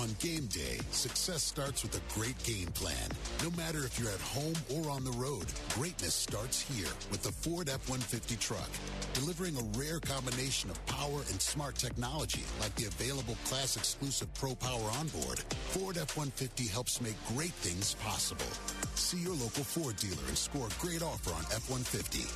On 0.04 0.14
game 0.20 0.44
day, 0.52 0.76
success 0.90 1.42
starts 1.42 1.82
with 1.82 1.96
a 1.96 2.12
great 2.12 2.36
game 2.44 2.68
plan. 2.74 3.08
No 3.42 3.50
matter 3.56 3.78
if 3.86 3.98
you're 3.98 4.12
at 4.12 4.20
home 4.20 4.52
or 4.76 4.90
on 4.90 5.02
the 5.02 5.12
road, 5.12 5.46
greatness 5.70 6.14
starts 6.14 6.60
here 6.60 6.92
with 7.10 7.22
the 7.22 7.32
Ford 7.32 7.70
F-150 7.70 8.38
truck, 8.38 8.68
delivering 9.14 9.56
a 9.56 9.64
rare 9.78 10.00
combination 10.00 10.68
of 10.68 10.76
power 10.84 11.24
and 11.32 11.40
smart 11.40 11.76
technology 11.76 12.44
like 12.60 12.74
the 12.74 12.84
available 12.84 13.34
class 13.46 13.78
exclusive 13.78 14.28
Pro 14.34 14.54
Power 14.54 14.90
onboard. 15.00 15.38
Ford 15.72 15.96
F-150 15.96 16.68
helps 16.68 17.00
make 17.00 17.16
great 17.34 17.56
things 17.64 17.94
possible. 18.04 18.52
See 18.96 19.24
your 19.24 19.32
local 19.40 19.64
Ford 19.64 19.96
dealer 19.96 20.28
and 20.28 20.36
score 20.36 20.68
a 20.68 20.80
great 20.84 21.02
offer 21.02 21.32
on 21.32 21.48
F-150. 21.48 22.28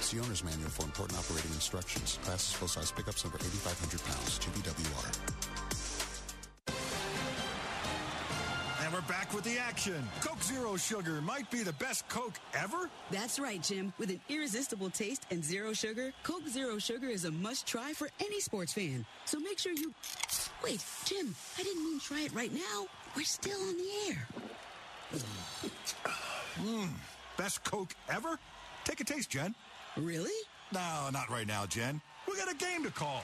See 0.00 0.20
owner's 0.20 0.44
manual 0.44 0.70
for 0.70 0.84
important 0.84 1.18
operating 1.18 1.50
instructions. 1.58 2.20
Class 2.22 2.50
is 2.50 2.52
full 2.52 2.68
size 2.68 2.92
pickups 2.92 3.26
over 3.26 3.34
8,500 3.34 3.98
pounds. 4.06 4.38
GVWR. 4.38 5.45
Back 9.08 9.32
with 9.34 9.44
the 9.44 9.58
action. 9.58 10.06
Coke 10.20 10.42
Zero 10.42 10.76
Sugar 10.76 11.20
might 11.20 11.50
be 11.50 11.62
the 11.62 11.72
best 11.74 12.08
Coke 12.08 12.38
ever. 12.54 12.90
That's 13.10 13.38
right, 13.38 13.62
Jim. 13.62 13.92
With 13.98 14.10
an 14.10 14.20
irresistible 14.28 14.90
taste 14.90 15.26
and 15.30 15.44
zero 15.44 15.72
sugar, 15.72 16.12
Coke 16.22 16.48
Zero 16.48 16.78
Sugar 16.78 17.08
is 17.08 17.24
a 17.24 17.30
must 17.30 17.66
try 17.66 17.92
for 17.92 18.08
any 18.20 18.40
sports 18.40 18.72
fan. 18.72 19.04
So 19.24 19.38
make 19.38 19.58
sure 19.58 19.72
you. 19.72 19.92
Wait, 20.64 20.84
Jim, 21.04 21.34
I 21.58 21.62
didn't 21.62 21.84
mean 21.84 22.00
try 22.00 22.22
it 22.22 22.34
right 22.34 22.52
now. 22.52 22.86
We're 23.16 23.24
still 23.24 23.60
on 23.60 23.76
the 23.76 24.10
air. 24.10 24.28
Mmm, 26.62 26.88
best 27.36 27.62
Coke 27.64 27.94
ever? 28.08 28.38
Take 28.84 29.00
a 29.00 29.04
taste, 29.04 29.30
Jen. 29.30 29.54
Really? 29.96 30.30
No, 30.72 31.08
not 31.12 31.30
right 31.30 31.46
now, 31.46 31.66
Jen. 31.66 32.00
We 32.28 32.36
got 32.36 32.50
a 32.50 32.56
game 32.56 32.82
to 32.84 32.90
call. 32.90 33.22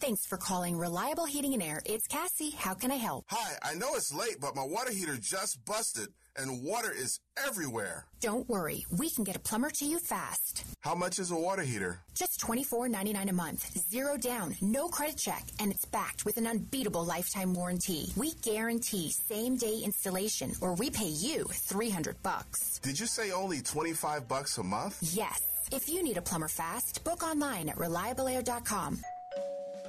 Thanks 0.00 0.24
for 0.24 0.36
calling 0.38 0.76
Reliable 0.76 1.24
Heating 1.26 1.54
and 1.54 1.62
Air. 1.62 1.82
It's 1.84 2.06
Cassie. 2.06 2.50
How 2.50 2.72
can 2.74 2.92
I 2.92 2.96
help? 2.96 3.24
Hi, 3.30 3.58
I 3.62 3.74
know 3.74 3.94
it's 3.96 4.14
late, 4.14 4.36
but 4.40 4.54
my 4.54 4.62
water 4.64 4.92
heater 4.92 5.16
just 5.16 5.64
busted 5.64 6.08
and 6.36 6.62
water 6.62 6.92
is 6.96 7.18
everywhere. 7.36 8.06
Don't 8.20 8.48
worry. 8.48 8.86
We 8.96 9.10
can 9.10 9.24
get 9.24 9.34
a 9.34 9.40
plumber 9.40 9.70
to 9.70 9.84
you 9.84 9.98
fast. 9.98 10.62
How 10.82 10.94
much 10.94 11.18
is 11.18 11.32
a 11.32 11.36
water 11.36 11.62
heater? 11.62 11.98
Just 12.14 12.40
$24.99 12.40 13.28
a 13.28 13.32
month. 13.32 13.76
Zero 13.90 14.16
down. 14.16 14.54
No 14.60 14.86
credit 14.88 15.16
check. 15.16 15.44
And 15.58 15.72
it's 15.72 15.84
backed 15.84 16.24
with 16.24 16.36
an 16.36 16.46
unbeatable 16.46 17.04
lifetime 17.04 17.52
warranty. 17.52 18.12
We 18.16 18.34
guarantee 18.42 19.10
same 19.10 19.56
day 19.56 19.80
installation 19.84 20.52
or 20.60 20.74
we 20.74 20.90
pay 20.90 21.08
you 21.08 21.44
300 21.50 22.22
bucks. 22.22 22.78
Did 22.78 23.00
you 23.00 23.06
say 23.06 23.32
only 23.32 23.62
25 23.62 24.28
bucks 24.28 24.58
a 24.58 24.62
month? 24.62 24.98
Yes. 25.02 25.42
If 25.72 25.88
you 25.88 26.04
need 26.04 26.16
a 26.18 26.22
plumber 26.22 26.48
fast, 26.48 27.02
book 27.04 27.24
online 27.24 27.68
at 27.68 27.76
reliableair.com. 27.76 29.00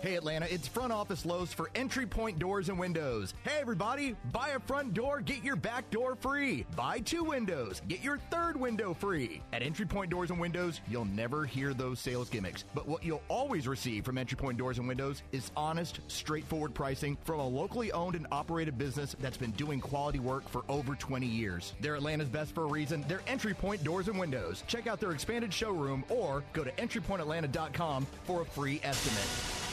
Hey 0.01 0.15
Atlanta, 0.15 0.47
it's 0.49 0.65
front 0.65 0.93
office 0.93 1.25
Lowe's 1.25 1.51
for 1.51 1.69
entry 1.75 2.05
point 2.05 2.39
doors 2.39 2.69
and 2.69 2.79
windows. 2.79 3.33
Hey 3.43 3.57
everybody, 3.59 4.15
buy 4.31 4.49
a 4.49 4.59
front 4.61 4.93
door, 4.93 5.19
get 5.19 5.43
your 5.43 5.57
back 5.57 5.89
door 5.89 6.15
free. 6.15 6.65
Buy 6.77 6.99
two 6.99 7.25
windows, 7.25 7.81
get 7.89 8.01
your 8.01 8.17
third 8.31 8.55
window 8.55 8.93
free. 8.93 9.41
At 9.51 9.61
entry 9.61 9.85
point 9.85 10.09
doors 10.09 10.29
and 10.29 10.39
windows, 10.39 10.79
you'll 10.87 11.03
never 11.03 11.45
hear 11.45 11.73
those 11.73 11.99
sales 11.99 12.29
gimmicks. 12.29 12.63
But 12.73 12.87
what 12.87 13.03
you'll 13.03 13.21
always 13.27 13.67
receive 13.67 14.05
from 14.05 14.17
entry 14.17 14.37
point 14.37 14.57
doors 14.57 14.77
and 14.77 14.87
windows 14.87 15.21
is 15.33 15.51
honest, 15.57 15.99
straightforward 16.07 16.73
pricing 16.73 17.17
from 17.25 17.41
a 17.41 17.47
locally 17.47 17.91
owned 17.91 18.15
and 18.15 18.25
operated 18.31 18.77
business 18.77 19.17
that's 19.19 19.37
been 19.37 19.51
doing 19.51 19.81
quality 19.81 20.19
work 20.19 20.47
for 20.47 20.63
over 20.69 20.95
20 20.95 21.25
years. 21.25 21.73
They're 21.81 21.95
Atlanta's 21.95 22.29
best 22.29 22.55
for 22.55 22.63
a 22.63 22.67
reason. 22.67 23.03
They're 23.09 23.21
entry 23.27 23.53
point 23.53 23.83
doors 23.83 24.07
and 24.07 24.17
windows. 24.17 24.63
Check 24.65 24.87
out 24.87 25.01
their 25.01 25.11
expanded 25.11 25.53
showroom 25.53 26.05
or 26.07 26.45
go 26.53 26.63
to 26.63 26.71
entrypointatlanta.com 26.71 28.07
for 28.23 28.43
a 28.43 28.45
free 28.45 28.79
estimate. 28.81 29.68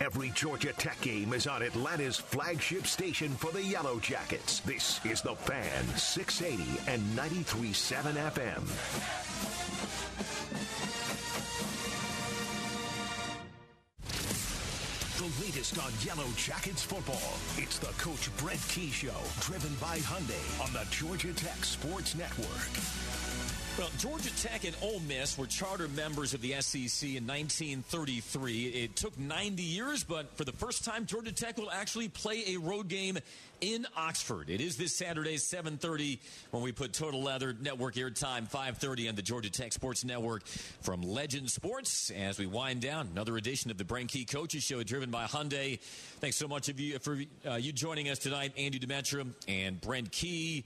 Every 0.00 0.30
Georgia 0.30 0.72
Tech 0.74 1.00
game 1.00 1.32
is 1.32 1.46
on 1.46 1.62
Atlanta's 1.62 2.18
flagship 2.18 2.86
station 2.86 3.30
for 3.30 3.50
the 3.50 3.62
Yellow 3.62 3.98
Jackets. 3.98 4.60
This 4.60 5.00
is 5.04 5.22
The 5.22 5.34
Fan, 5.34 5.86
680 5.96 6.90
and 6.90 7.02
93.7 7.16 8.12
FM. 8.30 8.62
The 15.16 15.44
latest 15.44 15.78
on 15.78 15.90
Yellow 16.04 16.30
Jackets 16.36 16.82
football. 16.82 17.38
It's 17.56 17.78
the 17.78 17.92
Coach 18.02 18.34
Brent 18.36 18.60
Key 18.68 18.90
Show, 18.90 19.16
driven 19.40 19.74
by 19.80 19.98
Hyundai 19.98 20.64
on 20.64 20.72
the 20.74 20.86
Georgia 20.90 21.32
Tech 21.32 21.64
Sports 21.64 22.14
Network. 22.14 23.15
Well, 23.78 23.90
Georgia 23.98 24.34
Tech 24.40 24.64
and 24.64 24.74
Ole 24.80 25.00
Miss 25.00 25.36
were 25.36 25.44
charter 25.44 25.86
members 25.88 26.32
of 26.32 26.40
the 26.40 26.54
SEC 26.62 27.10
in 27.10 27.26
1933. 27.26 28.68
It 28.68 28.96
took 28.96 29.18
90 29.18 29.62
years, 29.62 30.02
but 30.02 30.34
for 30.38 30.44
the 30.44 30.52
first 30.52 30.82
time, 30.82 31.04
Georgia 31.04 31.30
Tech 31.30 31.58
will 31.58 31.70
actually 31.70 32.08
play 32.08 32.54
a 32.54 32.56
road 32.56 32.88
game 32.88 33.18
in 33.60 33.86
Oxford. 33.94 34.48
It 34.48 34.62
is 34.62 34.78
this 34.78 34.96
Saturday, 34.96 35.36
7:30, 35.36 36.18
when 36.52 36.62
we 36.62 36.72
put 36.72 36.94
Total 36.94 37.22
Leather 37.22 37.52
Network 37.52 37.96
airtime 37.96 38.48
5:30 38.50 39.10
on 39.10 39.14
the 39.14 39.22
Georgia 39.22 39.50
Tech 39.50 39.74
Sports 39.74 40.04
Network 40.04 40.46
from 40.46 41.02
Legend 41.02 41.50
Sports. 41.50 42.10
As 42.10 42.38
we 42.38 42.46
wind 42.46 42.80
down 42.80 43.08
another 43.08 43.36
edition 43.36 43.70
of 43.70 43.76
the 43.76 43.84
Brent 43.84 44.08
Key 44.10 44.24
Coaches 44.24 44.62
Show, 44.62 44.82
driven 44.84 45.10
by 45.10 45.26
Hyundai. 45.26 45.78
Thanks 46.20 46.38
so 46.38 46.48
much 46.48 46.70
of 46.70 46.80
you 46.80 46.98
for 46.98 47.18
uh, 47.46 47.56
you 47.56 47.72
joining 47.72 48.08
us 48.08 48.18
tonight, 48.18 48.52
Andy 48.56 48.78
Demetra 48.78 49.26
and 49.48 49.78
Brent 49.82 50.12
Key. 50.12 50.64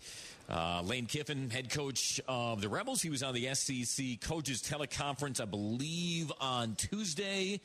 Uh, 0.51 0.82
Lane 0.82 1.07
Kiffin, 1.07 1.48
head 1.48 1.70
coach 1.70 2.20
of 2.26 2.61
the 2.61 2.68
Rebels. 2.68 3.01
He 3.01 3.09
was 3.09 3.22
on 3.22 3.34
the 3.34 3.55
SEC 3.55 4.20
coaches 4.20 4.61
teleconference, 4.61 5.40
I 5.40 5.44
believe, 5.44 6.32
on 6.40 6.74
Tuesday. 6.74 7.61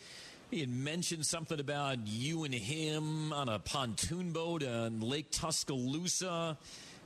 He 0.51 0.59
had 0.59 0.69
mentioned 0.69 1.25
something 1.25 1.59
about 1.59 2.05
you 2.05 2.43
and 2.43 2.53
him 2.53 3.33
on 3.33 3.49
a 3.49 3.57
pontoon 3.57 4.31
boat 4.33 4.63
on 4.63 4.99
Lake 5.01 5.31
Tuscaloosa. 5.31 6.57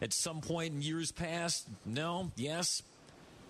at 0.01 0.11
some 0.11 0.41
point 0.41 0.73
in 0.73 0.82
years 0.82 1.13
past? 1.13 1.67
No? 1.86 2.30
Yes? 2.36 2.84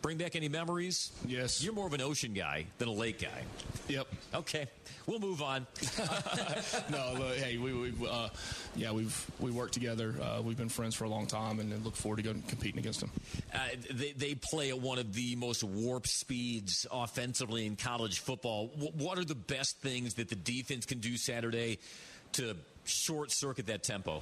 Bring 0.01 0.17
back 0.17 0.35
any 0.35 0.47
memories? 0.47 1.11
Yes. 1.27 1.61
You're 1.61 1.73
more 1.73 1.85
of 1.85 1.93
an 1.93 2.01
ocean 2.01 2.33
guy 2.33 2.65
than 2.77 2.87
a 2.87 2.91
lake 2.93 3.21
guy. 3.21 3.43
Yep. 3.89 4.07
Okay. 4.33 4.67
We'll 5.05 5.19
move 5.19 5.41
on. 5.41 5.67
no, 6.89 7.13
look, 7.17 7.35
hey, 7.35 7.57
we, 7.57 7.73
we 7.73 8.07
uh, 8.07 8.29
yeah, 8.75 8.91
we've 8.91 9.31
we 9.39 9.51
worked 9.51 9.73
together. 9.73 10.15
Uh, 10.21 10.41
we've 10.41 10.57
been 10.57 10.69
friends 10.69 10.95
for 10.95 11.03
a 11.03 11.09
long 11.09 11.25
time, 11.25 11.59
and 11.59 11.83
look 11.83 11.95
forward 11.95 12.17
to 12.17 12.23
going 12.23 12.43
competing 12.43 12.79
against 12.79 13.01
them. 13.01 13.11
Uh, 13.53 13.57
they, 13.91 14.11
they 14.11 14.35
play 14.35 14.69
at 14.69 14.79
one 14.79 14.99
of 14.99 15.13
the 15.13 15.35
most 15.35 15.63
warp 15.63 16.07
speeds 16.07 16.85
offensively 16.91 17.65
in 17.65 17.75
college 17.75 18.19
football. 18.19 18.67
W- 18.67 18.91
what 18.97 19.17
are 19.17 19.25
the 19.25 19.35
best 19.35 19.81
things 19.81 20.13
that 20.15 20.29
the 20.29 20.35
defense 20.35 20.85
can 20.85 20.99
do 20.99 21.17
Saturday 21.17 21.79
to 22.33 22.55
short 22.89 23.31
circuit 23.31 23.67
that 23.67 23.83
tempo? 23.83 24.21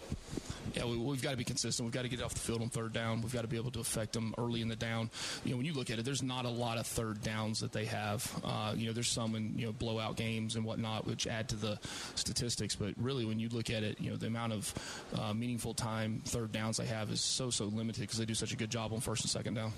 Yeah, 0.74 0.86
we, 0.86 0.97
have 0.97 1.22
got 1.22 1.32
to 1.32 1.38
be 1.38 1.43
consistent. 1.43 1.86
We've 1.86 1.93
got 1.93 2.03
to 2.03 2.09
get 2.09 2.22
off 2.22 2.34
the 2.34 2.39
field 2.39 2.61
on 2.61 2.70
third 2.70 2.93
down. 2.93 3.22
We've 3.22 3.34
got 3.34 3.41
to 3.41 3.47
be 3.47 3.57
able 3.57 3.72
to 3.72 3.80
affect 3.80 4.13
them 4.13 4.36
early 4.38 4.61
in 4.61 4.68
the 4.68 4.76
down. 4.76 5.09
You 5.43 5.51
know, 5.51 5.57
when 5.57 5.65
you 5.65 5.74
look 5.74 5.89
at 5.89 5.99
it, 5.99 6.05
there's 6.05 6.22
not 6.22 6.45
a 6.45 6.49
lot 6.49 6.78
of 6.78 6.86
third 6.86 7.22
downs 7.22 7.61
that 7.61 7.72
they 7.72 7.86
have. 7.86 8.41
Uh, 8.43 8.74
you 8.76 8.88
know, 8.88 8.93
there's 8.93 9.07
some 9.07 9.36
in 9.36 9.57
you 9.57 9.65
know 9.65 9.72
blowout 9.72 10.18
games 10.18 10.55
and 10.55 10.65
whatnot, 10.65 11.07
which 11.07 11.26
add 11.28 11.49
to 11.49 11.55
the 11.55 11.80
statistics. 12.15 12.76
But 12.76 12.93
really, 12.97 13.26
when 13.26 13.39
you 13.39 13.49
look 13.49 13.70
at 13.70 13.84
it, 13.84 13.99
you 13.99 14.11
know, 14.11 14.18
the 14.18 14.28
amount 14.28 14.53
of 14.53 14.74
uh, 15.18 15.34
meaningful 15.34 15.74
time 15.74 16.22
third 16.26 16.51
downs 16.51 16.78
they 16.78 16.86
have 16.86 17.11
is 17.11 17.22
so 17.22 17.49
so 17.49 17.65
limited 17.65 18.01
because 18.01 18.20
they 18.20 18.26
do 18.26 18.36
such 18.36 18.53
a 18.53 18.57
good 18.57 18.70
job 18.70 18.93
on 18.93 18.99
first 18.99 19.24
and 19.24 19.32
second 19.32 19.53
down. 19.53 19.72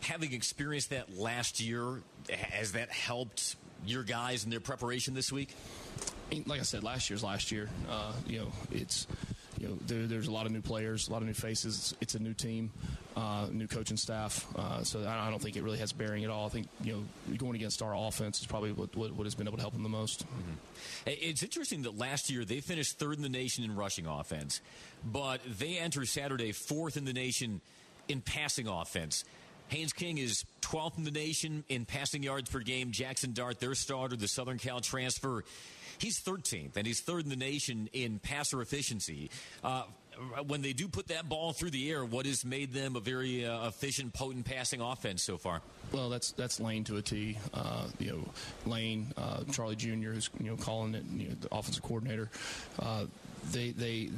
Having 0.00 0.32
experienced 0.32 0.90
that 0.90 1.16
last 1.16 1.60
year, 1.60 2.02
has 2.30 2.72
that 2.72 2.90
helped 2.90 3.56
your 3.86 4.02
guys 4.02 4.44
in 4.44 4.50
their 4.50 4.60
preparation 4.60 5.14
this 5.14 5.32
week? 5.32 5.54
Like 6.46 6.60
I 6.60 6.64
said, 6.64 6.82
last 6.82 7.10
year's 7.10 7.24
last 7.24 7.50
year. 7.50 7.68
Uh, 7.88 8.12
you 8.26 8.40
know, 8.40 8.52
it's 8.70 9.06
you 9.58 9.68
know, 9.68 9.78
there, 9.86 10.06
there's 10.06 10.28
a 10.28 10.30
lot 10.30 10.46
of 10.46 10.52
new 10.52 10.60
players, 10.60 11.08
a 11.08 11.12
lot 11.12 11.22
of 11.22 11.26
new 11.26 11.34
faces. 11.34 11.76
It's, 11.76 11.94
it's 12.00 12.14
a 12.14 12.18
new 12.18 12.34
team, 12.34 12.70
uh, 13.16 13.46
new 13.50 13.66
coaching 13.66 13.96
staff. 13.96 14.46
Uh, 14.54 14.82
so 14.84 15.02
I, 15.02 15.26
I, 15.26 15.30
don't 15.30 15.42
think 15.42 15.56
it 15.56 15.62
really 15.62 15.78
has 15.78 15.92
bearing 15.92 16.24
at 16.24 16.30
all. 16.30 16.46
I 16.46 16.48
think 16.48 16.68
you 16.82 16.92
know 16.92 17.36
going 17.36 17.56
against 17.56 17.82
our 17.82 17.94
offense 17.94 18.40
is 18.40 18.46
probably 18.46 18.72
what, 18.72 18.94
what, 18.94 19.12
what 19.12 19.24
has 19.24 19.34
been 19.34 19.48
able 19.48 19.56
to 19.56 19.62
help 19.62 19.74
them 19.74 19.82
the 19.82 19.88
most. 19.88 20.26
Mm-hmm. 20.26 20.52
It's 21.06 21.42
interesting 21.42 21.82
that 21.82 21.98
last 21.98 22.30
year 22.30 22.44
they 22.44 22.60
finished 22.60 22.98
third 22.98 23.16
in 23.16 23.22
the 23.22 23.28
nation 23.28 23.64
in 23.64 23.74
rushing 23.74 24.06
offense, 24.06 24.60
but 25.04 25.40
they 25.58 25.78
enter 25.78 26.04
Saturday 26.04 26.52
fourth 26.52 26.96
in 26.96 27.04
the 27.04 27.12
nation 27.12 27.60
in 28.08 28.20
passing 28.20 28.68
offense. 28.68 29.24
Haynes 29.68 29.92
King 29.92 30.18
is 30.18 30.44
12th 30.62 30.98
in 30.98 31.04
the 31.04 31.10
nation 31.10 31.64
in 31.68 31.84
passing 31.84 32.22
yards 32.22 32.50
per 32.50 32.60
game. 32.60 32.90
Jackson 32.90 33.32
Dart, 33.32 33.60
their 33.60 33.74
starter, 33.74 34.16
the 34.16 34.28
Southern 34.28 34.58
Cal 34.58 34.80
transfer, 34.80 35.44
He's 35.98 36.20
13th, 36.20 36.76
and 36.76 36.86
he's 36.86 37.00
third 37.00 37.24
in 37.24 37.28
the 37.28 37.36
nation 37.36 37.88
in 37.92 38.20
passer 38.20 38.62
efficiency. 38.62 39.30
Uh, 39.64 39.82
when 40.46 40.62
they 40.62 40.72
do 40.72 40.88
put 40.88 41.08
that 41.08 41.28
ball 41.28 41.52
through 41.52 41.70
the 41.70 41.90
air, 41.90 42.04
what 42.04 42.26
has 42.26 42.44
made 42.44 42.72
them 42.72 42.96
a 42.96 43.00
very 43.00 43.44
uh, 43.44 43.68
efficient, 43.68 44.12
potent 44.12 44.44
passing 44.44 44.80
offense 44.80 45.22
so 45.22 45.38
far? 45.38 45.60
Well, 45.92 46.08
that's 46.08 46.32
that's 46.32 46.60
Lane 46.60 46.84
to 46.84 46.96
a 46.96 47.02
T. 47.02 47.38
Uh, 47.54 47.86
you 47.98 48.10
know, 48.12 48.70
Lane, 48.70 49.12
uh, 49.16 49.44
Charlie 49.52 49.76
Jr., 49.76 50.10
who's 50.10 50.30
you 50.40 50.50
know 50.50 50.56
calling 50.56 50.94
it, 50.94 51.04
you 51.12 51.28
know, 51.28 51.34
the 51.40 51.54
offensive 51.54 51.82
coordinator. 51.82 52.30
Uh, 52.78 53.06
they 53.52 53.70
they 53.70 54.10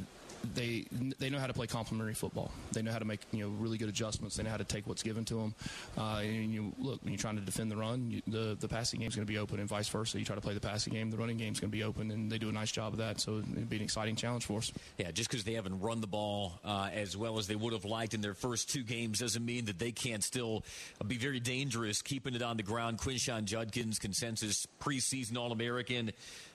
they 0.53 0.85
they 1.19 1.29
know 1.29 1.39
how 1.39 1.47
to 1.47 1.53
play 1.53 1.67
complementary 1.67 2.13
football. 2.13 2.51
They 2.71 2.81
know 2.81 2.91
how 2.91 2.99
to 2.99 3.05
make 3.05 3.21
you 3.31 3.43
know 3.43 3.49
really 3.49 3.77
good 3.77 3.89
adjustments. 3.89 4.35
They 4.35 4.43
know 4.43 4.49
how 4.49 4.57
to 4.57 4.63
take 4.63 4.87
what's 4.87 5.03
given 5.03 5.25
to 5.25 5.35
them. 5.35 5.55
Uh, 5.97 6.21
and 6.23 6.53
you 6.53 6.73
look 6.79 7.01
when 7.03 7.13
you're 7.13 7.19
trying 7.19 7.35
to 7.35 7.41
defend 7.41 7.71
the 7.71 7.77
run, 7.77 8.11
you, 8.11 8.21
the 8.27 8.57
the 8.59 8.67
passing 8.67 8.99
game 8.99 9.09
is 9.09 9.15
going 9.15 9.25
to 9.25 9.31
be 9.31 9.37
open, 9.37 9.59
and 9.59 9.67
vice 9.67 9.89
versa. 9.89 10.19
You 10.19 10.25
try 10.25 10.35
to 10.35 10.41
play 10.41 10.53
the 10.53 10.59
passing 10.59 10.93
game, 10.93 11.09
the 11.11 11.17
running 11.17 11.37
game 11.37 11.53
is 11.53 11.59
going 11.59 11.71
to 11.71 11.77
be 11.77 11.83
open, 11.83 12.11
and 12.11 12.31
they 12.31 12.37
do 12.37 12.49
a 12.49 12.53
nice 12.53 12.71
job 12.71 12.93
of 12.93 12.99
that. 12.99 13.19
So 13.19 13.37
it'd 13.37 13.69
be 13.69 13.77
an 13.77 13.83
exciting 13.83 14.15
challenge 14.15 14.45
for 14.45 14.59
us. 14.59 14.71
Yeah, 14.97 15.11
just 15.11 15.29
because 15.29 15.43
they 15.43 15.53
haven't 15.53 15.79
run 15.79 16.01
the 16.01 16.07
ball 16.07 16.59
uh, 16.63 16.89
as 16.93 17.15
well 17.15 17.37
as 17.37 17.47
they 17.47 17.55
would 17.55 17.73
have 17.73 17.85
liked 17.85 18.13
in 18.13 18.21
their 18.21 18.33
first 18.33 18.69
two 18.69 18.83
games 18.83 19.19
doesn't 19.19 19.45
mean 19.45 19.65
that 19.65 19.79
they 19.79 19.91
can't 19.91 20.23
still 20.23 20.63
be 21.05 21.17
very 21.17 21.39
dangerous 21.39 22.01
keeping 22.01 22.35
it 22.35 22.41
on 22.41 22.57
the 22.57 22.63
ground. 22.63 22.97
Quinshon 22.97 23.45
Judkins, 23.45 23.99
consensus 23.99 24.67
preseason 24.79 25.37
All 25.37 25.51
American. 25.51 26.11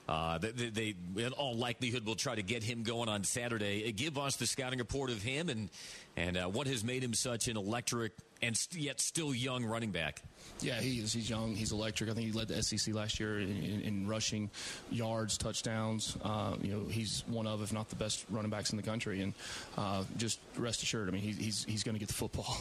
Uh, 0.07 0.37
they, 0.37 0.51
they, 0.51 0.95
in 1.17 1.33
all 1.33 1.55
likelihood, 1.55 2.05
will 2.05 2.15
try 2.15 2.33
to 2.33 2.43
get 2.43 2.63
him 2.63 2.83
going 2.83 3.09
on 3.09 3.23
Saturday. 3.23 3.87
Uh, 3.87 3.91
give 3.95 4.17
us 4.17 4.37
the 4.37 4.47
scouting 4.47 4.79
report 4.79 5.09
of 5.09 5.21
him 5.21 5.49
and 5.49 5.69
and 6.17 6.35
uh, 6.35 6.45
what 6.47 6.67
has 6.67 6.83
made 6.83 7.03
him 7.03 7.13
such 7.13 7.47
an 7.47 7.55
electric 7.55 8.11
and 8.41 8.55
st- 8.57 8.83
yet 8.83 8.99
still 8.99 9.33
young 9.33 9.65
running 9.65 9.91
back. 9.91 10.21
Yeah, 10.61 10.79
he 10.79 10.99
is. 10.99 11.13
He's 11.13 11.29
young. 11.29 11.55
He's 11.55 11.71
electric. 11.71 12.09
I 12.09 12.13
think 12.13 12.27
he 12.27 12.31
led 12.31 12.47
the 12.47 12.61
SEC 12.63 12.93
last 12.93 13.19
year 13.19 13.39
in, 13.39 13.49
in, 13.63 13.81
in 13.81 14.07
rushing 14.07 14.49
yards, 14.89 15.37
touchdowns. 15.37 16.17
Uh, 16.23 16.55
you 16.61 16.71
know, 16.71 16.85
he's 16.89 17.23
one 17.27 17.45
of, 17.45 17.61
if 17.61 17.71
not 17.71 17.89
the 17.89 17.95
best 17.95 18.25
running 18.29 18.49
backs 18.49 18.71
in 18.71 18.77
the 18.77 18.83
country. 18.83 19.21
And 19.21 19.33
uh, 19.77 20.03
just 20.17 20.39
rest 20.55 20.81
assured, 20.81 21.09
I 21.09 21.11
mean, 21.11 21.21
he, 21.21 21.31
he's 21.31 21.63
he's 21.65 21.83
going 21.83 21.93
to 21.93 21.99
get 21.99 22.07
the 22.07 22.15
football. 22.15 22.57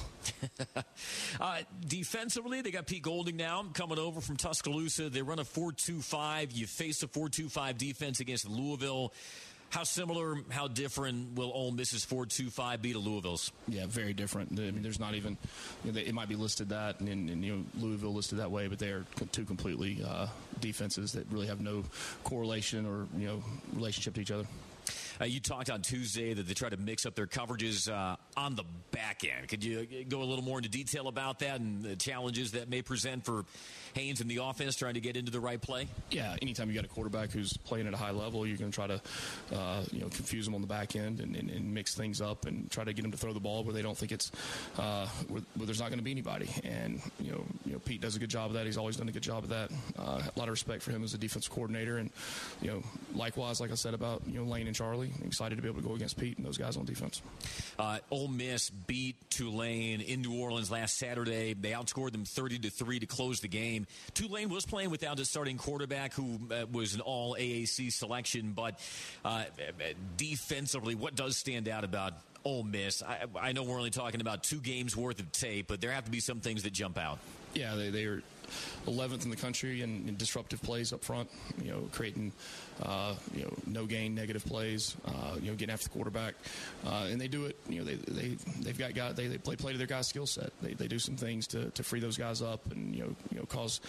uh, 1.41 1.59
defensively, 1.87 2.61
they 2.61 2.71
got 2.71 2.87
Pete 2.87 3.03
Golding 3.03 3.37
now 3.37 3.65
coming 3.73 3.99
over 3.99 4.21
from 4.21 4.37
Tuscaloosa. 4.37 5.09
They 5.09 5.23
run 5.23 5.39
a 5.39 5.45
four-two-five. 5.45 6.53
You 6.53 6.67
face 6.67 7.03
a 7.03 7.09
four-two-five 7.09 7.79
defense 7.79 8.21
against 8.21 8.49
Louisville. 8.49 9.13
How 9.71 9.83
similar, 9.83 10.37
how 10.51 10.69
different 10.69 11.35
will 11.35 11.51
Ole 11.53 11.73
Miss's 11.73 12.05
425 12.05 12.81
be 12.81 12.93
to 12.93 12.99
Louisville's? 12.99 13.53
Yeah, 13.69 13.87
very 13.87 14.15
different. 14.15 14.53
I 14.53 14.71
mean, 14.71 14.83
there's 14.83 15.01
not 15.01 15.15
even, 15.15 15.37
you 15.85 15.93
know, 15.93 16.01
it 16.01 16.15
might 16.15 16.29
be 16.29 16.37
listed 16.37 16.71
that, 16.71 17.01
and, 17.01 17.09
and, 17.09 17.45
you 17.45 17.57
know, 17.57 17.65
Louisville 17.79 18.15
listed 18.15 18.39
that 18.39 18.51
way, 18.51 18.69
but 18.69 18.79
they 18.79 18.91
are 18.91 19.05
two 19.33 19.45
completely 19.45 20.03
uh, 20.07 20.29
defenses 20.61 21.13
that 21.13 21.27
really 21.31 21.49
have 21.49 21.61
no 21.61 21.85
correlation 22.25 22.87
or, 22.87 23.07
you 23.19 23.27
know, 23.27 23.43
relationship 23.75 24.15
to 24.15 24.21
each 24.21 24.31
other. 24.31 24.47
Uh, 25.21 25.25
you 25.25 25.41
talked 25.41 25.71
on 25.71 25.83
Tuesday 25.83 26.35
that 26.35 26.47
they 26.47 26.55
try 26.55 26.69
to 26.69 26.77
mix 26.77 27.07
up 27.07 27.15
their 27.15 27.27
coverages 27.27 27.91
uh, 27.91 28.17
on 28.37 28.55
the 28.55 28.65
back 28.91 29.23
end. 29.25 29.49
Could 29.49 29.65
you 29.65 30.05
go 30.09 30.23
a 30.23 30.25
little 30.25 30.45
more 30.45 30.59
into 30.59 30.69
detail 30.69 31.09
about 31.09 31.41
that 31.41 31.61
and 31.61 31.83
the 31.83 31.97
challenges 31.97 32.53
that 32.53 32.69
may 32.69 32.83
present 32.83 33.25
for 33.25 33.45
Haynes 33.95 34.21
and 34.21 34.31
the 34.31 34.39
offense 34.43 34.77
trying 34.77 34.95
to 34.95 35.01
get 35.01 35.17
into 35.17 35.31
the 35.31 35.41
right 35.41 35.61
play? 35.61 35.89
Yeah, 36.11 36.37
anytime 36.43 36.69
you 36.69 36.75
got 36.75 36.85
a 36.85 36.89
quarterback 36.89 37.31
who's 37.31 37.57
playing 37.57 37.87
at 37.87 37.95
a 37.95 37.97
high 37.97 38.11
level, 38.11 38.47
you're 38.47 38.57
going 38.57 38.71
to 38.71 38.75
try 38.75 38.87
to 38.87 39.01
uh, 39.53 39.83
you 39.93 40.01
know 40.01 40.09
confuse 40.09 40.45
them 40.45 40.55
on 40.55 40.61
the 40.61 40.67
back 40.67 40.97
end 40.97 41.21
and, 41.21 41.37
and, 41.37 41.51
and, 41.51 41.75
mix 41.77 41.95
things 41.95 42.21
up 42.21 42.47
and 42.47 42.71
try 42.71 42.85
to 42.85 42.93
get 42.93 43.03
them 43.03 43.11
to 43.11 43.19
throw 43.19 43.33
the 43.33 43.41
ball 43.41 43.63
where 43.63 43.75
they 43.75 43.83
don't 43.83 43.99
think 43.99 44.13
it's 44.13 44.33
uh, 44.79 45.07
where, 45.29 45.43
where, 45.57 45.67
there's 45.67 45.81
not 45.81 45.89
going 45.89 45.99
to 45.99 46.05
be 46.05 46.11
anybody. 46.11 46.49
And 46.65 47.01
you 47.21 47.33
know, 47.33 47.45
you 47.65 47.73
know, 47.73 47.79
Pete 47.81 48.01
does 48.01 48.17
a 48.17 48.19
good 48.19 48.31
job 48.31 48.47
of 48.47 48.55
that. 48.55 48.65
He's 48.67 48.79
always 48.79 48.97
done 48.97 49.09
a 49.09 49.13
good 49.13 49.23
job 49.23 49.45
of 49.45 49.51
that. 49.51 49.71
Uh, 49.99 50.23
a 50.35 50.39
lot 50.39 50.49
of 50.49 50.51
respect 50.51 50.83
for 50.83 50.93
him 50.93 51.03
as 51.05 51.13
a 51.15 51.19
defensive 51.19 51.53
coordinator, 51.53 51.99
and 51.99 52.11
you 52.63 52.69
know, 52.69 52.83
likewise, 53.15 53.61
like 53.61 53.71
I 53.71 53.75
said 53.75 53.95
about 53.95 54.23
you 54.27 54.39
know 54.39 54.45
Lane 54.45 54.67
and 54.67 54.77
Charlie, 54.77 55.06
excited 55.25 55.57
to 55.57 55.63
be 55.63 55.69
able 55.69 55.83
to 55.83 55.89
go 55.89 55.95
against 55.95 56.19
Pete 56.19 56.37
and 56.37 56.47
those 56.47 56.59
guys 56.59 56.77
on 56.77 56.85
defense. 56.85 57.23
Uh, 57.79 57.99
Ole 58.11 58.29
Miss 58.29 58.71
beat 58.71 59.17
Tulane 59.31 60.01
in 60.01 60.23
New 60.23 60.41
Orleans 60.41 60.71
last 60.71 60.99
Saturday. 60.99 61.55
They 61.55 61.71
outscored 61.71 62.13
them 62.13 62.25
30 62.25 62.61
to 62.61 62.71
three 62.71 62.99
to 62.99 63.07
close 63.07 63.41
the 63.41 63.49
game. 63.49 63.87
Tulane 64.15 64.49
was 64.49 64.67
playing 64.67 64.91
without 64.91 65.19
a 65.21 65.25
starting 65.25 65.59
quarterback 65.59 66.15
who 66.15 66.39
uh, 66.51 66.67
was 66.71 66.95
an 66.95 67.01
all 67.01 67.37
AAC 67.39 67.93
selection, 67.93 68.53
but 68.53 68.79
uh, 69.25 69.45
defensively, 70.17 70.95
what 70.95 71.15
does 71.15 71.37
stand 71.37 71.69
out 71.69 71.85
about 71.85 72.15
Ole 72.45 72.63
Miss? 72.63 73.03
I, 73.03 73.25
I, 73.41 73.53
know 73.53 73.65
we're 73.65 73.79
only 73.79 73.91
talking 73.91 74.21
about 74.21 74.43
two 74.43 74.61
games 74.61 74.97
worth 74.97 75.19
of 75.19 75.33
tape, 75.33 75.67
but 75.69 75.81
there 75.81 75.91
have 75.93 76.05
to 76.05 76.11
be 76.11 76.21
some 76.21 76.41
things 76.41 76.63
that 76.63 76.73
jump 76.73 76.99
out. 76.99 77.19
Yeah, 77.55 77.75
they, 77.75 77.91
they 77.91 78.05
are 78.05 78.23
11th 78.87 79.25
in 79.25 79.31
the 79.31 79.37
country 79.37 79.83
in, 79.83 80.09
in 80.09 80.17
disruptive 80.17 80.63
plays 80.63 80.93
up 80.93 81.03
front, 81.03 81.29
you 81.63 81.71
know, 81.71 81.89
creating 81.93 82.33
uh, 82.83 83.15
you 83.35 83.43
know, 83.43 83.53
no 83.67 83.87
gain, 83.87 84.15
negative 84.15 84.45
plays, 84.45 84.97
uh, 85.07 85.37
you 85.41 85.51
know, 85.51 85.57
getting 85.57 85.73
after 85.73 85.89
the 85.89 85.95
quarterback, 85.95 86.35
uh, 86.87 87.09
and 87.11 87.21
they 87.21 87.29
do 87.29 87.47
it. 87.47 87.57
You 87.69 87.79
know, 87.79 87.85
they 87.85 87.95
they 87.95 88.37
they've 88.61 88.79
got 88.79 88.95
guys. 88.95 89.15
They, 89.15 89.27
they 89.29 89.39
play 89.39 89.57
play 89.57 89.73
to 89.73 89.79
their 89.79 89.87
guys' 89.87 90.09
skill 90.09 90.27
set. 90.27 90.51
They, 90.61 90.75
they 90.75 90.89
do 90.89 90.99
some 90.99 91.17
things 91.17 91.47
to, 91.49 91.71
to 91.71 91.83
free 91.83 92.01
those 92.01 92.17
guys 92.17 92.43
up, 92.43 92.71
and 92.71 92.95
you 92.95 93.03
know 93.03 93.17
you 93.33 93.39
know 93.39 93.47
cause 93.47 93.81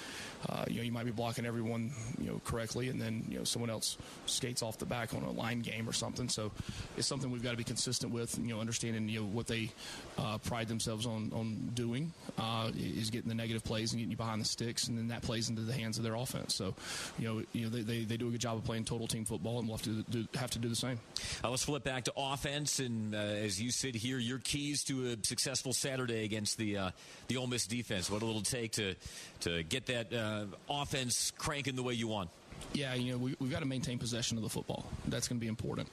uh, 0.49 0.65
you 0.67 0.77
know 0.77 0.83
you 0.83 0.91
might 0.91 1.05
be 1.05 1.11
blocking 1.11 1.45
everyone 1.45 1.91
you 2.19 2.27
know 2.27 2.41
correctly, 2.45 2.89
and 2.89 3.01
then 3.01 3.25
you 3.29 3.37
know 3.37 3.43
someone 3.43 3.69
else 3.69 3.97
skates 4.25 4.61
off 4.61 4.77
the 4.77 4.85
back 4.85 5.13
on 5.13 5.23
a 5.23 5.31
line 5.31 5.61
game 5.61 5.87
or 5.87 5.93
something. 5.93 6.29
So 6.29 6.51
it's 6.95 7.07
something 7.07 7.31
we've 7.31 7.43
got 7.43 7.51
to 7.51 7.57
be 7.57 7.63
consistent 7.63 8.13
with. 8.13 8.37
You 8.37 8.53
know, 8.53 8.59
understanding 8.59 9.09
you 9.09 9.21
know 9.21 9.25
what 9.25 9.47
they 9.47 9.71
uh, 10.17 10.37
pride 10.39 10.67
themselves 10.67 11.05
on 11.05 11.31
on 11.33 11.71
doing 11.73 12.13
uh, 12.37 12.71
is 12.75 13.09
getting 13.09 13.29
the 13.29 13.35
negative 13.35 13.63
plays 13.63 13.93
and 13.93 13.99
getting 13.99 14.11
you 14.11 14.17
behind 14.17 14.41
the 14.41 14.45
sticks, 14.45 14.87
and 14.87 14.97
then 14.97 15.07
that 15.09 15.21
plays 15.21 15.49
into 15.49 15.61
the 15.61 15.73
hands 15.73 15.97
of 15.97 16.03
their 16.03 16.15
offense. 16.15 16.55
So 16.55 16.75
you 17.17 17.27
know 17.27 17.43
you 17.53 17.63
know 17.63 17.69
they, 17.69 17.81
they, 17.81 18.03
they 18.03 18.17
do 18.17 18.27
a 18.27 18.31
good 18.31 18.41
job 18.41 18.57
of 18.57 18.63
playing 18.63 18.85
total 18.85 19.07
team 19.07 19.25
football, 19.25 19.59
and 19.59 19.67
we'll 19.67 19.77
have 19.77 19.85
to 19.85 20.03
do, 20.03 20.27
have 20.35 20.51
to 20.51 20.59
do 20.59 20.69
the 20.69 20.75
same. 20.75 20.99
Uh, 21.43 21.49
let's 21.49 21.63
flip 21.63 21.83
back 21.83 22.03
to 22.05 22.13
offense, 22.15 22.79
and 22.79 23.15
uh, 23.15 23.17
as 23.17 23.61
you 23.61 23.71
sit 23.71 23.95
here, 23.95 24.17
your 24.17 24.39
keys 24.39 24.83
to 24.85 25.07
a 25.07 25.25
successful 25.25 25.73
Saturday 25.73 26.23
against 26.23 26.57
the 26.57 26.77
uh, 26.77 26.91
the 27.27 27.37
Ole 27.37 27.47
Miss 27.47 27.67
defense. 27.67 28.09
What 28.09 28.21
it'll 28.21 28.41
take 28.41 28.73
to 28.73 28.95
to 29.41 29.63
get 29.63 29.87
that 29.87 30.13
uh, 30.27 30.45
offense 30.69 31.31
cranking 31.37 31.75
the 31.75 31.83
way 31.83 31.93
you 31.93 32.07
want. 32.07 32.29
Yeah, 32.73 32.93
you 32.95 33.13
know 33.13 33.17
we, 33.17 33.35
have 33.39 33.51
got 33.51 33.59
to 33.59 33.65
maintain 33.65 33.99
possession 33.99 34.37
of 34.37 34.43
the 34.43 34.49
football. 34.49 34.85
That's 35.07 35.27
going 35.27 35.39
to 35.39 35.41
be 35.41 35.47
important. 35.47 35.89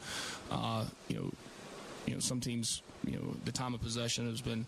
Uh, 0.50 0.84
you 1.08 1.16
know, 1.16 1.32
you 2.06 2.14
know 2.14 2.20
some 2.20 2.40
teams, 2.40 2.82
you 3.06 3.12
know, 3.12 3.36
the 3.44 3.52
time 3.52 3.74
of 3.74 3.82
possession 3.82 4.28
has 4.28 4.40
been, 4.40 4.66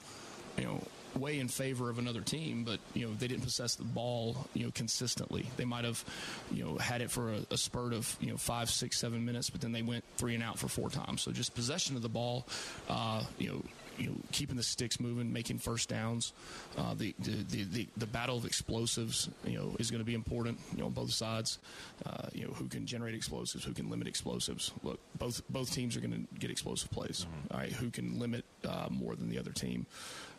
you 0.58 0.64
know, 0.64 0.80
way 1.16 1.38
in 1.38 1.48
favor 1.48 1.90
of 1.90 1.98
another 1.98 2.20
team, 2.20 2.64
but 2.64 2.78
you 2.94 3.06
know 3.06 3.14
they 3.14 3.28
didn't 3.28 3.42
possess 3.42 3.74
the 3.74 3.84
ball 3.84 4.36
you 4.54 4.64
know 4.64 4.70
consistently. 4.72 5.46
They 5.56 5.64
might 5.64 5.84
have 5.84 6.04
you 6.52 6.64
know 6.64 6.76
had 6.76 7.00
it 7.00 7.10
for 7.10 7.32
a, 7.32 7.40
a, 7.50 7.56
spurt 7.56 7.92
of 7.92 8.16
you 8.20 8.30
know 8.30 8.36
five, 8.36 8.70
six, 8.70 8.98
seven 8.98 9.24
minutes, 9.24 9.50
but 9.50 9.60
then 9.60 9.72
they 9.72 9.82
went 9.82 10.04
three 10.16 10.34
and 10.34 10.42
out 10.42 10.58
for 10.58 10.68
four 10.68 10.90
times. 10.90 11.22
So 11.22 11.32
just 11.32 11.54
possession 11.54 11.96
of 11.96 12.02
the 12.02 12.08
ball, 12.08 12.46
uh, 12.88 13.24
you 13.38 13.48
know 13.48 13.62
you 13.98 14.08
know, 14.08 14.16
keeping 14.32 14.56
the 14.56 14.62
sticks 14.62 15.00
moving, 15.00 15.32
making 15.32 15.58
first 15.58 15.88
downs. 15.88 16.32
Uh, 16.76 16.94
the, 16.94 17.14
the, 17.18 17.64
the, 17.64 17.88
the, 17.96 18.06
battle 18.06 18.36
of 18.36 18.44
explosives, 18.44 19.28
you 19.44 19.58
know, 19.58 19.76
is 19.78 19.90
going 19.90 20.00
to 20.00 20.04
be 20.04 20.14
important, 20.14 20.58
you 20.72 20.78
know, 20.78 20.86
on 20.86 20.92
both 20.92 21.12
sides. 21.12 21.58
Uh, 22.04 22.28
you 22.32 22.46
know, 22.46 22.52
who 22.52 22.66
can 22.68 22.86
generate 22.86 23.14
explosives, 23.14 23.64
who 23.64 23.72
can 23.72 23.90
limit 23.90 24.06
explosives. 24.06 24.72
Look, 24.82 25.00
both 25.18 25.42
both 25.50 25.72
teams 25.72 25.96
are 25.96 26.00
going 26.00 26.12
to 26.12 26.38
get 26.38 26.50
explosive 26.50 26.90
plays. 26.90 27.26
All 27.50 27.58
right, 27.58 27.72
who 27.72 27.90
can 27.90 28.18
limit 28.18 28.44
uh, 28.64 28.88
more 28.90 29.16
than 29.16 29.28
the 29.28 29.38
other 29.38 29.52
team? 29.52 29.86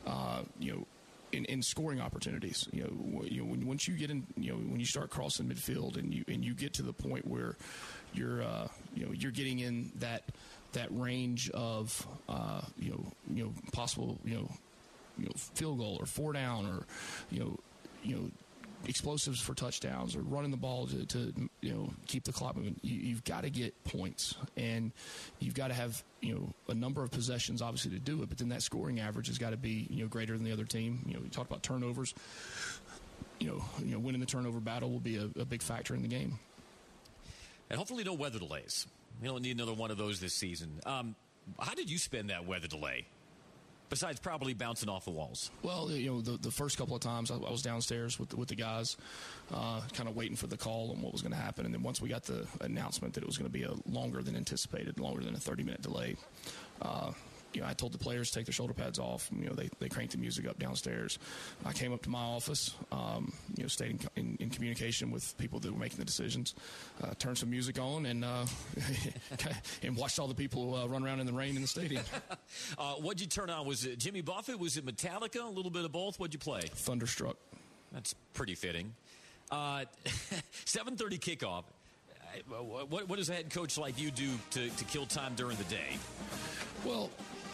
Uh, 0.05 0.41
you 0.59 0.73
know, 0.73 0.85
in, 1.31 1.45
in 1.45 1.61
scoring 1.61 2.01
opportunities. 2.01 2.67
You 2.71 2.83
know, 2.83 3.23
you 3.23 3.41
know 3.41 3.51
when, 3.51 3.65
once 3.65 3.87
you 3.87 3.95
get 3.95 4.09
in, 4.09 4.25
you 4.37 4.51
know, 4.51 4.57
when 4.57 4.79
you 4.79 4.85
start 4.85 5.09
crossing 5.09 5.47
midfield 5.47 5.97
and 5.97 6.13
you 6.13 6.23
and 6.27 6.43
you 6.43 6.53
get 6.53 6.73
to 6.73 6.83
the 6.83 6.93
point 6.93 7.27
where 7.27 7.55
you're, 8.13 8.41
uh, 8.41 8.67
you 8.95 9.05
know, 9.05 9.11
you're 9.11 9.31
getting 9.31 9.59
in 9.59 9.91
that 9.99 10.23
that 10.73 10.87
range 10.91 11.49
of, 11.51 12.07
uh, 12.29 12.61
you 12.77 12.91
know, 12.91 13.05
you 13.33 13.43
know, 13.45 13.53
possible, 13.71 14.17
you 14.23 14.35
know, 14.35 14.51
you 15.17 15.25
know, 15.25 15.31
field 15.35 15.79
goal 15.79 15.97
or 15.99 16.05
four 16.05 16.33
down 16.33 16.65
or, 16.65 16.85
you 17.31 17.39
know, 17.39 17.59
you 18.03 18.15
know. 18.15 18.31
Explosives 18.87 19.41
for 19.41 19.55
touchdowns 19.55 20.15
or 20.15 20.21
running 20.21 20.51
the 20.51 20.55
ball 20.55 20.85
to, 20.85 21.03
to 21.07 21.33
you 21.61 21.73
know 21.73 21.91
keep 22.05 22.23
the 22.23 22.31
clock 22.31 22.55
moving. 22.55 22.75
You, 22.83 22.95
you've 23.09 23.23
got 23.23 23.41
to 23.41 23.49
get 23.49 23.73
points, 23.83 24.35
and 24.55 24.91
you've 25.39 25.55
got 25.55 25.69
to 25.69 25.73
have 25.73 26.01
you 26.21 26.35
know 26.35 26.53
a 26.69 26.75
number 26.75 27.01
of 27.01 27.09
possessions 27.09 27.63
obviously 27.63 27.91
to 27.91 27.99
do 27.99 28.21
it. 28.21 28.29
But 28.29 28.37
then 28.37 28.49
that 28.49 28.61
scoring 28.61 28.99
average 28.99 29.27
has 29.27 29.39
got 29.39 29.49
to 29.49 29.57
be 29.57 29.87
you 29.89 30.03
know 30.03 30.07
greater 30.07 30.37
than 30.37 30.45
the 30.45 30.51
other 30.51 30.63
team. 30.63 30.99
You 31.07 31.15
know, 31.15 31.21
we 31.21 31.29
talked 31.29 31.49
about 31.49 31.63
turnovers. 31.63 32.13
You 33.39 33.47
know, 33.47 33.65
you 33.83 33.93
know, 33.93 33.99
winning 33.99 34.21
the 34.21 34.27
turnover 34.27 34.59
battle 34.59 34.91
will 34.91 34.99
be 34.99 35.17
a, 35.17 35.25
a 35.41 35.45
big 35.45 35.63
factor 35.63 35.95
in 35.95 36.03
the 36.03 36.07
game. 36.07 36.37
And 37.71 37.79
hopefully, 37.79 38.03
no 38.03 38.13
weather 38.13 38.37
delays. 38.39 38.85
We 39.21 39.27
don't 39.27 39.41
need 39.41 39.55
another 39.55 39.73
one 39.73 39.91
of 39.91 39.97
those 39.97 40.19
this 40.19 40.33
season. 40.33 40.79
Um, 40.85 41.15
how 41.59 41.73
did 41.73 41.89
you 41.89 41.97
spend 41.97 42.29
that 42.29 42.45
weather 42.45 42.67
delay? 42.67 43.05
Besides 43.89 44.19
probably 44.19 44.53
bouncing 44.53 44.89
off 44.89 45.05
the 45.05 45.11
walls. 45.11 45.49
Well, 45.63 45.89
you 45.89 46.11
know, 46.11 46.21
the, 46.21 46.31
the 46.37 46.51
first 46.51 46.77
couple 46.77 46.93
of 46.93 47.01
times 47.01 47.31
I, 47.31 47.35
I 47.35 47.49
was 47.49 47.61
downstairs 47.61 48.19
with 48.19 48.29
the, 48.29 48.35
with 48.35 48.49
the 48.49 48.55
guys, 48.55 48.97
uh, 49.53 49.79
kind 49.93 50.09
of 50.09 50.15
waiting 50.15 50.35
for 50.35 50.47
the 50.47 50.57
call 50.57 50.91
on 50.91 51.01
what 51.01 51.13
was 51.13 51.21
going 51.21 51.31
to 51.31 51.39
happen, 51.39 51.63
and 51.65 51.73
then 51.73 51.83
once 51.83 52.01
we 52.01 52.09
got 52.09 52.23
the 52.23 52.45
announcement 52.59 53.13
that 53.13 53.23
it 53.23 53.27
was 53.27 53.37
going 53.37 53.49
to 53.49 53.53
be 53.53 53.63
a 53.63 53.71
longer 53.89 54.21
than 54.21 54.35
anticipated, 54.35 54.99
longer 54.99 55.23
than 55.23 55.35
a 55.35 55.39
30 55.39 55.63
minute 55.63 55.81
delay. 55.81 56.17
Uh, 56.81 57.11
you 57.53 57.61
know, 57.61 57.67
I 57.67 57.73
told 57.73 57.91
the 57.93 57.97
players 57.97 58.29
to 58.29 58.35
take 58.39 58.45
their 58.45 58.53
shoulder 58.53 58.73
pads 58.73 58.99
off. 58.99 59.29
You 59.35 59.47
know, 59.47 59.53
they, 59.53 59.69
they 59.79 59.89
cranked 59.89 60.13
the 60.13 60.19
music 60.19 60.47
up 60.47 60.59
downstairs. 60.59 61.17
I 61.65 61.73
came 61.73 61.93
up 61.93 62.01
to 62.03 62.09
my 62.09 62.21
office, 62.21 62.75
um, 62.91 63.33
you 63.55 63.63
know, 63.63 63.67
stayed 63.67 63.91
in, 63.91 63.99
in, 64.15 64.37
in, 64.39 64.49
communication 64.49 65.11
with 65.11 65.37
people 65.37 65.59
that 65.59 65.71
were 65.71 65.79
making 65.79 65.97
the 65.97 66.05
decisions, 66.05 66.55
uh, 67.03 67.13
turned 67.19 67.37
some 67.37 67.49
music 67.49 67.79
on, 67.79 68.05
and 68.05 68.23
uh, 68.23 68.45
and 69.83 69.95
watched 69.95 70.19
all 70.19 70.27
the 70.27 70.35
people 70.35 70.75
uh, 70.75 70.87
run 70.87 71.03
around 71.03 71.19
in 71.19 71.25
the 71.25 71.33
rain 71.33 71.55
in 71.55 71.61
the 71.61 71.67
stadium. 71.67 72.03
Uh, 72.77 72.93
what'd 72.93 73.19
you 73.19 73.27
turn 73.27 73.49
on? 73.49 73.65
Was 73.65 73.85
it 73.85 73.97
Jimmy 73.97 74.21
Buffett? 74.21 74.59
Was 74.59 74.77
it 74.77 74.85
Metallica? 74.85 75.43
A 75.43 75.49
little 75.49 75.71
bit 75.71 75.85
of 75.85 75.91
both. 75.91 76.19
What'd 76.19 76.33
you 76.33 76.39
play? 76.39 76.61
Thunderstruck. 76.61 77.37
That's 77.91 78.13
pretty 78.33 78.55
fitting. 78.55 78.93
Uh, 79.51 79.85
7:30 80.65 81.19
kickoff. 81.19 81.63
What, 82.49 83.09
what 83.09 83.17
does 83.17 83.29
a 83.29 83.33
head 83.33 83.49
coach 83.49 83.77
like 83.77 83.99
you 83.99 84.11
do 84.11 84.29
to, 84.51 84.69
to 84.69 84.85
kill 84.85 85.05
time 85.05 85.33
during 85.35 85.57
the 85.57 85.63
day? 85.65 85.97
Well, 86.85 87.09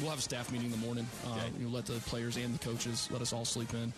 we'll 0.00 0.10
have 0.10 0.18
a 0.18 0.22
staff 0.22 0.50
meeting 0.52 0.66
in 0.66 0.72
the 0.72 0.86
morning. 0.86 1.06
Uh, 1.26 1.30
okay. 1.36 1.46
you 1.58 1.66
know, 1.66 1.72
let 1.72 1.86
the 1.86 1.94
players 2.00 2.36
and 2.36 2.54
the 2.54 2.64
coaches 2.64 3.08
let 3.10 3.22
us 3.22 3.32
all 3.32 3.44
sleep 3.44 3.72
in. 3.74 3.92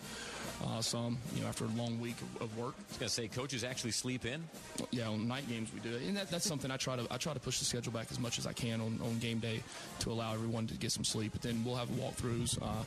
Uh, 0.65 0.81
some, 0.81 1.17
you 1.37 1.43
know, 1.43 1.47
after 1.47 1.65
a 1.65 1.69
long 1.69 2.01
week 2.01 2.17
of, 2.21 2.43
of 2.43 2.59
work. 2.59 2.75
I 2.77 2.83
was 2.89 2.99
gonna 2.99 3.09
say, 3.09 3.29
coaches 3.29 3.63
actually 3.63 3.93
sleep 3.93 4.25
in. 4.25 4.43
Yeah, 4.91 5.09
on 5.09 5.29
night 5.29 5.49
games 5.49 5.71
we 5.73 5.79
do 5.79 5.95
it, 5.95 6.03
and 6.03 6.17
that, 6.17 6.31
that's 6.31 6.47
something 6.47 6.71
I 6.71 6.77
try 6.77 6.97
to 6.97 7.07
I 7.13 7.17
try 7.17 7.33
to 7.33 7.39
push 7.39 7.61
the 7.61 7.65
schedule 7.65 7.93
back 7.93 8.09
as 8.11 8.19
much 8.19 8.39
as 8.39 8.47
I 8.47 8.53
can 8.53 8.81
on, 8.81 8.99
on 9.05 9.19
game 9.21 9.39
day 9.39 9.63
to 10.01 10.11
allow 10.11 10.35
everyone 10.35 10.67
to 10.67 10.75
get 10.75 10.91
some 10.91 11.05
sleep. 11.05 11.31
But 11.33 11.43
then 11.43 11.63
we'll 11.65 11.77
have 11.77 11.89
walkthroughs, 11.91 12.61
uh, 12.61 12.83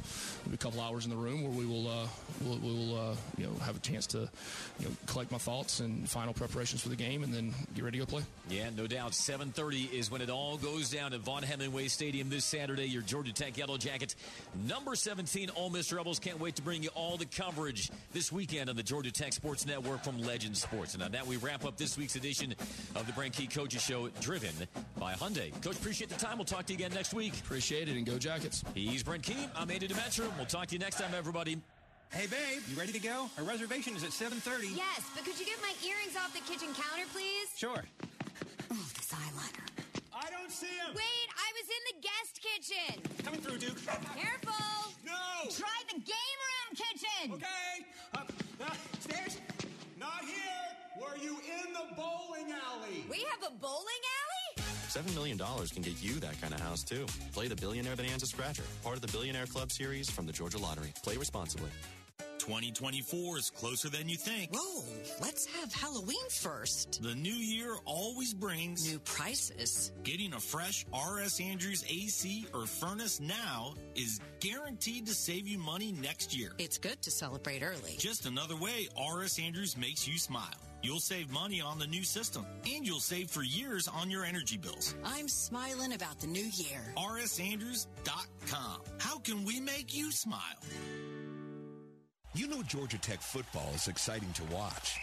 a 0.53 0.57
couple 0.57 0.81
hours 0.81 1.05
in 1.05 1.11
the 1.11 1.17
room 1.17 1.43
where 1.43 1.51
we 1.51 1.65
will 1.65 1.87
uh, 1.87 2.07
we'll, 2.43 2.57
we'll 2.57 3.11
uh, 3.11 3.15
you 3.37 3.45
know 3.45 3.53
have 3.63 3.77
a 3.77 3.79
chance 3.79 4.05
to 4.07 4.29
you 4.79 4.87
know 4.87 4.91
collect 5.05 5.31
my 5.31 5.37
thoughts 5.37 5.79
and 5.79 6.09
final 6.09 6.33
preparations 6.33 6.81
for 6.81 6.89
the 6.89 6.97
game, 6.97 7.23
and 7.23 7.33
then 7.33 7.53
get 7.73 7.85
ready 7.85 7.99
to 7.99 8.05
go 8.05 8.09
play. 8.09 8.23
Yeah, 8.49 8.69
no 8.75 8.85
doubt. 8.85 9.11
7:30 9.11 9.93
is 9.93 10.11
when 10.11 10.21
it 10.21 10.29
all 10.29 10.57
goes 10.57 10.89
down 10.89 11.13
at 11.13 11.21
Vaught 11.21 11.45
Hemingway 11.45 11.87
Stadium 11.87 12.29
this 12.29 12.43
Saturday. 12.43 12.80
Your 12.85 13.01
Georgia 13.01 13.33
Tech 13.33 13.57
Yellow 13.57 13.77
Jackets, 13.77 14.15
number 14.67 14.95
17 14.95 15.49
Ole 15.55 15.69
Miss 15.69 15.91
Rebels. 15.91 16.19
Can't 16.19 16.39
wait 16.39 16.55
to 16.55 16.61
bring 16.61 16.83
you 16.83 16.89
all 16.95 17.17
the 17.17 17.25
coverage 17.25 17.89
this 18.13 18.31
weekend 18.31 18.69
on 18.69 18.75
the 18.75 18.83
Georgia 18.83 19.11
Tech 19.11 19.33
Sports 19.33 19.65
Network 19.65 20.03
from 20.03 20.21
Legend 20.21 20.55
Sports. 20.55 20.93
And 20.93 21.03
on 21.03 21.11
that, 21.11 21.25
we 21.25 21.37
wrap 21.37 21.65
up 21.65 21.77
this 21.77 21.97
week's 21.97 22.15
edition 22.15 22.55
of 22.95 23.07
the 23.07 23.13
Brent 23.13 23.33
Key 23.33 23.47
Coaches 23.47 23.81
Show, 23.81 24.09
driven 24.19 24.53
by 24.99 25.13
Hyundai. 25.13 25.51
Coach, 25.61 25.75
appreciate 25.75 26.09
the 26.09 26.15
time. 26.17 26.37
We'll 26.37 26.45
talk 26.45 26.65
to 26.65 26.73
you 26.73 26.77
again 26.77 26.93
next 26.93 27.13
week. 27.13 27.33
Appreciate 27.39 27.89
it, 27.89 27.97
and 27.97 28.05
go 28.05 28.17
Jackets. 28.17 28.63
He's 28.73 29.03
Brent 29.03 29.23
Key. 29.23 29.47
I'm 29.55 29.69
Andy 29.71 29.87
Demetra. 29.87 30.25
We'll 30.37 30.45
talk 30.45 30.67
to 30.67 30.73
you 30.75 30.79
next 30.79 30.99
time, 30.99 31.11
everybody. 31.17 31.57
Hey, 32.11 32.27
babe, 32.27 32.61
you 32.69 32.77
ready 32.77 32.91
to 32.91 32.99
go? 32.99 33.29
Our 33.37 33.45
reservation 33.45 33.95
is 33.95 34.03
at 34.03 34.09
7.30. 34.09 34.75
Yes, 34.75 35.01
but 35.15 35.23
could 35.23 35.39
you 35.39 35.45
get 35.45 35.55
my 35.61 35.73
earrings 35.87 36.17
off 36.17 36.33
the 36.33 36.41
kitchen 36.41 36.67
counter, 36.73 37.07
please? 37.13 37.47
Sure. 37.55 37.83
Oh, 38.69 38.89
this 38.95 39.13
eyeliner. 39.13 39.70
I 40.51 40.53
don't 40.53 40.67
see 40.67 40.77
him. 40.77 40.95
Wait, 40.95 41.29
I 41.31 41.49
was 41.55 41.67
in 41.71 41.83
the 41.91 41.97
guest 42.03 42.33
kitchen. 42.43 43.23
Coming 43.23 43.39
through, 43.39 43.57
Duke. 43.57 43.77
Careful. 43.85 44.91
No. 45.05 45.49
Try 45.49 45.77
the 45.87 45.99
game 45.99 46.39
room 46.43 46.75
kitchen. 46.75 47.33
Okay. 47.33 47.85
Up, 48.15 48.31
uh, 48.59 48.73
stairs. 48.99 49.39
Not 49.97 50.21
here. 50.25 50.99
Were 50.99 51.17
you 51.17 51.37
in 51.39 51.71
the 51.71 51.95
bowling 51.95 52.51
alley? 52.51 53.05
We 53.09 53.25
have 53.31 53.49
a 53.49 53.55
bowling 53.55 54.03
alley? 54.19 54.65
$7 54.89 55.13
million 55.15 55.37
can 55.37 55.81
get 55.81 56.03
you 56.03 56.19
that 56.19 56.39
kind 56.41 56.53
of 56.53 56.59
house, 56.59 56.83
too. 56.83 57.05
Play 57.31 57.47
the 57.47 57.55
Billionaire 57.55 57.95
Bonanza 57.95 58.25
Scratcher, 58.25 58.63
part 58.83 58.95
of 58.97 59.01
the 59.01 59.07
Billionaire 59.07 59.45
Club 59.45 59.71
series 59.71 60.09
from 60.09 60.25
the 60.25 60.33
Georgia 60.33 60.57
Lottery. 60.57 60.91
Play 61.01 61.15
responsibly. 61.15 61.69
2024 62.41 63.37
is 63.37 63.49
closer 63.51 63.87
than 63.87 64.09
you 64.09 64.17
think. 64.17 64.51
Whoa, 64.51 64.83
let's 65.21 65.45
have 65.45 65.71
Halloween 65.71 66.27
first. 66.31 67.03
The 67.03 67.13
new 67.13 67.29
year 67.29 67.75
always 67.85 68.33
brings 68.33 68.91
new 68.91 68.97
prices. 68.99 69.91
Getting 70.01 70.33
a 70.33 70.39
fresh 70.39 70.83
RS 70.91 71.39
Andrews 71.39 71.85
AC 71.87 72.47
or 72.51 72.65
furnace 72.65 73.19
now 73.19 73.75
is 73.93 74.19
guaranteed 74.39 75.05
to 75.05 75.13
save 75.13 75.47
you 75.47 75.59
money 75.59 75.91
next 75.91 76.35
year. 76.35 76.53
It's 76.57 76.79
good 76.79 76.99
to 77.03 77.11
celebrate 77.11 77.61
early. 77.61 77.95
Just 77.99 78.25
another 78.25 78.55
way 78.55 78.87
RS 78.99 79.37
Andrews 79.37 79.77
makes 79.77 80.07
you 80.07 80.17
smile. 80.17 80.49
You'll 80.81 80.99
save 80.99 81.29
money 81.29 81.61
on 81.61 81.77
the 81.77 81.85
new 81.85 82.03
system, 82.03 82.43
and 82.65 82.87
you'll 82.87 82.99
save 82.99 83.29
for 83.29 83.43
years 83.43 83.87
on 83.87 84.09
your 84.09 84.25
energy 84.25 84.57
bills. 84.57 84.95
I'm 85.05 85.27
smiling 85.27 85.93
about 85.93 86.19
the 86.19 86.25
new 86.25 86.49
year. 86.55 86.81
RSAndrews.com. 86.97 88.81
How 88.97 89.19
can 89.19 89.45
we 89.45 89.59
make 89.59 89.95
you 89.95 90.11
smile? 90.11 90.57
You 92.33 92.47
know 92.47 92.63
Georgia 92.63 92.97
Tech 92.97 93.19
football 93.19 93.69
is 93.75 93.89
exciting 93.89 94.31
to 94.31 94.55
watch. 94.55 94.97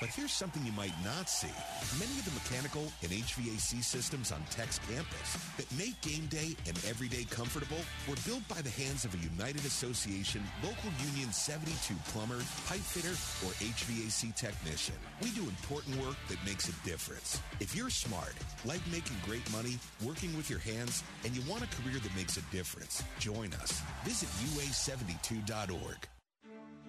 But 0.00 0.08
here's 0.08 0.32
something 0.32 0.66
you 0.66 0.72
might 0.72 0.92
not 1.04 1.28
see. 1.28 1.54
Many 1.96 2.10
of 2.18 2.24
the 2.24 2.32
mechanical 2.32 2.90
and 3.02 3.12
HVAC 3.12 3.84
systems 3.84 4.32
on 4.32 4.42
Tech's 4.50 4.80
campus 4.90 5.38
that 5.58 5.70
make 5.78 5.94
game 6.00 6.26
day 6.26 6.56
and 6.66 6.76
everyday 6.90 7.22
comfortable 7.22 7.78
were 8.08 8.16
built 8.26 8.42
by 8.48 8.60
the 8.62 8.70
hands 8.70 9.04
of 9.04 9.14
a 9.14 9.18
United 9.18 9.64
Association 9.64 10.42
Local 10.64 10.90
Union 11.06 11.32
72 11.32 11.94
plumber, 12.10 12.42
pipe 12.66 12.82
fitter, 12.82 13.14
or 13.46 13.54
HVAC 13.62 14.34
technician. 14.34 14.96
We 15.22 15.30
do 15.30 15.42
important 15.42 16.04
work 16.04 16.16
that 16.30 16.44
makes 16.44 16.68
a 16.68 16.74
difference. 16.84 17.38
If 17.60 17.76
you're 17.76 17.90
smart, 17.90 18.34
like 18.64 18.82
making 18.90 19.18
great 19.24 19.46
money, 19.52 19.78
working 20.04 20.36
with 20.36 20.50
your 20.50 20.58
hands, 20.58 21.04
and 21.24 21.30
you 21.30 21.48
want 21.48 21.62
a 21.62 21.70
career 21.80 22.00
that 22.02 22.16
makes 22.16 22.38
a 22.38 22.42
difference, 22.50 23.04
join 23.20 23.54
us. 23.62 23.80
Visit 24.02 24.30
UA72.org. 24.50 26.08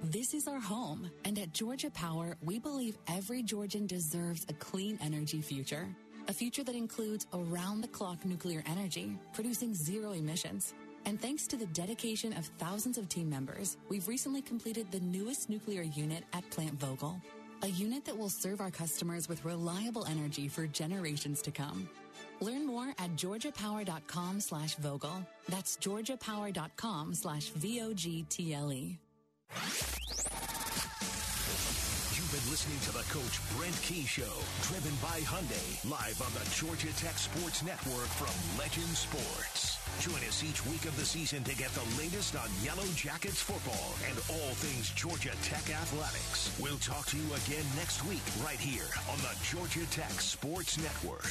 This 0.07 0.33
is 0.33 0.49
our 0.49 0.59
home, 0.59 1.09
and 1.23 1.39
at 1.39 1.53
Georgia 1.53 1.89
Power, 1.89 2.35
we 2.43 2.59
believe 2.59 2.97
every 3.07 3.41
Georgian 3.41 3.87
deserves 3.87 4.45
a 4.49 4.53
clean 4.53 4.99
energy 5.01 5.39
future. 5.39 5.87
A 6.27 6.33
future 6.33 6.61
that 6.65 6.75
includes 6.75 7.25
around 7.33 7.79
the 7.79 7.87
clock 7.87 8.25
nuclear 8.25 8.61
energy, 8.65 9.17
producing 9.31 9.73
zero 9.73 10.11
emissions. 10.11 10.73
And 11.05 11.21
thanks 11.21 11.47
to 11.47 11.55
the 11.55 11.67
dedication 11.67 12.33
of 12.33 12.47
thousands 12.57 12.97
of 12.97 13.07
team 13.07 13.29
members, 13.29 13.77
we've 13.87 14.05
recently 14.09 14.41
completed 14.41 14.91
the 14.91 14.99
newest 14.99 15.49
nuclear 15.49 15.83
unit 15.83 16.25
at 16.33 16.49
Plant 16.49 16.77
Vogtle, 16.79 17.21
a 17.61 17.67
unit 17.67 18.03
that 18.03 18.17
will 18.17 18.27
serve 18.27 18.59
our 18.59 18.71
customers 18.71 19.29
with 19.29 19.45
reliable 19.45 20.05
energy 20.07 20.49
for 20.49 20.67
generations 20.67 21.41
to 21.43 21.51
come. 21.51 21.89
Learn 22.41 22.67
more 22.67 22.89
at 22.99 23.15
georgiapower.com 23.15 24.41
slash 24.41 24.75
Vogtle. 24.75 25.25
That's 25.47 25.77
georgiapower.com 25.77 27.13
slash 27.13 27.51
V-O-G-T-L-E. 27.51 28.99
You've 32.13 32.31
been 32.33 32.49
listening 32.49 32.79
to 32.89 32.91
the 32.91 33.05
Coach 33.13 33.37
Brent 33.53 33.77
Key 33.83 34.05
Show, 34.05 34.33
driven 34.65 34.95
by 34.97 35.21
Hyundai, 35.21 35.77
live 35.85 36.17
on 36.25 36.33
the 36.33 36.41
Georgia 36.57 36.89
Tech 36.97 37.17
Sports 37.17 37.61
Network 37.61 38.09
from 38.17 38.33
Legend 38.57 38.89
Sports. 38.97 39.77
Join 40.01 40.17
us 40.27 40.43
each 40.43 40.65
week 40.65 40.85
of 40.85 40.97
the 40.97 41.05
season 41.05 41.43
to 41.43 41.55
get 41.55 41.69
the 41.77 41.85
latest 42.01 42.35
on 42.35 42.49
Yellow 42.63 42.87
Jackets 42.95 43.41
football 43.41 43.93
and 44.09 44.17
all 44.33 44.53
things 44.57 44.89
Georgia 44.97 45.37
Tech 45.43 45.69
athletics. 45.69 46.49
We'll 46.59 46.81
talk 46.81 47.05
to 47.13 47.17
you 47.17 47.29
again 47.45 47.65
next 47.77 48.03
week, 48.05 48.25
right 48.43 48.59
here 48.59 48.89
on 49.11 49.17
the 49.21 49.37
Georgia 49.45 49.85
Tech 49.91 50.17
Sports 50.19 50.81
Network. 50.81 51.29